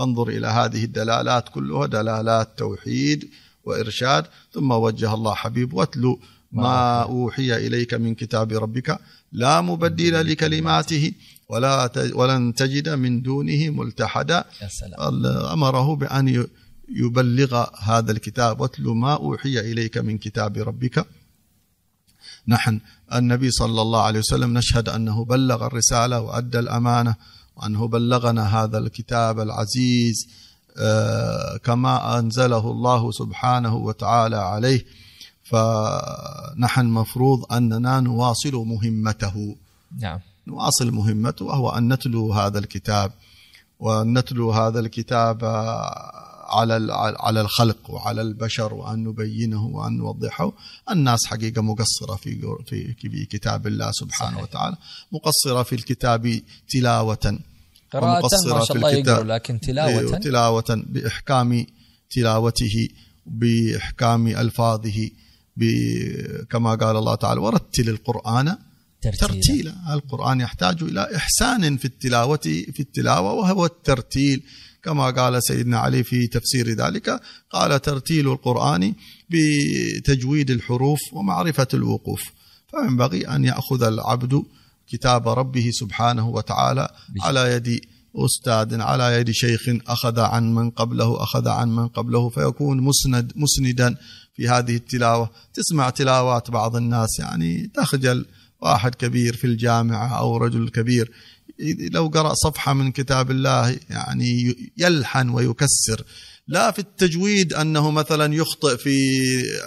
انظر 0.00 0.28
إلى 0.28 0.46
هذه 0.46 0.84
الدلالات 0.84 1.48
كلها 1.48 1.86
دلالات 1.86 2.48
توحيد 2.58 3.28
وإرشاد 3.64 4.24
ثم 4.52 4.70
وجه 4.70 5.14
الله 5.14 5.34
حبيب 5.34 5.74
واتلو 5.74 6.20
ما 6.52 7.02
أوحي 7.02 7.66
إليك 7.66 7.94
من 7.94 8.14
كتاب 8.14 8.52
ربك. 8.52 8.98
لا 9.32 9.60
مبدل 9.60 10.30
لكلماته 10.30 11.12
ولا 11.48 11.90
ولن 12.14 12.54
تجد 12.54 12.88
من 12.88 13.22
دونه 13.22 13.70
ملتحدا. 13.70 14.44
بأن 15.96 16.28
ي- 16.28 16.46
يبلغ 16.88 17.66
هذا 17.82 18.12
الكتاب. 18.12 18.60
واتل 18.60 18.82
ما 18.82 19.14
أوحي 19.14 19.60
إليك 19.60 19.98
من 19.98 20.18
كتاب 20.18 20.56
ربك. 20.58 21.06
نحن 22.48 22.80
النبي 23.14 23.50
صلى 23.50 23.82
الله 23.82 24.02
عليه 24.02 24.18
وسلم 24.18 24.58
نشهد 24.58 24.88
أنه 24.88 25.24
بلغ 25.24 25.66
الرسالة 25.66 26.20
وأدى 26.20 26.58
الأمانة 26.58 27.14
وانه 27.56 27.88
بلغنا 27.88 28.64
هذا 28.64 28.78
الكتاب 28.78 29.40
العزيز 29.40 30.28
آه، 30.78 31.56
كما 31.56 32.18
أنزله 32.18 32.70
الله 32.70 33.10
سبحانه 33.10 33.76
وتعالى 33.76 34.36
عليه. 34.36 34.84
فنحن 35.44 36.86
مفروض 36.86 37.52
أننا 37.52 38.00
نواصل 38.00 38.54
مهمته. 38.54 39.56
نعم. 40.00 40.20
نواصل 40.46 40.90
مهمته 40.90 41.44
وهو 41.44 41.70
أن 41.70 41.92
نتلو 41.92 42.32
هذا 42.32 42.58
الكتاب. 42.58 43.12
وأن 43.80 44.18
نتلو 44.18 44.50
هذا 44.50 44.80
الكتاب 44.80 45.44
على 46.48 46.92
على 47.20 47.40
الخلق 47.40 47.90
وعلى 47.90 48.22
البشر 48.22 48.74
وأن 48.74 49.04
نبينه 49.04 49.66
وأن 49.66 49.96
نوضحه. 49.98 50.52
الناس 50.90 51.26
حقيقة 51.26 51.62
مقصرة 51.62 52.16
في 52.16 52.40
في 52.66 52.94
في 52.94 53.24
كتاب 53.24 53.66
الله 53.66 53.90
سبحانه 53.92 54.36
صحيح. 54.36 54.42
وتعالى 54.42 54.76
مقصرة 55.12 55.62
في 55.62 55.74
الكتاب 55.74 56.40
تلاوة. 56.68 57.38
قراءة 57.92 58.22
ما 58.22 58.64
شاء 58.64 58.76
الله 58.76 58.90
الكتاب. 58.90 59.16
يقرأ 59.16 59.24
لكن 59.24 59.60
تلاوة 59.60 60.18
تلاوة 60.18 60.84
بإحكام 60.86 61.66
تلاوته 62.10 62.88
بإحكام 63.26 64.26
ألفاظه 64.26 65.10
كما 66.50 66.74
قال 66.74 66.96
الله 66.96 67.14
تعالى 67.14 67.40
ورتل 67.40 67.88
القرآن 67.88 68.56
ترتيلا. 69.02 69.28
ترتيلا. 69.28 69.94
القرآن 69.94 70.40
يحتاج 70.40 70.82
إلى 70.82 71.16
إحسان 71.16 71.76
في 71.76 71.84
التلاوة 71.84 72.40
في 72.72 72.80
التلاوة 72.80 73.32
وهو 73.32 73.64
الترتيل. 73.66 74.42
كما 74.84 75.10
قال 75.10 75.42
سيدنا 75.42 75.78
علي 75.78 76.04
في 76.04 76.26
تفسير 76.26 76.68
ذلك 76.68 77.20
قال 77.50 77.82
ترتيل 77.82 78.28
القرآن 78.28 78.94
بتجويد 79.30 80.50
الحروف 80.50 81.00
ومعرفة 81.12 81.68
الوقوف. 81.74 82.22
فينبغي 82.70 83.28
أن 83.28 83.44
يأخذ 83.44 83.82
العبد 83.82 84.42
كتاب 84.88 85.28
ربه 85.28 85.70
سبحانه 85.72 86.28
وتعالى 86.28 86.88
على 87.20 87.52
يد 87.52 87.80
أستاذ 88.16 88.80
على 88.80 89.20
يد 89.20 89.30
شيخ 89.30 89.60
أخذ 89.86 90.20
عن 90.20 90.54
من 90.54 90.70
قبله 90.70 91.22
أخذ 91.22 91.48
عن 91.48 91.68
من 91.68 91.88
قبله 91.88 92.28
فيكون 92.28 92.80
مسند 92.80 93.32
مسندا 93.36 93.96
في 94.36 94.48
هذه 94.48 94.76
التلاوة. 94.76 95.30
تسمع 95.54 95.90
تلاوات 95.90 96.50
بعض 96.50 96.76
الناس 96.76 97.18
يعني 97.18 97.70
تخجل 97.74 98.26
واحد 98.60 98.94
كبير 98.94 99.36
في 99.36 99.46
الجامعة 99.46 100.18
أو 100.18 100.36
رجل 100.36 100.68
كبير 100.68 101.12
لو 101.92 102.06
قرأ 102.06 102.34
صفحة 102.34 102.72
من 102.72 102.92
كتاب 102.92 103.30
الله 103.30 103.76
يعني 103.90 104.56
يلحن 104.76 105.28
ويكسر. 105.28 106.04
لا 106.48 106.70
في 106.70 106.78
التجويد 106.78 107.52
أنه 107.52 107.90
مثلا 107.90 108.34
يخطئ 108.34 108.76
في 108.76 109.18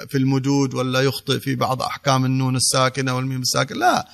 في 0.09 0.17
المدود 0.17 0.73
ولا 0.73 1.01
يخطئ 1.01 1.39
في 1.39 1.55
بعض 1.55 1.81
أحكام 1.81 2.25
النون 2.25 2.55
الساكنة 2.55 3.15
والميم 3.15 3.41
الساكنة. 3.41 3.79
لا 3.79 4.07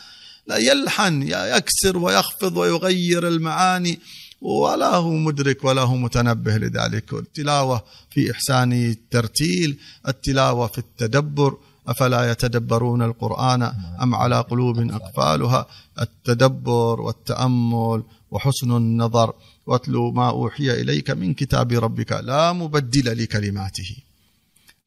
لا 0.47 0.57
يلحن 0.57 1.23
يكسر 1.31 1.97
ويخفض 1.97 2.57
ويغير 2.57 3.27
المعاني. 3.27 3.99
ولا 4.41 4.95
هو 4.95 5.11
مدرك 5.11 5.63
ولا 5.63 5.81
هو 5.81 5.95
متنبه 5.95 6.57
لذلك. 6.57 7.13
التلاوة 7.13 7.83
في 8.11 8.31
إحسان 8.31 8.73
الترتيل 8.73 9.77
التلاوة 10.07 10.67
في 10.67 10.77
التدبر. 10.77 11.57
أفلا 11.87 12.31
يتدبرون 12.31 13.01
القرآن 13.01 13.61
أم 14.01 14.15
على 14.15 14.39
قلوب 14.41 14.79
أقفالها؟ 14.79 15.67
التدبر 16.01 17.01
والتأمل 17.01 18.03
وحسن 18.31 18.71
النظر. 18.71 19.33
واتلو 19.65 20.11
ما 20.11 20.29
أوحي 20.29 20.81
إليك 20.81 21.11
من 21.11 21.33
كتاب 21.33 21.71
ربك 21.71 22.11
لا 22.11 22.53
مبدل 22.53 23.23
لكلماته. 23.23 23.95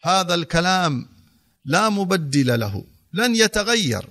هذا 0.02 0.34
الكلام 0.34 1.06
لا 1.64 1.88
مبدل 1.88 2.60
له 2.60 2.84
لن 3.12 3.36
يتغير. 3.36 4.08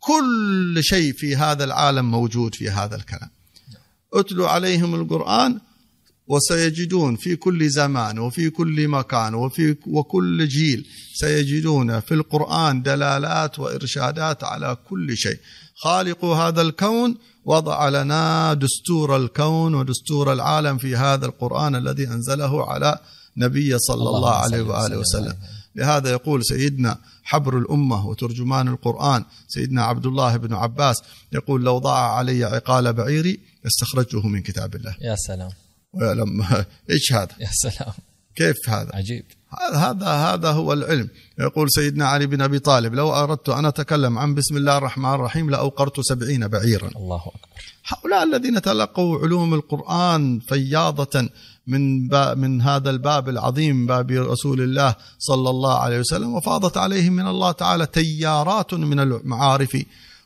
كل 0.00 0.78
شيء 0.80 1.12
في 1.12 1.36
هذا 1.36 1.64
العالم 1.64 2.10
موجود 2.10 2.54
في 2.54 2.70
هذا 2.70 2.96
الكلام. 2.96 3.30
اتلو 4.14 4.46
عليهم 4.46 4.94
القرآن 4.94 5.60
وسيجدون 6.30 7.16
في 7.16 7.36
كل 7.36 7.70
زمان 7.70 8.18
وفي 8.18 8.50
كل 8.50 8.88
مكان 8.88 9.34
وفي 9.34 9.76
وكل 9.86 10.48
جيل 10.48 10.86
سيجدون 11.14 12.00
في 12.00 12.14
القرآن 12.14 12.82
دلالات 12.82 13.58
وإرشادات 13.58 14.44
على 14.44 14.76
كل 14.88 15.16
شيء. 15.16 15.38
خالق 15.74 16.24
هذا 16.24 16.62
الكون 16.62 17.16
وضع 17.44 17.88
لنا 17.88 18.54
دستور 18.54 19.16
الكون 19.16 19.74
ودستور 19.74 20.32
العالم 20.32 20.78
في 20.78 20.96
هذا 20.96 21.26
القرآن 21.26 21.76
الذي 21.76 22.06
أنزله 22.08 22.70
على 22.70 22.98
نبي 23.36 23.78
صلى 23.78 23.96
الله, 23.96 24.16
الله 24.16 24.34
عليه 24.34 24.62
وآله 24.62 24.98
وسلم. 24.98 25.34
لهذا 25.76 26.10
يقول 26.10 26.44
سيدنا 26.44 26.98
حبر 27.24 27.58
الأمة 27.58 28.06
وترجمان 28.06 28.68
القرآن 28.68 29.24
سيدنا 29.48 29.82
عبد 29.82 30.06
الله 30.06 30.36
بن 30.36 30.54
عباس 30.54 30.96
يقول 31.32 31.64
لو 31.64 31.78
ضاع 31.78 32.16
علي 32.16 32.44
عقال 32.44 32.92
بعيري 32.92 33.40
استخرجته 33.66 34.26
من 34.28 34.42
كتاب 34.42 34.74
الله. 34.74 34.94
يا 35.00 35.16
سلام. 35.16 35.50
لما 35.94 36.64
إيش 36.90 37.12
هذا؟ 37.12 37.34
يا 37.40 37.48
سلام. 37.52 37.92
كيف 38.34 38.56
هذا؟ 38.68 38.90
عجيب. 38.94 39.24
هذا 39.74 40.06
هذا 40.06 40.50
هو 40.50 40.72
العلم. 40.72 41.08
يقول 41.38 41.66
سيدنا 41.70 42.08
علي 42.08 42.26
بن 42.26 42.42
أبي 42.42 42.58
طالب 42.58 42.94
لو 42.94 43.12
أردت 43.12 43.48
أن 43.48 43.64
أتكلم 43.64 44.18
عن 44.18 44.34
بسم 44.34 44.56
الله 44.56 44.78
الرحمن 44.78 45.14
الرحيم 45.14 45.50
لأوقرت 45.50 46.00
سبعين 46.00 46.48
بعيرا. 46.48 46.90
الله 46.96 47.16
أكبر. 47.16 47.60
هؤلاء 47.86 48.22
الذين 48.22 48.62
تلقوا 48.62 49.18
علوم 49.18 49.54
القرآن 49.54 50.40
فياضة 50.40 51.28
من 51.66 52.08
من 52.38 52.62
هذا 52.62 52.90
الباب 52.90 53.28
العظيم 53.28 53.86
باب 53.86 54.10
رسول 54.10 54.60
الله 54.60 54.94
صلى 55.18 55.50
الله 55.50 55.78
عليه 55.78 55.98
وسلم 55.98 56.34
وفاضت 56.34 56.76
عليهم 56.76 57.12
من 57.12 57.26
الله 57.26 57.52
تعالى 57.52 57.86
تيارات 57.86 58.74
من 58.74 59.00
المعارف 59.00 59.82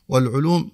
والعلوم 0.09 0.71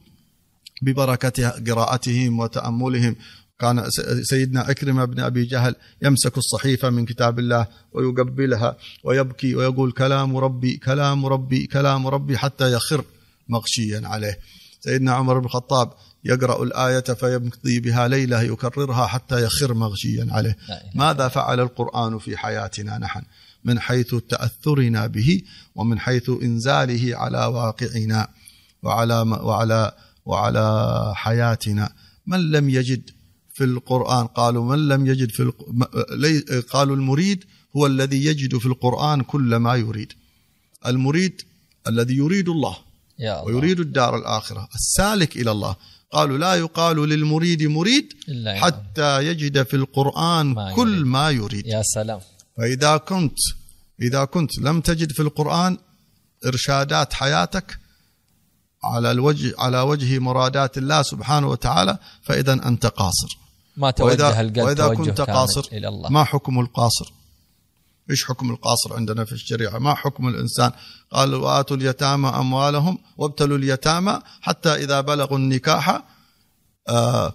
ببركة 0.81 1.49
قراءتهم 1.49 2.39
وتأملهم. 2.39 3.15
كان 3.61 3.89
سيدنا 4.23 4.71
أكرمة 4.71 5.05
بن 5.05 5.19
أبي 5.19 5.43
جهل 5.43 5.75
يمسك 6.01 6.37
الصحيفة 6.37 6.89
من 6.89 7.05
كتاب 7.05 7.39
الله 7.39 7.67
ويقبلها 7.93 8.77
ويبكي 9.03 9.55
ويقول 9.55 9.91
كلام 9.91 10.37
ربي 10.37 10.77
كلام 10.77 11.25
ربي 11.25 11.67
كلام 11.67 12.07
ربي 12.07 12.37
حتى 12.37 12.73
يخر 12.73 13.05
مغشيا 13.49 14.01
عليه. 14.05 14.39
سيدنا 14.79 15.11
عمر 15.11 15.39
بن 15.39 15.45
الخطاب 15.45 15.93
يقرأ 16.23 16.63
الآية 16.63 16.99
فيمضي 16.99 17.79
بها 17.79 18.07
ليلة 18.07 18.41
يكررها 18.41 19.07
حتى 19.07 19.43
يخر 19.43 19.73
مغشيا 19.73 20.27
عليه. 20.31 20.57
ماذا 20.95 21.27
فعل 21.27 21.59
القرآن 21.59 22.17
في 22.19 22.37
حياتنا 22.37 22.97
نحن؟ 22.97 23.21
من 23.63 23.79
حيث 23.79 24.15
تأثرنا 24.15 25.07
به 25.07 25.41
ومن 25.75 25.99
حيث 25.99 26.29
إنزاله 26.29 27.17
على 27.17 27.45
واقعنا 27.45 28.27
وعلى 28.83 29.21
وعلى 29.21 29.91
وعلى 30.25 30.65
حياتنا. 31.15 31.89
من 32.27 32.51
لم 32.51 32.69
يجد 32.69 33.09
في 33.61 33.67
القرآن. 33.67 34.27
قالوا 34.27 34.63
من 34.65 34.87
لم 34.87 35.07
يجد 35.07 35.29
في 35.31 35.41
الق... 35.43 35.57
قالوا 36.73 36.95
المريد 36.95 37.39
هو 37.75 37.85
الذي 37.87 38.25
يجد 38.25 38.57
في 38.57 38.65
القرآن 38.65 39.21
كل 39.21 39.55
ما 39.55 39.75
يريد. 39.75 40.11
المريد 40.85 41.41
الذي 41.87 42.15
يريد 42.23 42.49
الله, 42.49 42.75
يا 43.19 43.33
الله. 43.33 43.45
ويريد 43.45 43.79
الدار 43.79 44.17
الآخرة 44.17 44.67
السالك 44.75 45.35
إلى 45.41 45.51
الله. 45.51 45.75
قالوا 46.11 46.37
لا 46.37 46.55
يقال 46.55 46.97
للمريد 47.09 47.63
مريد 47.63 48.13
إلا 48.29 48.59
حتى 48.61 49.25
يجد 49.27 49.63
في 49.63 49.75
القرآن 49.81 50.45
ما 50.45 50.73
كل 50.73 50.93
يريد. 50.93 51.05
ما 51.05 51.29
يريد. 51.29 51.65
يا 51.67 51.81
سلام. 51.83 52.19
فإذا 52.57 52.97
كنت 52.97 53.37
إذا 54.01 54.25
كنت 54.25 54.59
لم 54.59 54.81
تجد 54.81 55.11
في 55.11 55.21
القرآن 55.21 55.77
إرشادات 56.45 57.13
حياتك 57.13 57.77
على 58.83 59.11
الوجه 59.11 59.53
على 59.57 59.79
وجه 59.81 60.19
مرادات 60.19 60.77
الله 60.77 61.01
سبحانه 61.01 61.47
وتعالى 61.47 61.97
فإذا 62.21 62.53
أنت 62.53 62.85
قاصر. 62.85 63.40
ما 63.77 63.91
توجه 63.91 64.09
وإذا, 64.09 64.41
القلب 64.41 64.57
وإذا 64.57 64.87
توجه 64.87 65.09
كنت 65.09 65.21
قاصر 65.21 65.67
إلى 65.73 65.87
الله. 65.87 66.09
ما 66.09 66.23
حكم 66.23 66.59
القاصر؟ 66.59 67.13
إيش 68.09 68.25
حكم 68.25 68.51
القاصر 68.51 68.93
عندنا 68.95 69.25
في 69.25 69.31
الشريعة؟ 69.31 69.77
ما 69.79 69.93
حكم 69.95 70.27
الإنسان؟ 70.27 70.71
قال 71.11 71.35
وآتوا 71.35 71.77
اليتامى 71.77 72.29
أموالهم 72.29 72.97
وابتلوا 73.17 73.57
اليتامى 73.57 74.19
حتى 74.41 74.69
إذا 74.75 75.01
بلغوا 75.01 75.37
النكاح 75.37 76.03
آه 76.89 77.33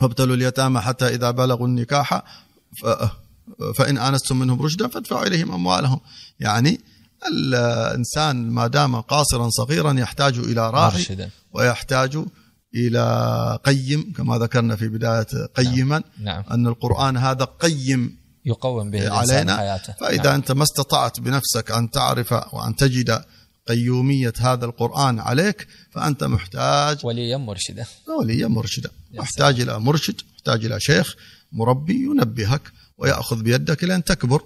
وابتلوا 0.00 0.36
اليتامى 0.36 0.80
حتى 0.80 1.08
إذا 1.08 1.30
بلغوا 1.30 1.66
النكاح 1.66 2.22
ف- 2.82 2.86
فإن 3.76 3.98
آنستم 3.98 4.38
منهم 4.38 4.62
رشدا 4.62 4.88
فادفعوا 4.88 5.26
إليهم 5.26 5.52
أموالهم. 5.52 6.00
يعني 6.40 6.80
الإنسان 7.32 8.50
ما 8.50 8.66
دام 8.66 9.00
قاصرا 9.00 9.48
صغيرا 9.50 9.92
يحتاج 10.00 10.38
إلى 10.38 10.70
راعي 10.70 11.02
ويحتاج 11.52 12.24
إلى 12.74 13.58
قيم 13.64 14.12
كما 14.16 14.38
ذكرنا 14.38 14.76
في 14.76 14.88
بداية 14.88 15.46
قيما 15.56 16.02
نعم. 16.20 16.44
أن 16.50 16.66
القرآن 16.66 17.16
هذا 17.16 17.44
قيم 17.44 18.16
يقوم 18.44 18.90
به 18.90 19.10
علينا. 19.12 19.56
حياته. 19.56 19.92
فإذا 20.00 20.22
نعم. 20.22 20.34
أنت 20.34 20.52
ما 20.52 20.62
استطعت 20.62 21.20
بنفسك 21.20 21.70
أن 21.70 21.90
تعرف 21.90 22.32
وأن 22.32 22.76
تجد 22.76 23.22
قيومية 23.68 24.32
هذا 24.38 24.64
القرآن 24.64 25.18
عليك 25.18 25.66
فأنت 25.90 26.24
محتاج 26.24 26.98
وليا 27.06 27.36
مرشدا. 27.36 27.86
وليا 28.18 28.46
مرشدا. 28.48 28.90
محتاج 29.14 29.60
إلى 29.60 29.80
مرشد 29.80 30.20
محتاج 30.34 30.64
إلى 30.64 30.80
شيخ 30.80 31.14
مربي 31.52 31.94
ينبهك 31.94 32.62
ويأخذ 32.98 33.42
بيدك 33.42 33.84
إلى 33.84 33.94
أن 33.94 34.04
تكبر 34.04 34.42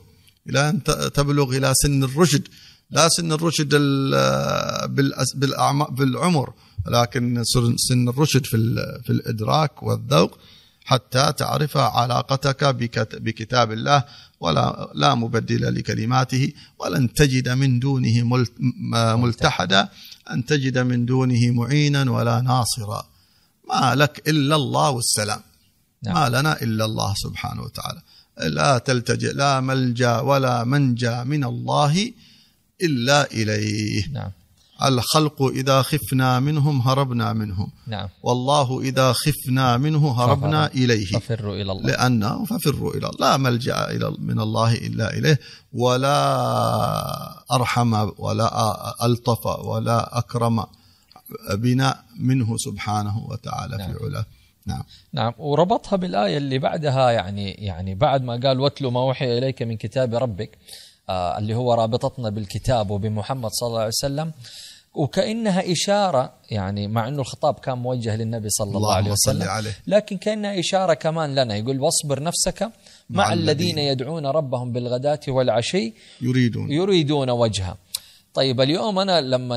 إلى 0.48 0.68
أن 0.68 0.82
ت- 0.82 0.90
تبلغ 0.90 1.56
إلى 1.56 1.72
سن 1.74 2.04
الرشد. 2.04 2.48
لا 2.90 3.08
سن 3.08 3.32
الرشد 3.32 3.74
بالعمر. 5.90 6.52
لكن 6.90 7.42
سن- 7.44 8.08
الرشد 8.08 8.44
في 8.46 8.56
في 9.04 9.10
الإدراك 9.10 9.82
والذوق 9.82 10.38
حتى 10.84 11.32
تعرف 11.32 11.76
علاقتك 11.76 12.64
بكت- 12.64 13.16
بكتاب 13.16 13.72
الله 13.72 14.04
ولا 14.40 14.90
لا 14.94 15.14
مبدل 15.14 15.74
لكلماته 15.74 16.52
ولن 16.78 17.12
تجد 17.12 17.48
من 17.48 17.78
دونه 17.78 18.24
ملتحدا. 19.16 19.88
أن 20.30 20.44
تجد 20.44 20.78
من 20.78 21.06
دونه 21.06 21.50
معينا 21.50 22.10
ولا 22.10 22.40
ناصرا. 22.40 23.06
ما 23.70 23.94
لك 23.94 24.28
إلا 24.28 24.56
الله 24.56 24.90
والسلام 24.90 25.40
نعم. 26.04 26.14
ما 26.14 26.28
لنا 26.38 26.62
إلا 26.62 26.84
الله 26.84 27.14
سبحانه 27.16 27.62
وتعالى. 27.62 28.00
لا 28.54 28.78
تلتجئ 28.78 29.32
لا 29.32 29.60
ملجأ 29.60 30.18
ولا 30.20 30.64
منجأ 30.64 31.24
من 31.24 31.44
الله 31.44 32.12
إلا 32.82 33.30
إليه. 33.32 34.08
نعم. 34.12 34.30
الخلق 34.84 35.42
إذا 35.42 35.82
خفنا 35.82 36.40
منهم 36.40 36.80
هربنا 36.80 37.32
منهم. 37.32 37.70
نعم. 37.86 38.08
والله 38.22 38.80
إذا 38.80 39.12
خفنا 39.12 39.76
منه 39.76 40.12
هربنا 40.22 40.66
ففر- 40.68 40.74
إليه. 40.76 41.06
ففروا 41.06 41.54
إلى 41.54 41.72
الله. 41.72 41.86
لأنه 41.90 42.44
ففروا 42.44 42.90
إلى 42.94 43.08
الله. 43.08 43.30
لا 43.30 43.36
ملجأ 43.36 43.90
إلى 43.90 44.16
من 44.18 44.40
الله 44.40 44.74
إلا 44.74 45.14
إليه. 45.18 45.38
ولا 45.72 46.16
أرحم 47.52 48.10
ولا 48.18 49.06
ألطف 49.06 49.46
ولا 49.46 50.18
أكرم 50.18 50.64
بنا 51.54 52.00
منه 52.20 52.56
سبحانه 52.56 53.18
وتعالى 53.28 53.76
نعم. 53.76 53.92
في 53.92 54.04
علاه. 54.04 54.24
نعم. 54.66 54.82
نعم. 55.12 55.32
وربطها 55.38 55.96
بالآية 55.96 56.36
اللي 56.36 56.58
بعدها 56.58 57.10
يعني 57.10 57.50
يعني 57.50 57.94
بعد 57.94 58.22
ما 58.22 58.40
قال 58.44 58.60
واتلو 58.60 58.90
ما 58.90 59.00
أوحي 59.00 59.38
إليك 59.38 59.62
من 59.62 59.76
كتاب 59.76 60.14
ربك. 60.14 60.58
اللي 61.10 61.54
هو 61.54 61.74
رابطتنا 61.74 62.30
بالكتاب 62.30 62.90
وبمحمد 62.90 63.50
صلى 63.52 63.66
الله 63.66 63.78
عليه 63.78 63.88
وسلم 63.88 64.32
وكأنها 64.94 65.72
إشارة 65.72 66.32
يعني 66.50 66.88
مع 66.88 67.08
أنه 67.08 67.20
الخطاب 67.20 67.54
كان 67.54 67.78
موجه 67.78 68.16
للنبي 68.16 68.48
صلى 68.50 68.76
الله 68.76 68.94
عليه 68.94 69.10
وسلم 69.10 69.48
عليه. 69.48 69.70
لكن 69.86 70.16
كأنها 70.16 70.60
إشارة 70.60 70.94
كمان 70.94 71.34
لنا 71.34 71.56
يقول 71.56 71.80
واصبر 71.80 72.22
نفسك 72.22 72.62
مع, 72.62 72.70
مع 73.10 73.32
الذين 73.32 73.48
الذين 73.48 73.78
يدعون 73.78 74.26
ربهم 74.26 74.72
بالغداة 74.72 75.20
والعشي 75.28 75.94
يريدون. 76.20 76.70
يريدون 76.72 77.30
وجهه. 77.30 77.76
طيب 78.36 78.60
اليوم 78.60 78.98
أنا 78.98 79.20
لما 79.20 79.56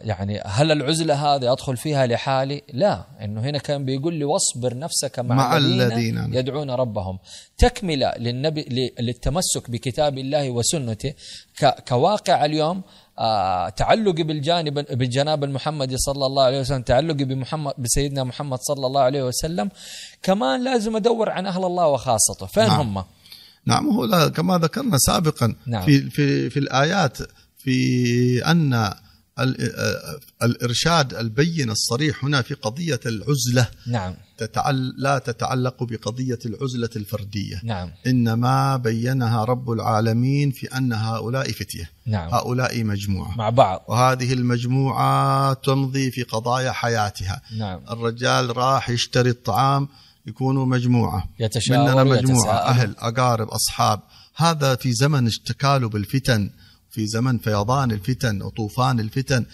يعني 0.00 0.40
هل 0.46 0.72
العزلة 0.72 1.14
هذه 1.14 1.52
أدخل 1.52 1.76
فيها 1.76 2.06
لحالي؟ 2.06 2.62
لا 2.72 3.04
إنه 3.24 3.40
هنا 3.40 3.58
كان 3.58 3.84
بيقول 3.84 4.14
لي 4.14 4.24
واصبر 4.24 4.78
نفسك 4.78 5.18
مع, 5.18 5.34
مع 5.34 5.56
الذين. 5.56 6.34
يدعون 6.34 6.70
ربهم 6.70 7.18
تكملة 7.58 8.12
للنبي 8.18 8.92
للتمسك 9.00 9.70
بكتاب 9.70 10.18
الله 10.18 10.50
وسنته 10.50 11.14
كواقع 11.88 12.44
اليوم 12.44 12.82
آه 13.18 13.68
تعلقي 13.68 14.22
بالجانب 14.22 14.74
بالجناب 14.74 15.44
المحمدي 15.44 15.96
صلى 15.96 16.26
الله 16.26 16.42
عليه 16.42 16.60
وسلم 16.60 16.82
تعلقي 16.82 17.24
بمحمد 17.24 17.72
بسيدنا 17.78 18.24
محمد 18.24 18.58
صلى 18.58 18.86
الله 18.86 19.00
عليه 19.00 19.22
وسلم 19.22 19.70
كمان 20.22 20.64
لازم 20.64 20.96
أدور 20.96 21.30
عن 21.30 21.46
أهل 21.46 21.64
الله 21.64 21.86
وخاصته 21.86 22.46
فين 22.46 22.66
نعم. 22.66 22.96
هم 22.98 23.04
نعم 23.66 23.88
هو 23.88 24.30
كما 24.30 24.58
ذكرنا 24.58 24.98
سابقا 24.98 25.54
نعم. 25.66 25.86
في 25.86 26.10
في 26.10 26.50
في 26.50 26.58
الآيات 26.58 27.18
في 27.64 28.44
أن 28.46 28.92
ال- 29.40 29.72
الإرشاد 30.42 31.14
البين 31.14 31.70
الصريح 31.70 32.24
هنا 32.24 32.42
في 32.42 32.54
قضية 32.54 33.00
العزلة. 33.06 33.66
نعم. 33.86 34.14
تتعل 34.38 34.94
لا 34.98 35.18
تتعلق 35.18 35.84
بقضية 35.84 36.38
العزلة 36.46 36.90
الفردية. 36.96 37.60
نعم. 37.64 37.90
إنما 38.06 38.76
بينها 38.76 39.44
رب 39.44 39.70
العالمين 39.70 40.50
في 40.50 40.66
أن 40.66 40.92
هؤلاء 40.92 41.52
فتية. 41.52 41.90
نعم. 42.06 42.34
هؤلاء 42.34 42.84
مجموعة. 42.84 43.36
مع 43.36 43.50
بعض. 43.50 43.84
وهذه 43.88 44.32
المجموعة 44.32 45.52
تمضي 45.52 46.10
في 46.10 46.22
قضايا 46.22 46.72
حياتها. 46.72 47.42
نعم. 47.58 47.80
الرجال 47.90 48.56
راح 48.56 48.90
يشتري 48.90 49.30
الطعام 49.30 49.88
يكونوا 50.26 50.66
مجموعة. 50.66 51.24
يتشاور 51.40 51.78
مننا 51.78 52.04
مجموعة. 52.04 52.18
يتساءل. 52.18 52.68
أهل 52.68 52.94
أقارب 52.98 53.48
أصحاب. 53.48 54.00
هذا 54.36 54.74
في 54.74 54.92
زمن 54.92 55.30
تكالب 55.30 55.96
الفتن 55.96 56.50
في 56.90 57.06
زمن 57.06 57.38
فيضان 57.38 57.90
الفتن 57.90 58.42
وطوفان 58.42 59.00
الفتن 59.00 59.44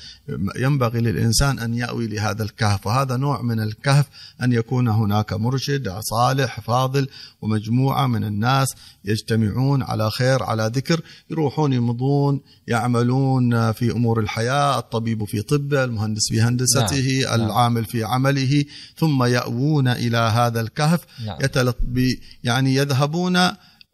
ينبغي 0.56 1.00
للإنسان 1.00 1.58
أن 1.58 1.74
يأوي 1.74 2.06
لهذا 2.06 2.42
الكهف 2.42 2.86
وهذا 2.86 3.16
نوع 3.16 3.42
من 3.42 3.60
الكهف 3.60 4.06
أن 4.42 4.52
يكون 4.52 4.88
هناك 4.88 5.32
مرشد 5.32 5.88
صالح 6.00 6.60
فاضل 6.60 7.08
ومجموعة 7.42 8.06
من 8.06 8.24
الناس 8.24 8.68
يجتمعون 9.04 9.82
على 9.82 10.10
خير 10.10 10.42
على 10.42 10.70
ذكر 10.74 11.00
يروحون 11.30 11.72
يمضون 11.72 12.40
يعملون 12.68 13.72
في 13.72 13.90
أمور 13.92 14.20
الحياة 14.20 14.78
الطبيب 14.78 15.24
في 15.24 15.42
طبه 15.42 15.84
المهندس 15.84 16.28
في 16.28 16.40
هندسته 16.42 17.20
نعم. 17.24 17.40
العامل 17.40 17.84
في 17.84 18.04
عمله 18.04 18.64
ثم 18.98 19.24
يأوون 19.24 19.88
إلى 19.88 20.16
هذا 20.16 20.60
الكهف 20.60 21.00
نعم. 21.26 21.38
يتلط 21.40 21.76
ب- 21.82 22.14
يعني 22.44 22.74
يذهبون 22.74 23.38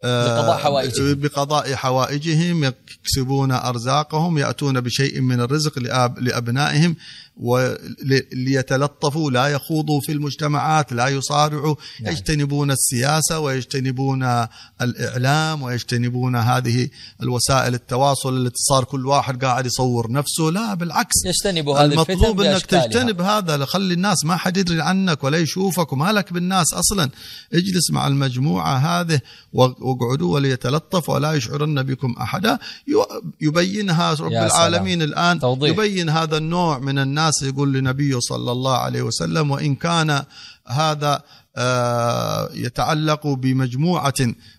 آه، 0.03 0.39
لقضاء 0.39 0.57
حوائجهم. 0.57 1.13
بقضاء 1.13 1.75
حوائجهم 1.75 2.63
يكسبون 2.63 3.51
أرزاقهم 3.51 4.37
يأتون 4.37 4.81
بشيء 4.81 5.21
من 5.21 5.41
الرزق 5.41 5.79
لأبنائهم 6.19 6.95
وليتلطفوا 7.37 9.31
لا 9.31 9.47
يخوضوا 9.47 10.01
في 10.01 10.11
المجتمعات 10.11 10.93
لا 10.93 11.07
يصارعوا 11.07 11.75
نعم. 12.01 12.13
يجتنبون 12.13 12.71
السياسة 12.71 13.39
ويجتنبون 13.39 14.45
الإعلام 14.81 15.61
ويجتنبون 15.61 16.35
هذه 16.35 16.89
الوسائل 17.21 17.73
التواصل 17.73 18.37
التي 18.37 18.55
صار 18.69 18.83
كل 18.83 19.05
واحد 19.07 19.45
قاعد 19.45 19.65
يصور 19.65 20.11
نفسه 20.11 20.43
لا 20.43 20.73
بالعكس 20.73 21.15
يجتنبوا 21.25 21.77
هذه 21.79 21.85
الفتن 21.85 22.13
المطلوب 22.13 22.35
بأشكالها. 22.37 22.85
تجتنب 22.87 23.21
هذا 23.21 23.65
خلي 23.65 23.93
الناس 23.93 24.25
ما 24.25 24.35
حد 24.35 24.57
يدري 24.57 24.81
عنك 24.81 25.23
ولا 25.23 25.37
يشوفك 25.37 25.93
وما 25.93 26.11
لك 26.11 26.33
بالناس 26.33 26.73
أصلا 26.73 27.09
اجلس 27.53 27.91
مع 27.91 28.07
المجموعة 28.07 28.77
هذه 28.77 29.19
واقعدوا 29.53 30.33
وليتلطف 30.33 31.09
ولا 31.09 31.33
يشعرن 31.33 31.83
بكم 31.83 32.15
أحدا 32.21 32.59
يو- 32.87 33.05
يبينها 33.41 34.13
رب 34.13 34.31
العالمين 34.31 35.01
الآن 35.01 35.39
توضيح. 35.39 35.69
يبين 35.77 36.09
هذا 36.09 36.37
النوع 36.37 36.79
من 36.79 36.99
الناس 36.99 37.22
يقول 37.41 37.73
لنبيه 37.73 38.19
صلى 38.19 38.51
الله 38.51 38.77
عليه 38.77 39.01
وسلم 39.01 39.51
وإن 39.51 39.75
كان 39.75 40.23
هذا 40.67 41.21
آه، 41.55 42.49
يتعلق 42.53 43.27
بمجموعة 43.27 44.13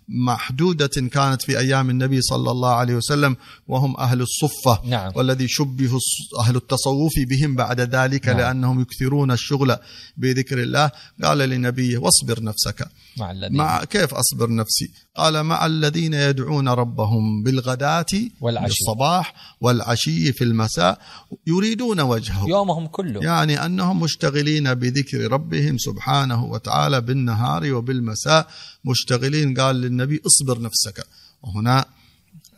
محدودة 0.09 1.09
كانت 1.13 1.43
في 1.43 1.59
أيام 1.59 1.91
النبي 1.91 2.23
صلى 2.23 2.51
الله 2.51 2.75
عليه 2.75 2.95
وسلم 2.95 3.37
وهم 3.69 3.97
أهل 3.97 4.21
الصفة 4.21 4.81
نعم. 4.85 5.13
والذي 5.15 5.49
شبه 5.49 5.99
أهل 6.41 6.57
التصوف 6.57 7.13
بهم 7.29 7.55
بعد 7.57 7.81
ذلك 7.81 8.29
نعم. 8.29 8.39
لأنهم 8.39 8.81
يكثرون 8.81 9.31
الشغل 9.31 9.77
بذكر 10.17 10.63
الله. 10.63 10.91
قال 11.23 11.39
لنبيه 11.39 11.99
واصبر 11.99 12.43
نفسك. 12.43 12.89
مع 13.17 13.31
الذين. 13.31 13.57
مع 13.57 13.85
كيف 13.85 14.15
أصبر 14.15 14.55
نفسي؟ 14.55 14.91
قال 15.17 15.43
مع 15.43 15.67
الذين 15.67 16.15
يدعون 16.15 16.69
ربهم 16.69 17.43
بالغداة 17.43 18.07
والعشي. 18.41 18.67
بالصباح 18.67 19.35
والعشي 19.61 20.33
في 20.33 20.45
المساء 20.45 20.99
يريدون 21.47 22.01
وجهه. 22.01 22.49
يومهم 22.49 22.87
كله. 22.87 23.21
يعني 23.23 23.67
أنهم 23.67 24.01
مشتغلين 24.01 24.75
بذكر 24.75 25.33
ربهم 25.33 25.79
سبحانه 25.79 26.45
وتعالى 26.45 27.01
بالنهار 27.01 27.75
وبالمساء. 27.75 28.49
مشتغلين 28.85 29.61
قال 29.61 29.76
للنبي 29.76 30.22
اصبر 30.26 30.61
نفسك. 30.61 31.07
وهنا 31.43 31.85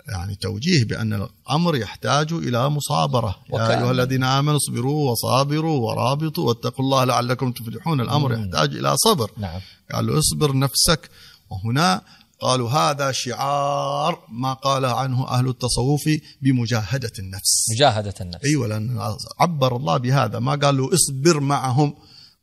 يعني 0.09 0.35
توجيه 0.35 0.85
بأن 0.85 1.13
الأمر 1.13 1.77
يحتاج 1.77 2.33
إلى 2.33 2.69
مصابرة. 2.69 3.37
يا 3.53 3.71
أيها 3.71 3.91
الذين 3.91 4.25
آمنوا 4.25 4.57
اصبروا 4.57 5.11
وصابروا 5.11 5.79
ورابطوا 5.79 6.49
واتقوا 6.49 6.85
الله 6.85 7.05
لعلكم 7.05 7.53
تفلحون. 7.53 8.01
الأمر 8.01 8.33
يحتاج 8.33 8.77
إلى 8.77 8.97
صبر. 8.97 9.31
نعم. 9.37 9.61
قال 9.93 10.07
له 10.07 10.19
اصبر 10.19 10.57
نفسك. 10.57 11.11
وهنا 11.51 12.03
قالوا 12.41 12.71
هذا 12.71 13.13
شعار 13.13 14.25
ما 14.29 14.53
قال 14.53 14.85
عنه 14.85 15.29
أهل 15.29 15.49
التصوف 15.49 16.05
بمجاهدة 16.43 17.13
النفس. 17.19 17.71
مجاهدة 17.71 18.15
النفس. 18.21 18.45
أيوة 18.45 18.67
لأن 18.67 19.17
عبر 19.41 19.77
الله 19.77 19.97
بهذا. 19.97 20.39
ما 20.39 20.55
قال 20.55 20.77
له 20.77 20.91
اصبر 20.95 21.41
معهم 21.41 21.95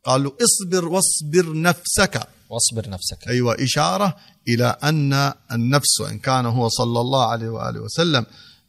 قال 0.06 0.24
له 0.24 0.32
اصبر 0.42 0.88
واصبر 0.88 1.60
نفسك. 1.60 2.28
واصبر 2.54 2.90
نفسك 2.90 3.28
أيوة 3.28 3.56
إشارة 3.64 4.16
إلى 4.48 4.76
أن 4.84 5.32
النفس 5.52 6.00
وإن 6.00 6.18
كان 6.18 6.46
هو 6.46 6.68
صلى 6.68 7.00
الله 7.00 7.26
عليه 7.26 7.48
وآله 7.48 7.80
وسلم 7.80 8.26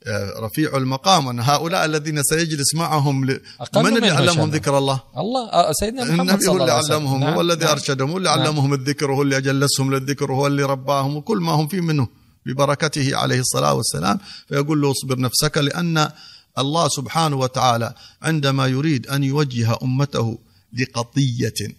آه، 0.07 0.39
رفيع 0.39 0.77
المقام 0.77 1.27
وأن 1.27 1.39
هؤلاء 1.39 1.85
الذين 1.85 2.23
سيجلس 2.23 2.75
معهم 2.75 3.25
ل... 3.25 3.41
من 3.75 3.97
اللي 3.97 4.09
علمهم. 4.09 4.49
ذكر 4.49 4.77
الله 4.77 4.99
الله 5.17 5.49
آه، 5.49 5.71
سيدنا 5.71 6.03
محمد 6.03 6.19
النبي 6.19 6.43
صلى 6.43 6.49
هو 6.49 6.53
الله 6.53 6.63
اللي 6.63 6.73
عليه 6.73 6.83
وسلم 6.83 6.95
علمهم 6.95 7.19
نعم، 7.19 7.33
هو 7.33 7.41
الذي 7.41 7.65
نعم. 7.65 7.71
أرشدهم 7.71 8.09
هو 8.11 8.17
اللي 8.17 8.29
نعم. 8.29 8.39
علمهم 8.39 8.73
الذكر 8.73 9.11
وهو 9.11 9.21
اللي 9.21 9.37
أجلسهم 9.37 9.93
للذكر 9.95 10.31
وهو 10.31 10.47
اللي 10.47 10.63
رباهم 10.63 11.17
وكل 11.17 11.37
ما 11.37 11.51
هم 11.51 11.67
فيه 11.67 11.81
منه 11.81 12.07
ببركته 12.45 13.15
عليه 13.15 13.39
الصلاة 13.39 13.73
والسلام 13.73 14.19
فيقول 14.47 14.81
له 14.81 14.91
اصبر 14.91 15.19
نفسك 15.19 15.57
لأن 15.57 16.09
الله 16.57 16.87
سبحانه 16.87 17.35
وتعالى 17.35 17.93
عندما 18.21 18.67
يريد 18.67 19.07
أن 19.07 19.23
يوجه 19.23 19.77
أمته 19.83 20.37
لقضية 20.73 21.75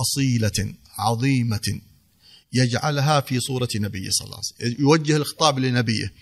أصيلة 0.00 0.74
عظيمة 0.98 1.80
يجعلها 2.52 3.20
في 3.20 3.40
صورة 3.40 3.68
نبي 3.76 4.10
صلى 4.10 4.26
الله 4.26 4.36
عليه 4.36 4.70
وسلم 4.70 4.86
يوجه 4.86 5.16
الخطاب 5.16 5.58
لنبيه. 5.58 6.12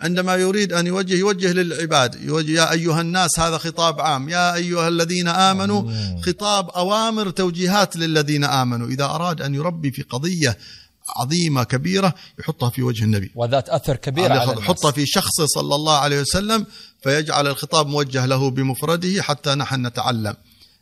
عندما 0.00 0.34
يريد 0.34 0.72
أن 0.72 0.86
يوجه 0.86 1.14
يوجه 1.14 1.52
للعباد 1.52 2.22
يوجه 2.22 2.50
يا 2.50 2.72
أيها 2.72 3.00
الناس 3.00 3.38
هذا 3.38 3.58
خطاب 3.58 4.00
عام. 4.00 4.28
يا 4.28 4.54
أيها 4.54 4.88
الذين 4.88 5.28
آمنوا 5.28 5.90
خطاب 6.22 6.70
أوامر 6.70 7.30
توجيهات 7.30 7.96
للذين 7.96 8.44
آمنوا. 8.44 8.88
إذا 8.88 9.04
أراد 9.04 9.42
أن 9.42 9.54
يربي 9.54 9.90
في 9.90 10.02
قضية 10.02 10.58
عظيمة 11.16 11.64
كبيرة 11.64 12.14
يحطها 12.38 12.70
في 12.70 12.82
وجه 12.82 13.04
النبي. 13.04 13.30
وذات 13.34 13.68
أثر 13.68 13.96
كبير 13.96 14.32
على 14.32 14.42
الناس. 14.42 14.58
يحطها 14.58 14.90
في 14.90 15.06
شخصه 15.06 15.46
صلى 15.46 15.74
الله 15.74 15.98
عليه 15.98 16.20
وسلم 16.20 16.66
فيجعل 17.02 17.46
الخطاب 17.46 17.86
موجه 17.86 18.26
له 18.26 18.50
بمفرده 18.50 19.22
حتى 19.22 19.54
نحن 19.54 19.86
نتعلم 19.86 20.36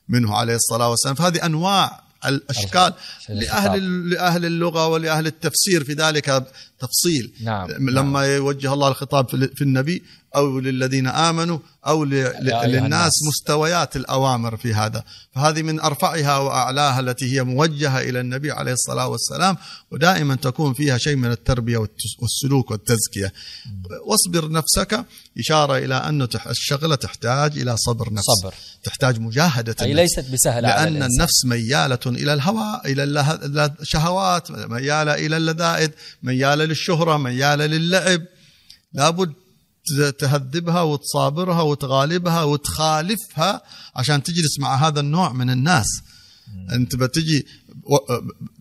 منه 0.09 0.35
عليه 0.37 0.55
الصلاة 0.55 0.89
والسلام. 0.89 1.15
فهذه 1.15 1.47
أنواع 1.47 2.04
الأشكال 2.27 2.67
الخطاب. 2.67 2.95
لأهل 3.29 4.11
لأهل 4.11 4.45
اللغة 4.45 4.87
ولأهل 4.87 5.27
التفسير 5.27 5.85
في 5.85 5.93
ذلك 5.93 6.47
تفصيل 6.87 7.33
نعم. 7.41 7.71
لما 7.91 8.25
يوجه 8.27 8.73
الله 8.73 8.89
الخطاب 8.89 9.29
في 9.29 9.63
النبي 9.63 10.03
أو 10.37 10.61
للذين 10.61 11.07
آمنوا 11.07 11.59
أو 11.87 12.05
للناس. 12.05 13.13
مستويات 13.29 13.97
الأوامر 13.97 14.57
في 14.57 14.75
هذا 14.75 15.05
فهذه 15.35 15.63
من 15.63 15.81
أرفعها 15.81 16.39
وأعلاها 16.39 17.01
التي 17.01 17.33
هي 17.37 17.43
موجهة 17.43 18.01
إلى 18.01 18.21
النبي 18.21 18.51
عليه 18.53 18.73
الصلاة 18.73 19.09
والسلام 19.09 19.57
ودائما 19.91 20.35
تكون 20.35 20.75
فيها 20.75 20.99
شيء 20.99 21.17
من 21.17 21.31
التربية 21.31 21.79
والسلوك 22.23 22.71
والتزكية 22.71 23.33
واصبر 24.07 24.51
نفسك 24.51 25.05
إشارة 25.39 25.79
إلى 25.79 25.95
أن 25.95 26.29
الشغلة 26.47 26.95
تحتاج 26.95 27.59
إلى 27.59 27.77
صبر 27.77 28.13
نفس 28.13 28.25
صبر. 28.43 28.55
تحتاج 28.85 29.21
مجاهدة 29.21 29.77
أي 29.81 29.93
النفس. 29.93 30.19
ليست 30.19 30.31
بسهلة 30.33 30.69
على 30.69 30.91
لأن 30.91 30.97
الإنسان. 30.97 31.11
النفس 31.21 31.45
ميالة 31.45 31.99
إلى 32.07 32.33
الله- 32.33 32.77
إلى 32.85 33.71
الشهوات 33.81 34.51
ميالة 34.51 35.15
إلى 35.15 35.37
اللذائذ 35.37 35.91
ميالة 36.23 36.65
للشهرة 36.79 37.17
ميالة 37.17 37.67
للعب. 37.67 38.23
لابد 38.93 39.33
تهذبها 40.19 40.83
وتصابرها 40.83 41.63
وتغالبها 41.63 42.43
وتخالفها 42.43 43.63
عشان 43.97 44.23
تجلس 44.23 44.59
مع 44.61 44.75
هذا 44.89 45.01
النوع 45.01 45.33
من 45.33 45.51
الناس. 45.51 45.87
أنت 46.73 46.97
بتجي 46.97 47.47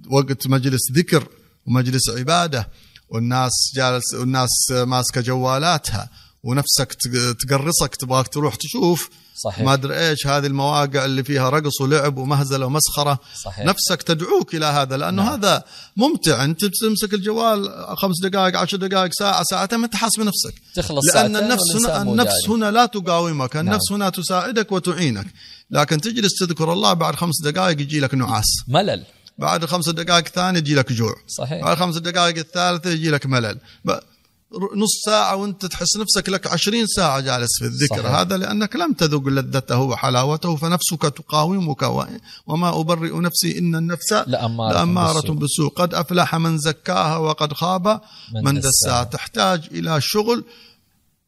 وقت 0.09 0.47
مجلس 0.47 0.81
ذكر 0.91 1.27
ومجلس 1.65 2.09
عبادة 2.09 2.69
والناس 3.09 3.51
جالس 3.75 4.13
والناس 4.13 4.49
ماسكة 4.71 5.21
جوالاتها 5.21 6.09
ونفسك 6.43 6.93
تق- 6.93 7.35
تقرصك 7.47 7.95
تبغاك 7.95 8.27
تروح 8.27 8.55
تشوف 8.55 9.09
صحيح. 9.35 9.65
ما 9.65 9.73
أدري 9.73 10.09
إيش 10.09 10.27
هذه 10.27 10.45
المواقع 10.45 11.05
اللي 11.05 11.23
فيها 11.23 11.49
رقص 11.49 11.81
ولعب 11.81 12.17
ومهزلة 12.17 12.65
ومسخرة 12.65 13.19
صحيح. 13.43 13.65
نفسك 13.65 14.01
تدعوك 14.01 14.55
إلى 14.55 14.65
هذا 14.65 14.97
لأنه 14.97 15.23
نعم. 15.23 15.33
هذا 15.33 15.63
ممتع 15.97 16.43
أنت 16.43 16.65
تمسك 16.65 17.13
الجوال 17.13 17.87
خمس 17.97 18.15
دقائق 18.23 18.57
عشر 18.57 18.77
دقائق 18.77 19.11
ساعة 19.13 19.43
ساعتين 19.43 19.79
ما 19.79 19.85
انت 19.85 19.95
حاسب 19.95 20.21
نفسك 20.21 20.53
تخلص 20.75 21.15
لأن 21.15 21.35
النفس 21.35 21.75
هنا 21.75 22.01
النفس. 22.01 22.49
هنا 22.49 22.71
لا 22.71 22.85
تقاومك 22.85 23.57
النفس 23.57 23.91
هنا 23.91 24.09
تساعدك 24.09 24.71
وتعينك 24.71 25.27
لكن 25.71 26.01
تجلس 26.01 26.39
تذكر 26.39 26.73
الله 26.73 26.93
بعد 26.93 27.15
خمس 27.15 27.41
دقائق 27.43 27.81
يجي 27.81 27.99
لك 27.99 28.13
نعاس 28.13 28.63
ملل 28.67 29.03
بعد 29.37 29.65
خمس 29.65 29.89
دقائق 29.89 30.27
ثانية 30.27 30.59
يجي 30.59 30.75
لك 30.75 30.93
جوع 30.93 31.15
صحيح. 31.27 31.61
بعد 31.63 31.77
خمس 31.77 31.97
دقائق 31.97 32.37
الثالثة 32.37 32.89
يجي 32.89 33.09
لك 33.09 33.25
ملل 33.25 33.57
نص 34.75 35.01
ساعة 35.05 35.35
وانت 35.35 35.65
تحس 35.65 35.97
نفسك 35.97 36.29
لك 36.29 36.47
عشرين 36.47 36.87
ساعة 36.87 37.19
جالس 37.19 37.59
في 37.59 37.65
الذكر 37.65 38.03
صحيح. 38.03 38.15
هذا 38.15 38.37
لأنك 38.37 38.75
لم 38.75 38.93
تذق 38.93 39.27
لذته 39.27 39.79
وحلاوته 39.79 40.55
فنفسك 40.55 41.01
تقاومك 41.01 41.81
وما 42.47 42.79
أبرئ 42.79 43.19
نفسي 43.19 43.59
إن 43.59 43.75
النفس 43.75 44.13
لأمارة 44.13 44.73
لأمارة 44.73 45.13
بالسوء. 45.13 45.35
بالسوء 45.35 45.69
قد 45.69 45.93
أفلح 45.93 46.35
من 46.35 46.57
زكاها 46.57 47.17
وقد 47.17 47.53
خاب 47.53 47.87
من 47.87 48.43
من 48.43 48.59
دساها. 48.59 48.71
دساها 48.71 49.03
تحتاج 49.03 49.67
إلى 49.71 49.97
شغل 50.01 50.45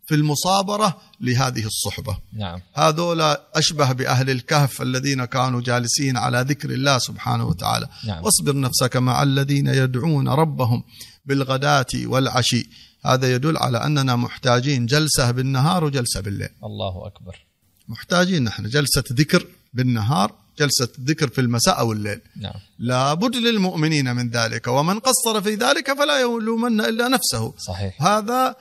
في 0.06 0.16
المصابرة 0.16 0.98
لهذه 1.22 1.66
الصحبة 1.66 2.18
نعم 2.34 2.60
هذول 2.74 3.22
أشبه 3.56 3.92
بأهل 3.92 4.30
الكهف 4.30 4.82
الذين 4.82 5.26
كانوا 5.26 5.62
جالسين 5.62 6.18
على 6.18 6.46
ذكر 6.50 6.70
الله 6.70 6.98
سبحانه 6.98 7.46
وتعالى 7.46 7.88
نعم. 8.08 8.24
واصبر 8.24 8.60
نفسك 8.60 8.98
مع 8.98 9.24
الذين 9.24 9.68
يدعون 9.68 10.28
ربهم 10.28 10.84
بالغداة 11.26 11.86
والعشي 11.96 12.70
هذا 13.06 13.34
يدل 13.36 13.58
على 13.58 13.78
أننا 13.78 14.16
محتاجين 14.16 14.86
جلسة 14.86 15.32
بالنهار 15.32 15.84
وجلسة 15.84 16.22
بالليل. 16.22 16.50
الله 16.64 17.08
أكبر. 17.08 17.46
محتاجين 17.88 18.44
نحن 18.44 18.70
جلسة 18.70 19.04
ذكر 19.14 19.48
بالنهار 19.74 20.32
جلسة 20.60 20.88
ذكر 21.02 21.28
في 21.28 21.42
المساء 21.42 21.80
أو 21.80 21.92
الليل. 21.92 22.22
نعم. 22.42 22.54
لابد 22.80 23.36
للمؤمنين 23.36 24.16
من 24.16 24.30
ذلك 24.30 24.68
ومن 24.68 25.00
قصر 25.00 25.42
في 25.42 25.56
ذلك 25.56 25.94
فلا 25.94 26.20
يلومن 26.20 26.82
إلا 26.82 27.08
نفسه. 27.08 27.54
صحيح. 27.58 28.04
هذا 28.04 28.56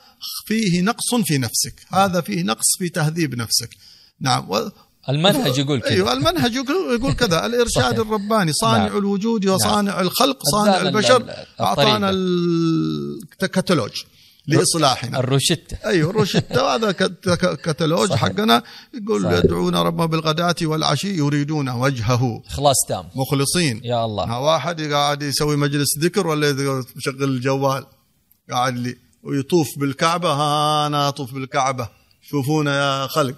فيه 0.45 0.81
نقص 0.81 1.15
في 1.25 1.37
نفسك. 1.37 1.85
هذا 1.93 2.21
فيه 2.21 2.43
نقص 2.43 2.77
في 2.79 2.89
تهذيب 2.89 3.35
نفسك. 3.35 3.69
نعم. 4.21 4.49
و... 4.49 4.71
المنهج 5.09 5.57
يقول 5.57 5.81
كذا. 5.81 5.89
أيوه 5.89 6.13
المنهج 6.13 6.53
يقول, 6.55 7.13
كذا. 7.13 7.45
الإرشاد. 7.45 7.99
الرباني 7.99 8.53
صانع 8.53 8.87
نعم. 8.87 8.97
الوجود 8.97 9.45
وصانع 9.45 10.01
الخلق 10.01 10.39
صانع 10.51 10.81
البشر 10.81 11.21
ال- 11.21 11.45
أعطانا. 11.61 12.09
الكتالوج 13.43 14.03
لاصلاحنا 14.47 15.19
الروشتة. 15.19 15.77
أيوه 15.85 16.09
الروشتة. 16.09 16.75
هذا 16.75 16.91
كت- 16.91 17.29
ك- 17.29 17.61
كتالوج. 17.69 18.13
حقنا. 18.13 18.63
يقول 18.93 19.23
صحيح. 19.23 19.37
يدعون 19.37 19.75
ربهم 19.75 20.07
بالغداة 20.07 20.55
والعشي 20.61 21.17
يريدون 21.17 21.69
وجهه. 21.69 22.41
إخلاص 22.47 22.75
تام. 22.89 23.05
مخلصين. 23.15 23.81
يا 23.83 24.05
الله. 24.05 24.39
واحد 24.39 24.81
قاعد 24.81 25.21
يسوي 25.23 25.55
مجلس 25.55 25.87
ذكر 25.99 26.27
ولا 26.27 26.49
يشغل 26.97 27.23
الجوال؟ 27.23 27.85
قاعد 28.51 28.77
لي. 28.77 28.95
ويطوف 29.23 29.67
بالكعبة. 29.79 30.29
ها 30.33 30.87
أنا 30.87 31.07
أطوف 31.07 31.33
بالكعبة. 31.33 31.89
شوفونا 32.21 33.01
يا 33.01 33.07
خلق. 33.07 33.35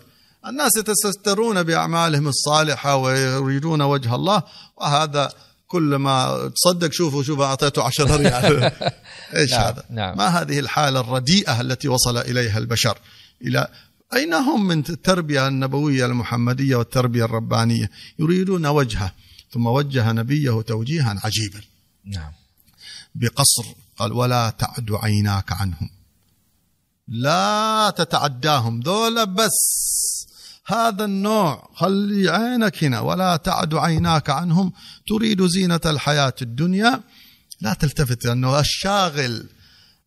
الناس 0.47 0.71
يتسترون 0.77 1.63
بأعمالهم 1.63 2.27
الصالحة 2.27 2.95
ويريدون 2.95 3.81
وجه 3.81 4.15
الله. 4.15 4.43
وهذا 4.77 5.29
كل 5.67 5.95
ما 5.95 6.47
تصدق 6.55 6.91
شوفوا 6.91 7.23
شوفوا 7.23 7.45
أعطيته 7.45 7.83
عشرة 7.83 8.15
ريال. 8.15 8.71
إيش 9.35 9.51
نعم، 9.51 9.61
هذا؟ 9.61 9.83
نعم. 9.89 10.17
ما 10.17 10.27
هذه 10.27 10.59
الحالة 10.59 10.99
الرديئة 10.99 11.61
التي 11.61 11.87
وصل 11.87 12.17
إليها 12.17 12.57
البشر. 12.57 12.97
إلى 13.41 13.67
أين 14.13 14.33
هم 14.33 14.67
من 14.67 14.79
التربية 14.79 15.47
النبوية 15.47 16.05
المحمدية 16.05 16.75
والتربية 16.75 17.25
الربانية؟ 17.25 17.89
يريدون 18.19 18.65
وجهه 18.65 19.13
ثم 19.51 19.65
وجه 19.67 20.11
نبيه 20.11 20.61
توجيها 20.61 21.19
عجيبا. 21.23 21.61
نعم. 22.05 22.31
بقصر 23.15 23.65
قال 23.97 24.11
ولا 24.11 24.49
تعد 24.49 24.91
عيناك 24.91 25.51
عنهم. 25.51 25.89
لا 27.07 27.93
تتعداهم 27.97 28.79
ذولا 28.79 29.23
بس. 29.23 29.57
هذا 30.67 31.05
النوع 31.05 31.69
خلي 31.75 32.29
عينك 32.29 32.83
هنا 32.83 32.99
ولا 32.99 33.35
تعد 33.35 33.73
عيناك 33.73 34.29
عنهم. 34.29 34.73
تريد 35.07 35.45
زينة 35.45 35.79
الحياة 35.85 36.33
الدنيا؟ 36.41 37.01
لا 37.61 37.73
تلتفت 37.73 38.25
لأنه 38.25 38.59
الشاغل 38.59 39.45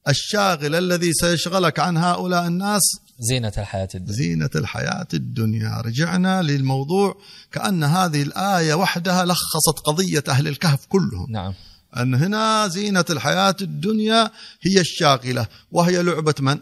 الشاغل 0.08 0.74
الذي 0.74 1.12
سيشغلك 1.12 1.78
عن 1.78 1.96
هؤلاء 1.96 2.46
الناس. 2.46 2.82
زينة 3.18 3.52
الحياة 3.58 3.88
الدنيا. 3.94 4.16
زينة 4.16 4.50
الحياة 4.54 5.08
الدنيا. 5.14 5.80
رجعنا 5.80 6.42
للموضوع. 6.42 7.16
كأن 7.52 7.84
هذه 7.84 8.22
الآية 8.22 8.74
وحدها 8.74 9.24
لخصت 9.24 9.78
قضية 9.84 10.24
أهل 10.28 10.48
الكهف 10.48 10.86
كلهم. 10.86 11.26
نعم. 11.30 11.54
أن 11.96 12.14
هنا 12.14 12.68
زينة 12.68 13.04
الحياة 13.10 13.56
الدنيا 13.60 14.30
هي 14.62 14.80
الشاغلة 14.80 15.46
وهي 15.72 16.02
لعبة 16.02 16.34
من؟ 16.40 16.58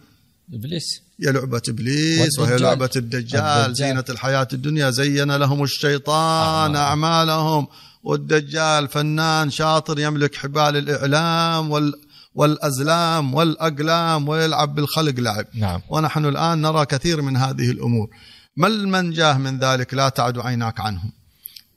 إبليس. 0.55 1.03
هي 1.21 1.33
لعبة 1.33 1.63
إبليس 1.69 2.39
وهي. 2.39 2.57
لعبة 2.57 2.91
الدجال, 2.97 3.41
الدجال. 3.41 3.75
زينة 3.75 4.05
الحياة 4.09 4.49
الدنيا 4.53 4.91
زين 4.91 5.37
لهم 5.37 5.63
الشيطان 5.63 6.77
أعمالهم. 6.77 6.77
أعمالهم. 6.77 7.67
والدجال 8.03 8.89
فنان 8.89 9.51
شاطر 9.51 9.99
يملك 9.99 10.35
حبال 10.35 10.77
الإعلام 10.77 11.71
وال 11.71 11.93
والأزلام 12.35 13.35
والأقلام 13.35 14.29
ويلعب 14.29 14.75
بالخلق 14.75 15.21
لعب. 15.21 15.47
نعم. 15.55 15.81
ونحن 15.91 16.25
الآن 16.25 16.61
نرى 16.61 16.87
كثير 16.87 17.23
من 17.23 17.37
هذه 17.37 17.71
الأمور. 17.71 18.09
ما 18.57 18.67
المنجاه 18.67 19.39
من 19.39 19.59
ذلك؟ 19.59 19.95
لا 19.95 20.09
تعد 20.09 20.39
عيناك 20.39 20.81
عنهم. 20.81 21.13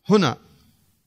هنا 0.10 0.38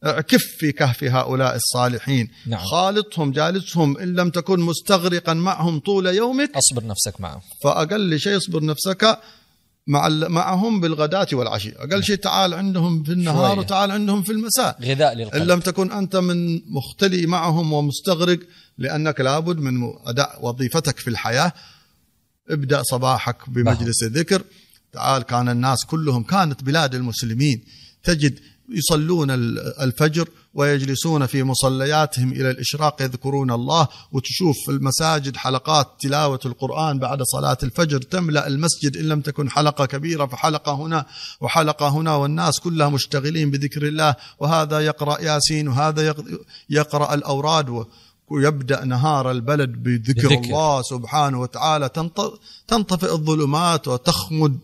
اعكف 0.07 0.43
في 0.59 0.73
كهف 0.73 1.05
هؤلاء 1.05 1.57
الصالحين. 1.57 2.29
نعم. 2.47 2.61
خالطهم 2.61 3.33
جالسهم 3.33 3.99
إن 3.99 4.15
لم 4.15 4.31
تكن 4.31 4.61
مستغرقا 4.61 5.35
معهم 5.35 5.79
طول 5.79 6.07
يومك 6.07 6.51
أصبر 6.57 6.87
نفسك 6.87 7.21
معه 7.21 7.43
فأقل 7.63 8.21
شيء 8.21 8.37
اصبر 8.37 8.65
نفسك 8.65 9.19
مع 9.87 10.09
معهم 10.09 10.81
بالغداة 10.81 11.27
والعشي. 11.33 11.73
أقل 11.77 12.05
شيء 12.05 12.17
تعال 12.17 12.55
عندهم 12.55 13.03
في 13.03 13.13
النهار 13.13 13.55
شوية. 13.55 13.59
وتعال 13.59 13.91
عندهم 13.91 14.23
في 14.23 14.33
المساء. 14.33 14.79
غذاء 14.83 15.13
إن 15.13 15.19
للقلب 15.19 15.51
لم 15.51 15.61
تكن 15.61 15.93
أنت 15.93 16.17
من 16.17 16.61
مختلي 16.73 17.27
معهم 17.27 17.73
ومستغرق 17.73 18.39
لأنك 18.79 19.21
لابد 19.21 19.59
من 19.59 19.93
أداء 20.07 20.39
وظيفتك 20.43 20.99
في 20.99 21.11
الحياة. 21.11 21.53
ابدأ 22.51 22.83
صباحك 22.83 23.51
بمجلس 23.51 24.03
الذكر. 24.03 24.43
تعال 24.93 25.23
كان 25.23 25.49
الناس 25.49 25.85
كلهم 25.85 26.23
كانت 26.23 26.65
بلاد 26.65 26.95
المسلمين 26.95 27.65
تجد 28.03 28.41
يصلون 28.69 29.31
ال- 29.31 29.59
الفجر 29.81 30.29
ويجلسون 30.55 31.27
في 31.27 31.43
مصلياتهم 31.43 32.33
إلى 32.33 32.51
الإشراق 32.51 33.03
يذكرون 33.03 33.51
الله. 33.51 33.89
وتشوف 34.13 34.57
في 34.67 34.71
المساجد 34.73 35.37
حلقات 35.37 35.89
تلاوة 36.01 36.41
القرآن 36.47 36.99
بعد 36.99 37.23
صلاة 37.23 37.59
الفجر. 37.63 38.03
تملأ 38.03 38.47
المسجد 38.47 38.97
إن 38.97 39.09
لم 39.09 39.21
تكن 39.21 39.51
حلقة 39.51 39.87
كبيرة 39.87 40.27
فحلقة 40.27 40.73
هنا 40.73 41.07
وحلقة 41.41 41.89
هنا 41.89 42.15
والناس 42.15 42.61
كلها 42.61 42.89
مشتغلين 42.89 43.51
بذكر 43.51 43.83
الله. 43.87 44.15
وهذا 44.41 44.81
يقرأ 44.81 45.21
ياسين 45.21 45.69
وهذا 45.69 46.07
يق- 46.07 46.25
يقرأ 46.71 47.15
الأوراد 47.15 47.69
و- 47.69 47.85
ويبدأ 48.31 48.85
نهار 48.85 49.31
البلد 49.31 49.69
بذكر 49.83 50.29
بذكر. 50.29 50.45
الله 50.45 50.83
سبحانه 50.83 51.41
وتعالى. 51.41 51.89
تنط- 51.89 52.39
تنطفئ 52.69 53.13
الظلمات 53.13 53.89
وتخمد 53.89 54.59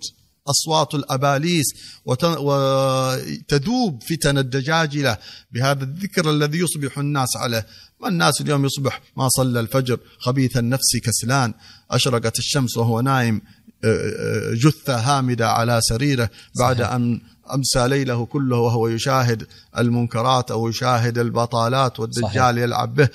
أصوات 0.49 0.95
الأباليس 0.95 1.67
وت- 2.05 2.25
وتذوب 2.25 4.03
فتن 4.03 4.39
الدجاجلة 4.39 5.19
بهذا 5.53 5.85
الذكر 5.85 6.31
الذي 6.31 6.59
يصبح 6.59 6.99
الناس 6.99 7.37
عليه. 7.37 7.67
ما 8.03 8.09
الناس 8.09 8.41
اليوم 8.41 8.65
يصبح؟ 8.67 9.01
ما 9.17 9.29
صلى 9.29 9.61
الفجر 9.61 9.99
خبيث 10.19 10.57
النفس 10.57 10.97
كسلان. 11.05 11.55
أشرقت 11.91 12.39
الشمس 12.39 12.77
وهو 12.77 13.01
نايم 13.01 13.43
آه، 13.85 13.87
آه، 13.89 14.55
جثة 14.55 14.97
هامدة 14.97 15.51
على 15.51 15.81
سريره. 15.83 16.31
بعد. 16.59 16.81
أن 16.81 17.21
أمسى 17.55 17.89
ليله 17.89 18.27
كله 18.27 18.57
وهو 18.57 18.89
يشاهد 18.89 19.47
المنكرات 19.79 20.51
أو 20.51 20.69
يشاهد 20.69 21.19
البطالات 21.19 22.01
والدجال 22.01 22.25
صحيح. 22.25 22.63
يلعب 22.63 22.95
به 22.95 23.09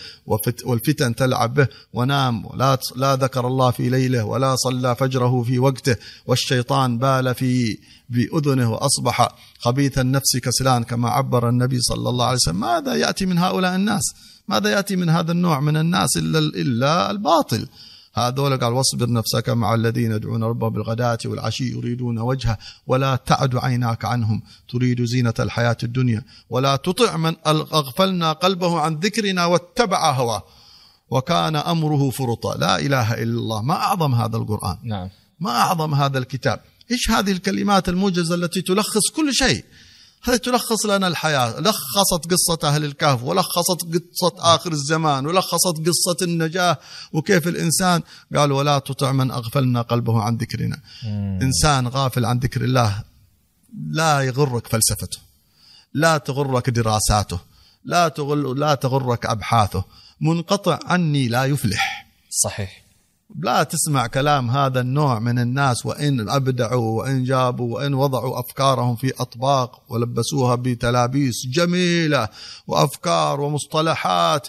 والفتن 0.65 1.15
تلعب 1.15 1.53
به 1.53 1.67
ونام 1.93 2.45
ولا 2.45 2.77
لا 2.95 3.15
ذكر 3.15 3.47
الله 3.47 3.71
في 3.71 3.89
ليله 3.89 4.23
ولا 4.23 4.55
صلى 4.55 4.95
فجره 4.95 5.43
في 5.43 5.59
وقته 5.59 5.95
والشيطان 6.27 6.97
بال 6.97 7.35
في 7.35 7.77
بأذنه 8.09 8.71
وأصبح 8.71 9.35
خبيث 9.59 9.97
النفس 9.97 10.37
كسلان 10.37 10.83
كما 10.83 11.09
عبر 11.09 11.49
النبي 11.49 11.81
صلى 11.81 12.09
الله 12.09 12.25
عليه 12.25 12.35
وسلم. 12.35 12.59
ماذا 12.59 12.95
يأتي 12.95 13.25
من 13.25 13.37
هؤلاء 13.37 13.75
الناس؟ 13.75 14.03
ماذا 14.47 14.69
يأتي 14.69 14.95
من 14.95 15.09
هذا 15.09 15.31
النوع 15.31 15.59
من 15.59 15.77
الناس 15.77 16.17
إلا, 16.17 16.39
إلا 16.39 17.11
الباطل؟ 17.11 17.67
هذول 18.17 18.57
قال 18.57 18.73
واصبر 18.73 19.11
نفسك 19.11 19.49
مع 19.49 19.75
الذين 19.75 20.11
يدعون 20.11 20.43
ربهم 20.43 20.69
بالغداة 20.69 21.17
والعشي 21.25 21.71
يريدون 21.71 22.19
وجهه 22.19 22.57
ولا 22.87 23.15
تعد 23.15 23.55
عيناك 23.55 24.05
عنهم 24.05 24.41
تريد 24.69 25.03
زينة 25.03 25.33
الحياة 25.39 25.77
الدنيا 25.83 26.23
ولا 26.49 26.75
تطع 26.75 27.17
من 27.17 27.35
أغفلنا 27.47 28.31
قلبه 28.31 28.79
عن 28.79 28.95
ذكرنا 28.95 29.45
واتبع 29.45 30.11
هواه. 30.11 30.43
وكان 31.09 31.55
أمره 31.55 32.09
فرطا. 32.09 32.57
لا 32.57 32.79
إله 32.79 33.13
إلا 33.13 33.39
الله. 33.39 33.61
ما 33.61 33.73
أعظم 33.73 34.15
هذا 34.15 34.37
القرآن. 34.37 34.77
نعم. 34.83 35.09
ما 35.39 35.51
أعظم 35.51 35.93
هذا 35.93 36.17
الكتاب. 36.17 36.59
إيش 36.91 37.11
هذه 37.11 37.31
الكلمات 37.31 37.89
الموجزة 37.89 38.35
التي 38.35 38.61
تلخص 38.61 39.09
كل 39.15 39.33
شيء؟ 39.33 39.65
هذه 40.25 40.35
تلخص 40.35 40.85
لنا 40.85 41.07
الحياة؟ 41.07 41.59
لخصت 41.59 42.31
قصة 42.31 42.59
أهل 42.63 42.85
الكهف 42.85 43.23
ولخصت 43.23 43.81
قصة 43.93 44.55
آخر 44.55 44.71
الزمان 44.71 45.25
ولخصت 45.25 45.77
قصة 45.85 46.17
النجاة 46.21 46.79
وكيف 47.13 47.47
الإنسان؟ 47.47 48.01
قال 48.35 48.51
ولا 48.51 48.79
تطع 48.79 49.11
من 49.11 49.31
أغفلنا 49.31 49.81
قلبه 49.81 50.21
عن 50.21 50.37
ذكرنا. 50.37 50.79
إنسان 51.41 51.87
غافل 51.87 52.25
عن 52.25 52.39
ذكر 52.39 52.63
الله 52.63 53.03
لا 53.89 54.21
يغرك 54.21 54.67
فلسفته 54.67 55.19
لا 55.93 56.17
تغرك 56.17 56.69
دراساته 56.69 57.39
لا 57.85 58.07
تغل 58.07 58.59
لا 58.59 58.75
تغرك 58.75 59.25
أبحاثه 59.25 59.83
منقطع 60.21 60.79
عني 60.85 61.27
لا 61.27 61.45
يفلح. 61.45 62.07
صحيح. 62.29 62.84
لا 63.39 63.63
تسمع 63.63 64.07
كلام 64.07 64.49
هذا 64.49 64.81
النوع 64.81 65.19
من 65.19 65.39
الناس 65.39 65.85
وإن 65.85 66.29
أبدعوا 66.29 67.01
وإن 67.01 67.23
جابوا 67.23 67.75
وإن 67.75 67.93
وضعوا 67.93 68.39
أفكارهم 68.39 68.95
في 68.95 69.13
أطباق 69.19 69.81
ولبسوها 69.89 70.55
بتلابيس 70.55 71.35
جميلة 71.53 72.27
وأفكار 72.67 73.41
ومصطلحات 73.41 74.47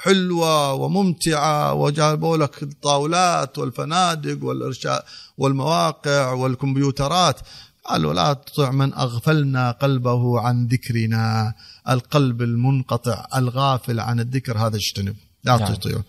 حلوة 0.00 0.72
وممتعة 0.72 1.74
وجابوا 1.74 2.36
لك 2.36 2.62
الطاولات 2.62 3.58
والفنادق 3.58 4.44
والإرشاء 4.44 5.04
والمواقع 5.38 6.32
والكمبيوترات. 6.32 7.40
قالوا 7.84 8.14
لا 8.14 8.32
تطع 8.32 8.70
من 8.70 8.94
أغفلنا 8.94 9.70
قلبه 9.70 10.40
عن 10.40 10.66
ذكرنا. 10.66 11.54
القلب 11.88 12.42
المنقطع 12.42 13.26
الغافل 13.36 14.00
عن 14.00 14.20
الذكر 14.20 14.58
هذا 14.58 14.76
اجتنب. 14.76 15.16
لا 15.44 15.56
نعم. 15.56 15.74
تطيعه. 15.74 16.04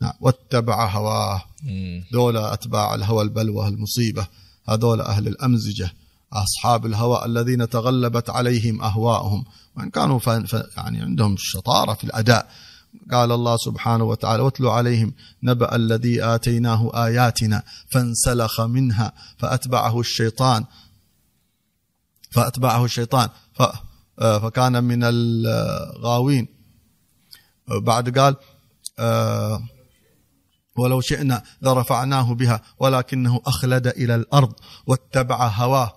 نعم. 0.00 0.12
واتبع 0.20 0.90
هواه. 0.90 1.42
ذولا 2.12 2.52
أتباع 2.52 2.94
الهوى 2.94 3.22
البلوى 3.22 3.68
المصيبة. 3.68 4.26
هذول 4.68 5.00
أهل 5.00 5.28
الأمزجة 5.28 5.92
أصحاب 6.32 6.86
الهوى 6.86 7.24
الذين 7.24 7.68
تغلبت 7.68 8.30
عليهم 8.30 8.82
أهواءهم. 8.82 9.44
وإن 9.76 9.90
كانوا 9.90 10.18
ف... 10.18 10.30
ف... 10.30 10.62
يعني 10.76 11.00
عندهم 11.00 11.36
شطارة 11.38 11.94
في 11.94 12.04
الأداء 12.04 12.50
قال 13.10 13.32
الله 13.32 13.56
سبحانه 13.56 14.04
وتعالى 14.04 14.42
واتلو 14.42 14.70
عليهم 14.70 15.14
نبأ 15.42 15.76
الذي 15.76 16.24
آتيناه 16.24 16.90
آياتنا 17.06 17.62
فانسلخ 17.88 18.60
منها 18.60 19.12
فأتبعه 19.38 20.00
الشيطان 20.00 20.64
فأتبعه 22.30 22.84
الشيطان 22.84 23.28
ف... 23.54 23.62
آه، 24.18 24.38
فكان 24.38 24.84
من 24.84 25.00
الغاوين. 25.02 26.48
بعد 27.68 28.18
قال 28.18 28.36
آه 28.98 29.62
ولو 30.80 31.00
شئنا 31.00 31.42
لرفعناه 31.62 32.34
بها 32.34 32.60
ولكنه 32.78 33.40
أخلد 33.46 33.86
إلى 33.86 34.14
الأرض 34.14 34.52
واتبع 34.86 35.46
هواه. 35.46 35.92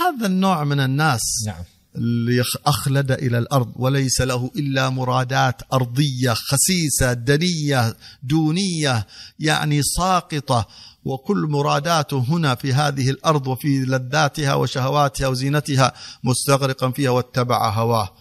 هذا 0.00 0.26
النوع 0.26 0.64
من 0.64 0.80
الناس 0.80 1.20
نعم. 1.46 1.64
اللي 1.96 2.42
أخلد 2.66 3.12
إلى 3.12 3.38
الأرض 3.38 3.72
وليس 3.76 4.20
له 4.20 4.50
إلا 4.56 4.90
مرادات 4.90 5.62
أرضية 5.72 6.34
خسيسة 6.34 7.12
دنية 7.12 7.96
دونية 8.22 9.06
يعني 9.38 9.82
ساقطة. 9.82 10.66
وكل 11.04 11.46
مراداته 11.50 12.24
هنا 12.28 12.54
في 12.54 12.72
هذه 12.72 13.10
الأرض 13.10 13.46
وفي 13.46 13.84
لذاتها 13.84 14.54
وشهواتها 14.54 15.28
وزينتها 15.28 15.92
مستغرقا 16.24 16.90
فيها 16.90 17.10
واتبع 17.10 17.70
هواه. 17.70 18.14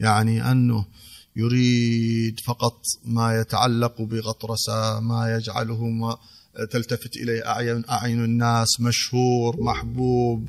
يعني 0.00 0.50
أنه 0.50 0.84
يريد 1.36 2.40
فقط 2.46 2.80
ما 3.04 3.40
يتعلق 3.40 4.02
بغطرسة 4.02 5.00
ما 5.00 5.36
يجعله 5.36 5.84
ما 5.84 6.16
تلتفت 6.70 7.16
إليه 7.16 7.46
أعين, 7.46 7.84
أعين 7.90 8.24
الناس 8.24 8.80
مشهور 8.80 9.62
محبوب 9.62 10.48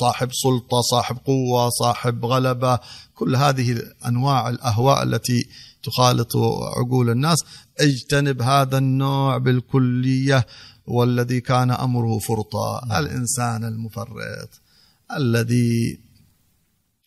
صاحب 0.00 0.28
سلطة 0.32 0.80
صاحب 0.90 1.18
قوة 1.24 1.68
صاحب 1.68 2.24
غلبة. 2.24 2.78
كل 3.14 3.36
هذه 3.36 3.82
أنواع 4.06 4.48
الأهواء 4.48 5.02
التي 5.02 5.46
تخالط 5.82 6.36
عقول 6.76 7.10
الناس. 7.10 7.38
اجتنب 7.80 8.42
هذا 8.42 8.78
النوع 8.78 9.38
بالكلية 9.38 10.46
والذي 10.86 11.40
كان 11.40 11.70
أمره 11.70 12.18
فرطا 12.18 12.98
الإنسان 12.98 13.64
المفرط 13.64 14.48
الذي 15.16 16.00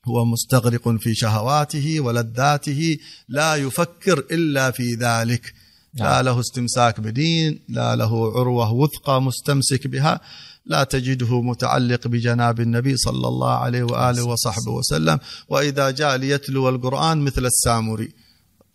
هو 0.05 0.25
مستغرق 0.25 0.89
في 0.89 1.15
شهواته 1.15 1.99
ولذاته 1.99 2.97
لا 3.29 3.55
يفكر 3.55 4.19
إلا 4.31 4.71
في 4.71 4.93
ذلك. 4.93 5.53
لا 5.93 6.05
نعم. 6.05 6.25
له 6.25 6.39
استمساك 6.39 6.99
بدين 6.99 7.59
لا 7.69 7.95
له 7.95 8.39
عروة 8.39 8.73
وثقة 8.73 9.19
مستمسك 9.19 9.87
بها 9.87 10.21
لا 10.65 10.83
تجده 10.83 11.41
متعلق 11.41 12.07
بجناب 12.07 12.59
النبي 12.59 12.97
صلى 12.97 13.27
الله 13.27 13.51
عليه 13.51 13.83
وآله 13.83 14.23
وصحبه 14.23 14.71
وسلم. 14.71 15.19
وإذا 15.49 15.89
جاء 15.89 16.15
ليتلو 16.15 16.69
القرآن 16.69 17.17
مثل 17.17 17.45
السامري 17.45 18.11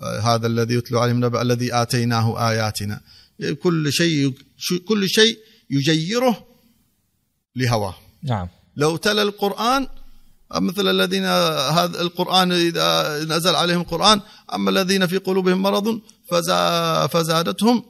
آه، 0.03 0.21
هذا 0.21 0.47
الذي 0.47 0.75
يتلو 0.75 0.99
عليه 0.99 1.13
النبأ 1.13 1.43
الذي 1.43 1.75
آتيناه 1.75 2.51
آياتنا. 2.51 3.01
كل 3.63 3.93
شيء 3.93 4.35
كل 4.89 5.09
شيء 5.09 5.39
يجيره 5.71 6.47
لهواه. 7.57 7.95
نعم. 8.23 8.49
لو 8.77 8.97
تلا 8.97 9.23
القرآن 9.23 9.87
مثل 10.55 10.89
الذين 10.89 11.25
هذا 11.25 12.01
القرآن 12.01 12.53
إذا 12.53 13.19
نزل 13.25 13.55
عليهم 13.55 13.81
القرآن 13.81 14.21
أما 14.55 14.71
الذين 14.71 15.07
في 15.07 15.17
قلوبهم 15.17 15.63
مرض 15.63 16.01
فزا 16.31 17.07
فزادتهم 17.07 17.83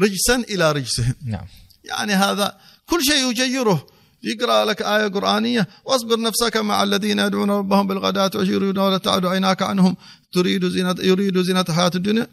رجسا 0.00 0.36
إلى 0.36 0.72
رجسهم. 0.72 1.14
نعم. 1.26 1.46
يعني 1.84 2.12
هذا 2.12 2.56
كل 2.86 3.04
شيء 3.04 3.30
يجيره. 3.30 3.86
يقرأ 4.22 4.64
لك 4.64 4.82
آية 4.82 5.08
قرآنية 5.08 5.68
واصبر 5.84 6.20
نفسك 6.20 6.56
مع 6.56 6.82
الذين 6.82 7.18
يدعون 7.18 7.50
ربهم 7.50 7.86
بالغداة 7.86 8.30
والعشي 8.34 8.52
يريدون 8.52 8.84
ولا 8.84 8.98
تعد 8.98 9.26
عيناك 9.26 9.62
عنهم. 9.62 9.96
تريد 10.32 10.68
زينة 10.68 10.94
يريد 11.02 11.38
زينة 11.38 11.64
الحياة 11.68 11.90
الدنيا؟ 11.94 12.26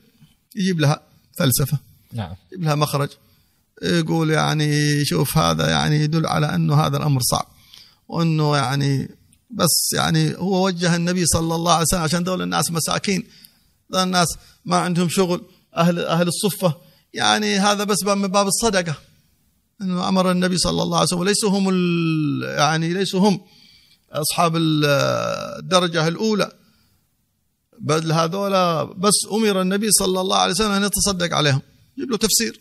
يجيب 0.55 0.79
لها 0.79 1.01
فلسفة. 1.39 1.77
نعم. 2.13 2.35
يجيب 2.51 2.65
لها 2.65 2.75
مخرج. 2.75 3.09
يقول 3.83 4.29
يعني 4.29 5.05
شوف 5.05 5.37
هذا 5.37 5.69
يعني 5.69 5.95
يدل 5.95 6.25
على 6.25 6.55
أنه 6.55 6.75
هذا 6.75 6.97
الأمر 6.97 7.21
صعب 7.21 7.47
وأنه 8.07 8.57
يعني 8.57 9.09
بس 9.49 9.89
يعني 9.93 10.35
هو 10.35 10.65
وجه 10.65 10.95
النبي 10.95 11.25
صلى 11.25 11.55
الله 11.55 11.71
عليه 11.71 11.81
وسلم 11.81 12.01
عشان 12.01 12.23
دول 12.23 12.41
الناس 12.41 12.71
مساكين. 12.71 13.27
دول 13.89 14.03
الناس 14.03 14.27
ما 14.65 14.77
عندهم 14.77 15.09
شغل. 15.09 15.45
أهل 15.77 15.99
أهل 15.99 16.27
الصفة. 16.27 16.75
يعني 17.13 17.57
هذا 17.57 17.83
بس 17.83 18.03
من 18.03 18.27
باب 18.27 18.47
الصدقة. 18.47 18.95
إنه 19.81 20.09
أمر 20.09 20.31
النبي 20.31 20.57
صلى 20.57 20.83
الله 20.83 20.97
عليه 20.97 21.05
وسلم. 21.07 21.19
وليسوا 21.19 21.49
هم 21.49 21.65
يعني 22.43 22.93
ليسوا 22.93 23.29
هم 23.29 23.41
أصحاب 24.11 24.55
ال- 24.55 24.85
الدرجة 25.59 26.07
الأولى. 26.07 26.51
بل 27.79 28.11
هذولا 28.11 28.83
بس 28.83 29.13
أمر 29.31 29.61
النبي 29.61 29.91
صلى 29.91 30.21
الله 30.21 30.37
عليه 30.37 30.53
وسلم 30.53 30.71
أن 30.71 30.83
يتصدق 30.83 31.35
عليهم. 31.35 31.61
يجيب 31.97 32.11
له 32.11 32.17
تفسير. 32.17 32.59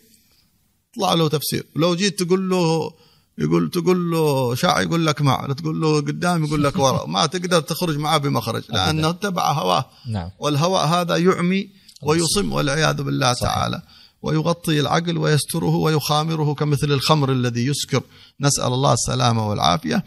طلع 0.95 1.13
له 1.13 1.29
تفسير. 1.29 1.65
ولو 1.75 1.95
جيت 1.95 2.23
تقول 2.23 2.49
له 2.49 2.93
يقول 3.37 3.69
تقول 3.69 4.11
له 4.11 4.55
شاع 4.55 4.81
يقول 4.81 5.05
لك 5.05 5.21
مع 5.21 5.47
تقول 5.57 5.81
له 5.81 5.97
قدام 5.97 6.45
يقول 6.45 6.63
لك 6.63 6.79
ورا. 6.79 7.05
ما 7.07 7.25
تقدر 7.25 7.59
تخرج 7.59 7.97
معاه 7.97 8.17
بمخرج 8.17 8.63
لأنه 8.69 9.09
اتبع 9.09 9.51
هواه. 9.51 9.85
نعم. 10.09 10.29
والهواء 10.39 10.85
هذا 10.87 11.15
يعمي 11.17 11.69
ويصم 12.01 12.53
والعياذ 12.53 13.03
بالله 13.03 13.33
صحيح. 13.33 13.53
تعالى. 13.53 13.81
ويغطي 14.21 14.79
العقل 14.79 15.17
ويستره 15.17 15.75
ويخامره 15.75 16.53
كمثل 16.53 16.91
الخمر 16.91 17.31
الذي 17.31 17.67
يسكر. 17.67 18.01
نسأل 18.41 18.73
الله 18.73 18.93
السلامة 18.93 19.49
والعافية. 19.49 20.03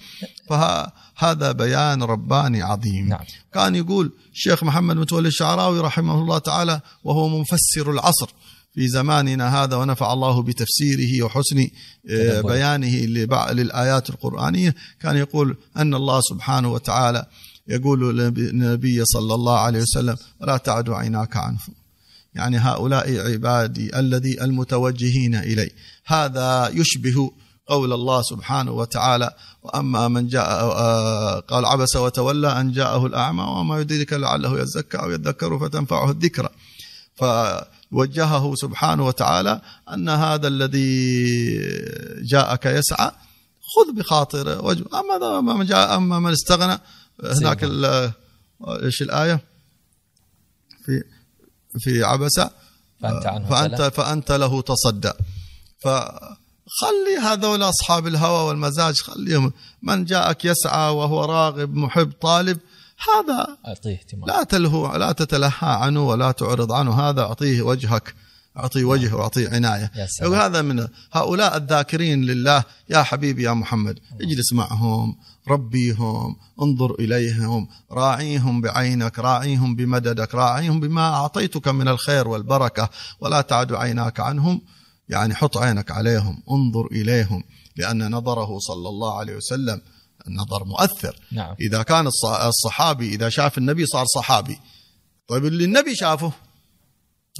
فهذا 0.48 1.52
بيان 1.52 2.02
رباني 2.02 2.62
عظيم. 2.62 3.08
نعم. 3.08 3.24
كان 3.54 3.74
يقول 3.74 4.12
الشيخ 4.32 4.64
محمد 4.64 4.96
متولي 4.96 5.28
الشعراوي 5.28 5.80
رحمه 5.80 6.22
الله 6.22 6.38
تعالى 6.38 6.80
وهو 7.04 7.28
مفسر 7.28 7.90
العصر. 7.90 8.30
في 8.74 8.88
زماننا 8.88 9.62
هذا 9.62 9.76
ونفع 9.76 10.12
الله 10.12 10.42
بتفسيره 10.42 11.22
وحسن 11.22 11.68
آه،. 12.10 12.40
بيانه 12.40 12.96
للآيات 13.52 14.10
القرآنية. 14.10 14.74
كان 15.00 15.16
يقول 15.16 15.56
أن 15.76 15.94
الله 15.94 16.20
سبحانه 16.20 16.72
وتعالى 16.72 17.26
يقول 17.68 18.18
للنبي 18.18 19.04
صلى 19.04 19.34
الله 19.34 19.58
عليه 19.58 19.80
وسلم 19.82 20.16
ولا 20.40 20.56
تعد 20.56 20.90
عيناك 20.90 21.36
عنهم 21.36 21.74
يعني 22.34 22.58
هؤلاء 22.58 23.32
عبادي 23.32 23.98
الذي 23.98 24.44
المتوجهين 24.44 25.34
إلي 25.34 25.70
هذا 26.06 26.70
يشبه 26.74 27.30
قول 27.66 27.92
الله 27.92 28.22
سبحانه 28.22 28.72
وتعالى 28.72 29.30
وأما 29.62 30.08
من 30.08 30.28
جاء 30.28 30.46
آه، 30.46 31.40
قال 31.40 31.64
عبس 31.64 31.96
وتولى 31.96 32.60
أن 32.60 32.72
جاءه 32.72 33.06
الأعمى 33.06 33.42
وما 33.42 33.80
يدرك 33.80 34.12
لعله 34.12 34.60
يزكى 34.60 34.98
أو 34.98 35.10
يذكر 35.10 35.58
فتنفعه 35.58 36.10
الذكرى. 36.10 36.48
فوجهه 37.90 38.54
سبحانه 38.54 39.06
وتعالى 39.06 39.60
أن 39.92 40.08
هذا 40.08 40.48
الذي 40.48 41.18
جاءك 42.22 42.66
يسعى 42.66 43.10
خذ 43.76 43.92
بخاطره 43.94 44.64
وجه. 44.64 44.84
أما 44.94 45.40
من 45.40 45.66
جاء 45.66 45.96
أما 45.96 46.18
من 46.18 46.32
استغنى 46.32 46.78
هناك 47.24 47.64
إيش 48.82 49.02
الآية؟ 49.02 49.40
في 50.84 51.02
في 51.78 52.04
عبسة. 52.04 52.50
فأنت 53.02 53.26
عنه 53.26 53.48
فأنت 53.48 53.74
تلا. 53.74 53.88
فأنت 53.88 54.32
له 54.32 54.62
تصدى. 54.62 55.12
فخلي 55.78 57.16
هذول 57.22 57.62
أصحاب 57.62 58.06
الهوى 58.06 58.48
والمزاج 58.48 59.00
خليهم. 59.00 59.52
من 59.82 60.04
جاءك 60.04 60.44
يسعى 60.44 60.90
وهو 60.92 61.24
راغب 61.24 61.74
محب 61.74 62.12
طالب 62.20 62.58
هذا 63.08 63.56
أعطيه 63.66 63.94
اهتمام. 63.94 64.24
لا 64.26 64.42
تلهو 64.42 64.96
لا 64.96 65.12
تتلهى 65.12 65.52
عنه 65.62 66.08
ولا 66.08 66.32
تعرض 66.32 66.72
عنه. 66.72 67.00
هذا 67.00 67.20
أعطيه 67.20 67.62
وجهك 67.62 68.14
أعطيه 68.56 68.84
وجه 68.84 69.14
وأعطيه 69.14 69.48
عناية. 69.48 69.90
يا 69.96 70.06
سلام. 70.06 70.32
وهذا 70.32 70.62
من 70.62 70.88
هؤلاء 71.12 71.56
الذاكرين 71.56 72.24
لله. 72.24 72.64
يا 72.90 73.02
حبيبي 73.02 73.42
يا 73.42 73.52
محمد 73.52 73.98
اجلس 74.20 74.52
معهم 74.52 75.16
ربيهم 75.48 76.36
انظر 76.62 76.94
إليهم 76.94 77.68
راعيهم 77.92 78.60
بعينك 78.60 79.18
راعيهم 79.18 79.76
بمددك 79.76 80.34
راعيهم 80.34 80.80
بما 80.80 81.14
أعطيتك 81.14 81.68
من 81.68 81.88
الخير 81.88 82.28
والبركة. 82.28 82.88
ولا 83.20 83.40
تعد 83.40 83.72
عيناك 83.72 84.20
عنهم 84.20 84.60
يعني 85.08 85.34
حط 85.34 85.56
عينك 85.58 85.90
عليهم 85.90 86.42
انظر 86.50 86.86
إليهم 86.86 87.42
لأن 87.76 88.10
نظره 88.10 88.58
صلى 88.58 88.88
الله 88.88 89.18
عليه 89.18 89.36
وسلم 89.36 89.80
النظر 90.28 90.64
مؤثر. 90.64 91.16
نعم. 91.32 91.54
إذا 91.60 91.82
كان 91.82 92.08
الص- 92.08 92.40
الصحابي 92.44 93.08
إذا 93.14 93.28
شاف 93.28 93.58
النبي 93.58 93.86
صار 93.86 94.04
صحابي. 94.06 94.58
طيب 95.28 95.44
اللي 95.46 95.64
النبي 95.64 95.94
شافه؟ 95.94 96.32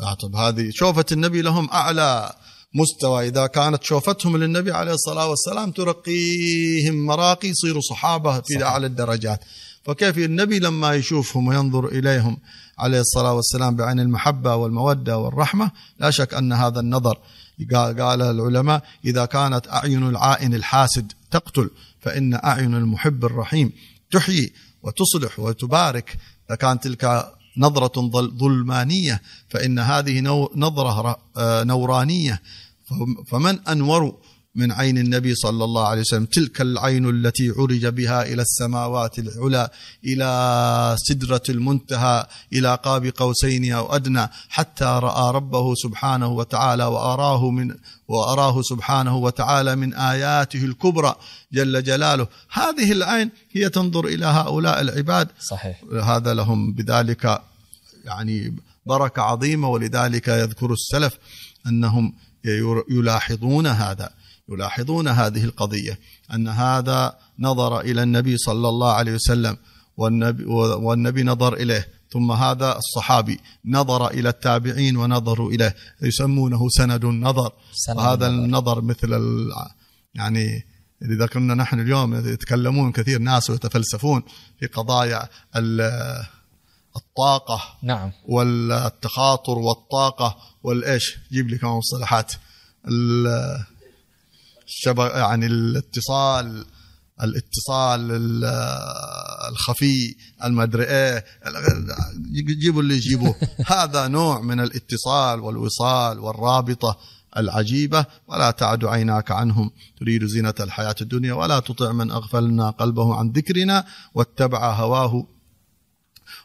آه 0.03 0.15
طيب 0.15 0.37
هذه 0.37 0.71
شوفة 0.71 1.05
النبي 1.13 1.43
لهم 1.43 1.71
أعلى 1.71 2.33
مستوى. 2.75 3.29
إذا 3.29 3.47
كانت 3.47 3.83
شوفتهم 3.85 4.37
للنبي 4.37 4.73
عليه 4.73 4.93
الصلاة 4.93 5.29
والسلام 5.29 5.71
ترقيهم 5.71 7.07
مراقي 7.07 7.49
يصيروا 7.49 7.83
صحابة 7.91 8.41
في 8.41 8.55
صحيح. 8.55 8.67
أعلى 8.67 8.87
الدرجات. 8.87 9.41
فكيف 9.85 10.19
النبي 10.19 10.59
لما 10.59 10.95
يشوفهم 10.95 11.49
وينظر 11.49 11.87
إليهم 11.87 12.39
عليه 12.79 13.01
الصلاة 13.01 13.33
والسلام 13.33 13.77
بعين 13.77 14.01
المحبة 14.01 14.55
والمودة 14.55 15.19
والرحمة؟ 15.19 15.71
لا 15.99 16.11
شك 16.11 16.35
أن 16.35 16.53
هذا 16.53 16.81
النظر 16.81 17.19
قال 17.75 18.01
قال 18.01 18.23
العلماء 18.23 18.83
إذا 19.05 19.25
كانت 19.25 19.69
أعين 19.69 20.09
العائن 20.09 20.55
الحاسد 20.55 21.13
تقتل. 21.31 21.71
فإن 22.01 22.35
أعين 22.35 22.75
المحب 22.75 23.25
الرحيم 23.25 23.73
تحيي 24.11 24.53
وتصلح 24.83 25.39
وتبارك. 25.41 26.17
كانت 26.61 26.85
تلك 26.85 27.33
نظرة 27.57 28.01
ظل- 28.11 28.39
ظلمانية 28.39 29.23
فإن 29.49 29.79
هذه 29.79 30.21
نظرة 30.55 31.17
آه، 31.37 31.63
نورانية. 31.65 32.43
فم- 32.85 33.25
فمن 33.25 33.59
أنور 33.69 34.19
من 34.55 34.73
عين 34.73 34.99
النبي 34.99 35.35
صلى 35.35 35.65
الله 35.65 35.87
عليه 35.89 36.01
وسلم 36.01 36.25
تلك 36.25 36.61
العين 36.61 37.11
التي 37.11 37.51
عرج 37.59 37.87
بها 37.87 38.23
إلى 38.23 38.43
السماوات 38.43 39.19
العلى 39.19 39.69
إلى 40.05 40.97
سدرة 40.99 41.43
المنتهى 41.49 42.27
إلى 42.53 42.75
قاب 42.75 43.07
قوسين 43.07 43.73
أو 43.73 43.97
أدنى 43.97 44.29
حتى 44.49 44.85
رأى 44.85 45.35
ربه 45.35 45.75
سبحانه 45.75 46.29
وتعالى 46.29 46.85
وأراه 46.85 47.51
من 47.51 47.75
وأراه 48.09 48.63
سبحانه 48.63 49.17
وتعالى 49.17 49.77
من 49.77 49.95
آياته 49.95 50.65
الكبرى 50.65 51.15
جل 51.53 51.83
جلاله. 51.83 52.27
هذه 52.53 52.93
العين 52.93 53.31
هي 53.53 53.69
تنظر 53.69 54.05
إلى 54.05 54.27
هؤلاء 54.27 54.81
العباد. 54.81 55.29
صحيح. 55.41 55.81
هذا 56.05 56.35
لهم 56.35 56.73
بذلك 56.73 57.41
يعني 58.05 58.57
بركة 58.87 59.23
عظيمة 59.23 59.69
ولذلك 59.69 60.29
يذكر 60.29 60.73
السلف 60.73 61.19
أنهم 61.67 62.13
ير- 62.45 62.85
يلاحظون 62.91 63.67
هذا. 63.67 64.11
يلاحظون 64.51 65.09
هذه 65.09 65.45
القضية 65.45 65.99
أن 66.35 66.49
هذا 66.49 67.17
نظر 67.39 67.81
إلى 67.81 68.03
النبي 68.03 68.37
صلى 68.37 68.69
الله 68.69 68.93
عليه 68.93 69.13
وسلم 69.15 69.57
والنبي, 69.97 70.45
والنبي 70.45 71.23
نظر 71.23 71.55
إليه 71.55 71.89
ثم 72.13 72.33
هذا 72.33 72.77
الصحابي 72.77 73.41
نظر 73.65 74.11
إلى 74.11 74.29
التابعين 74.29 74.97
ونظروا 74.97 75.51
إليه 75.51 75.75
يسمونه 76.03 76.69
سند 76.69 77.05
النظر. 77.05 77.53
سند 77.73 77.97
وهذا 77.97 78.27
النظر. 78.27 78.45
النظر 78.45 78.81
مثل 78.81 79.21
يعني 80.15 80.67
إذا 81.03 81.27
كنا 81.27 81.55
نحن 81.55 81.81
اليوم 81.81 82.29
يتكلمون 82.29 82.93
كثير 82.93 83.19
ناس 83.19 83.51
ويتفلسفون 83.51 84.23
في 84.61 84.67
قضايا 84.67 85.29
ال- 85.57 86.23
الطاقة 86.97 87.61
نعم. 87.83 88.13
والتخاطر 88.29 89.59
والطاقة 89.59 90.37
والإيش؟ 90.63 91.19
جيب 91.33 91.49
لي 91.49 91.59
كمان 91.59 91.73
مصطلحات. 91.73 92.33
ال- 94.71 94.77
الشبك 94.77 95.11
يعني 95.15 95.47
الاتصال 95.47 96.65
الاتصال 97.23 98.11
ال- 98.11 98.45
الخفي 99.51 100.15
المدري 100.45 100.85
إيه 100.85 101.25
جيبوا 102.35 102.83
اللي 102.83 102.95
يجيبوه. 102.97 103.35
هذا 103.67 104.09
نوع 104.09 104.41
من 104.41 104.61
الاتصال 104.61 105.41
والوصال 105.41 106.19
والرابطة 106.19 106.99
العجيبة 107.37 108.07
ولا 108.29 108.51
تعد 108.51 108.85
عيناك 108.85 109.31
عنهم. 109.31 109.71
تريد 110.01 110.25
زينة 110.25 110.55
الحياة 110.61 110.95
الدنيا 111.01 111.33
ولا 111.33 111.61
تطع 111.61 111.93
من 111.93 112.11
أغفلنا 112.11 112.71
قلبه 112.71 113.15
عن 113.15 113.31
ذكرنا 113.31 113.85
واتبع 114.15 114.73
هواه. 114.75 115.27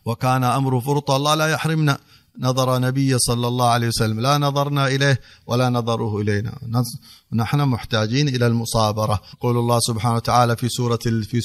وكان 0.05 0.43
امره 0.43 0.79
فرطا 0.79 1.15
الله 1.17 1.35
لا 1.35 1.47
يحرمنا. 1.47 1.97
نظر 2.39 2.79
نبي 2.79 3.19
صلى 3.19 3.47
الله 3.47 3.69
عليه 3.69 3.87
وسلم. 3.87 4.19
لا 4.19 4.37
نظرنا 4.37 4.87
إليه 4.87 5.19
ولا 5.47 5.69
نظره 5.69 6.21
إلينا. 6.21 6.59
نص- 6.67 6.99
نحن 7.33 7.61
محتاجين 7.61 8.27
إلى 8.27 8.47
المصابرة. 8.47 9.21
يقول 9.33 9.57
الله 9.57 9.79
سبحانه 9.79 10.15
وتعالى 10.15 10.55
في 10.55 10.69
سورة 10.69 10.99
ال- 11.05 11.23
في 11.23 11.41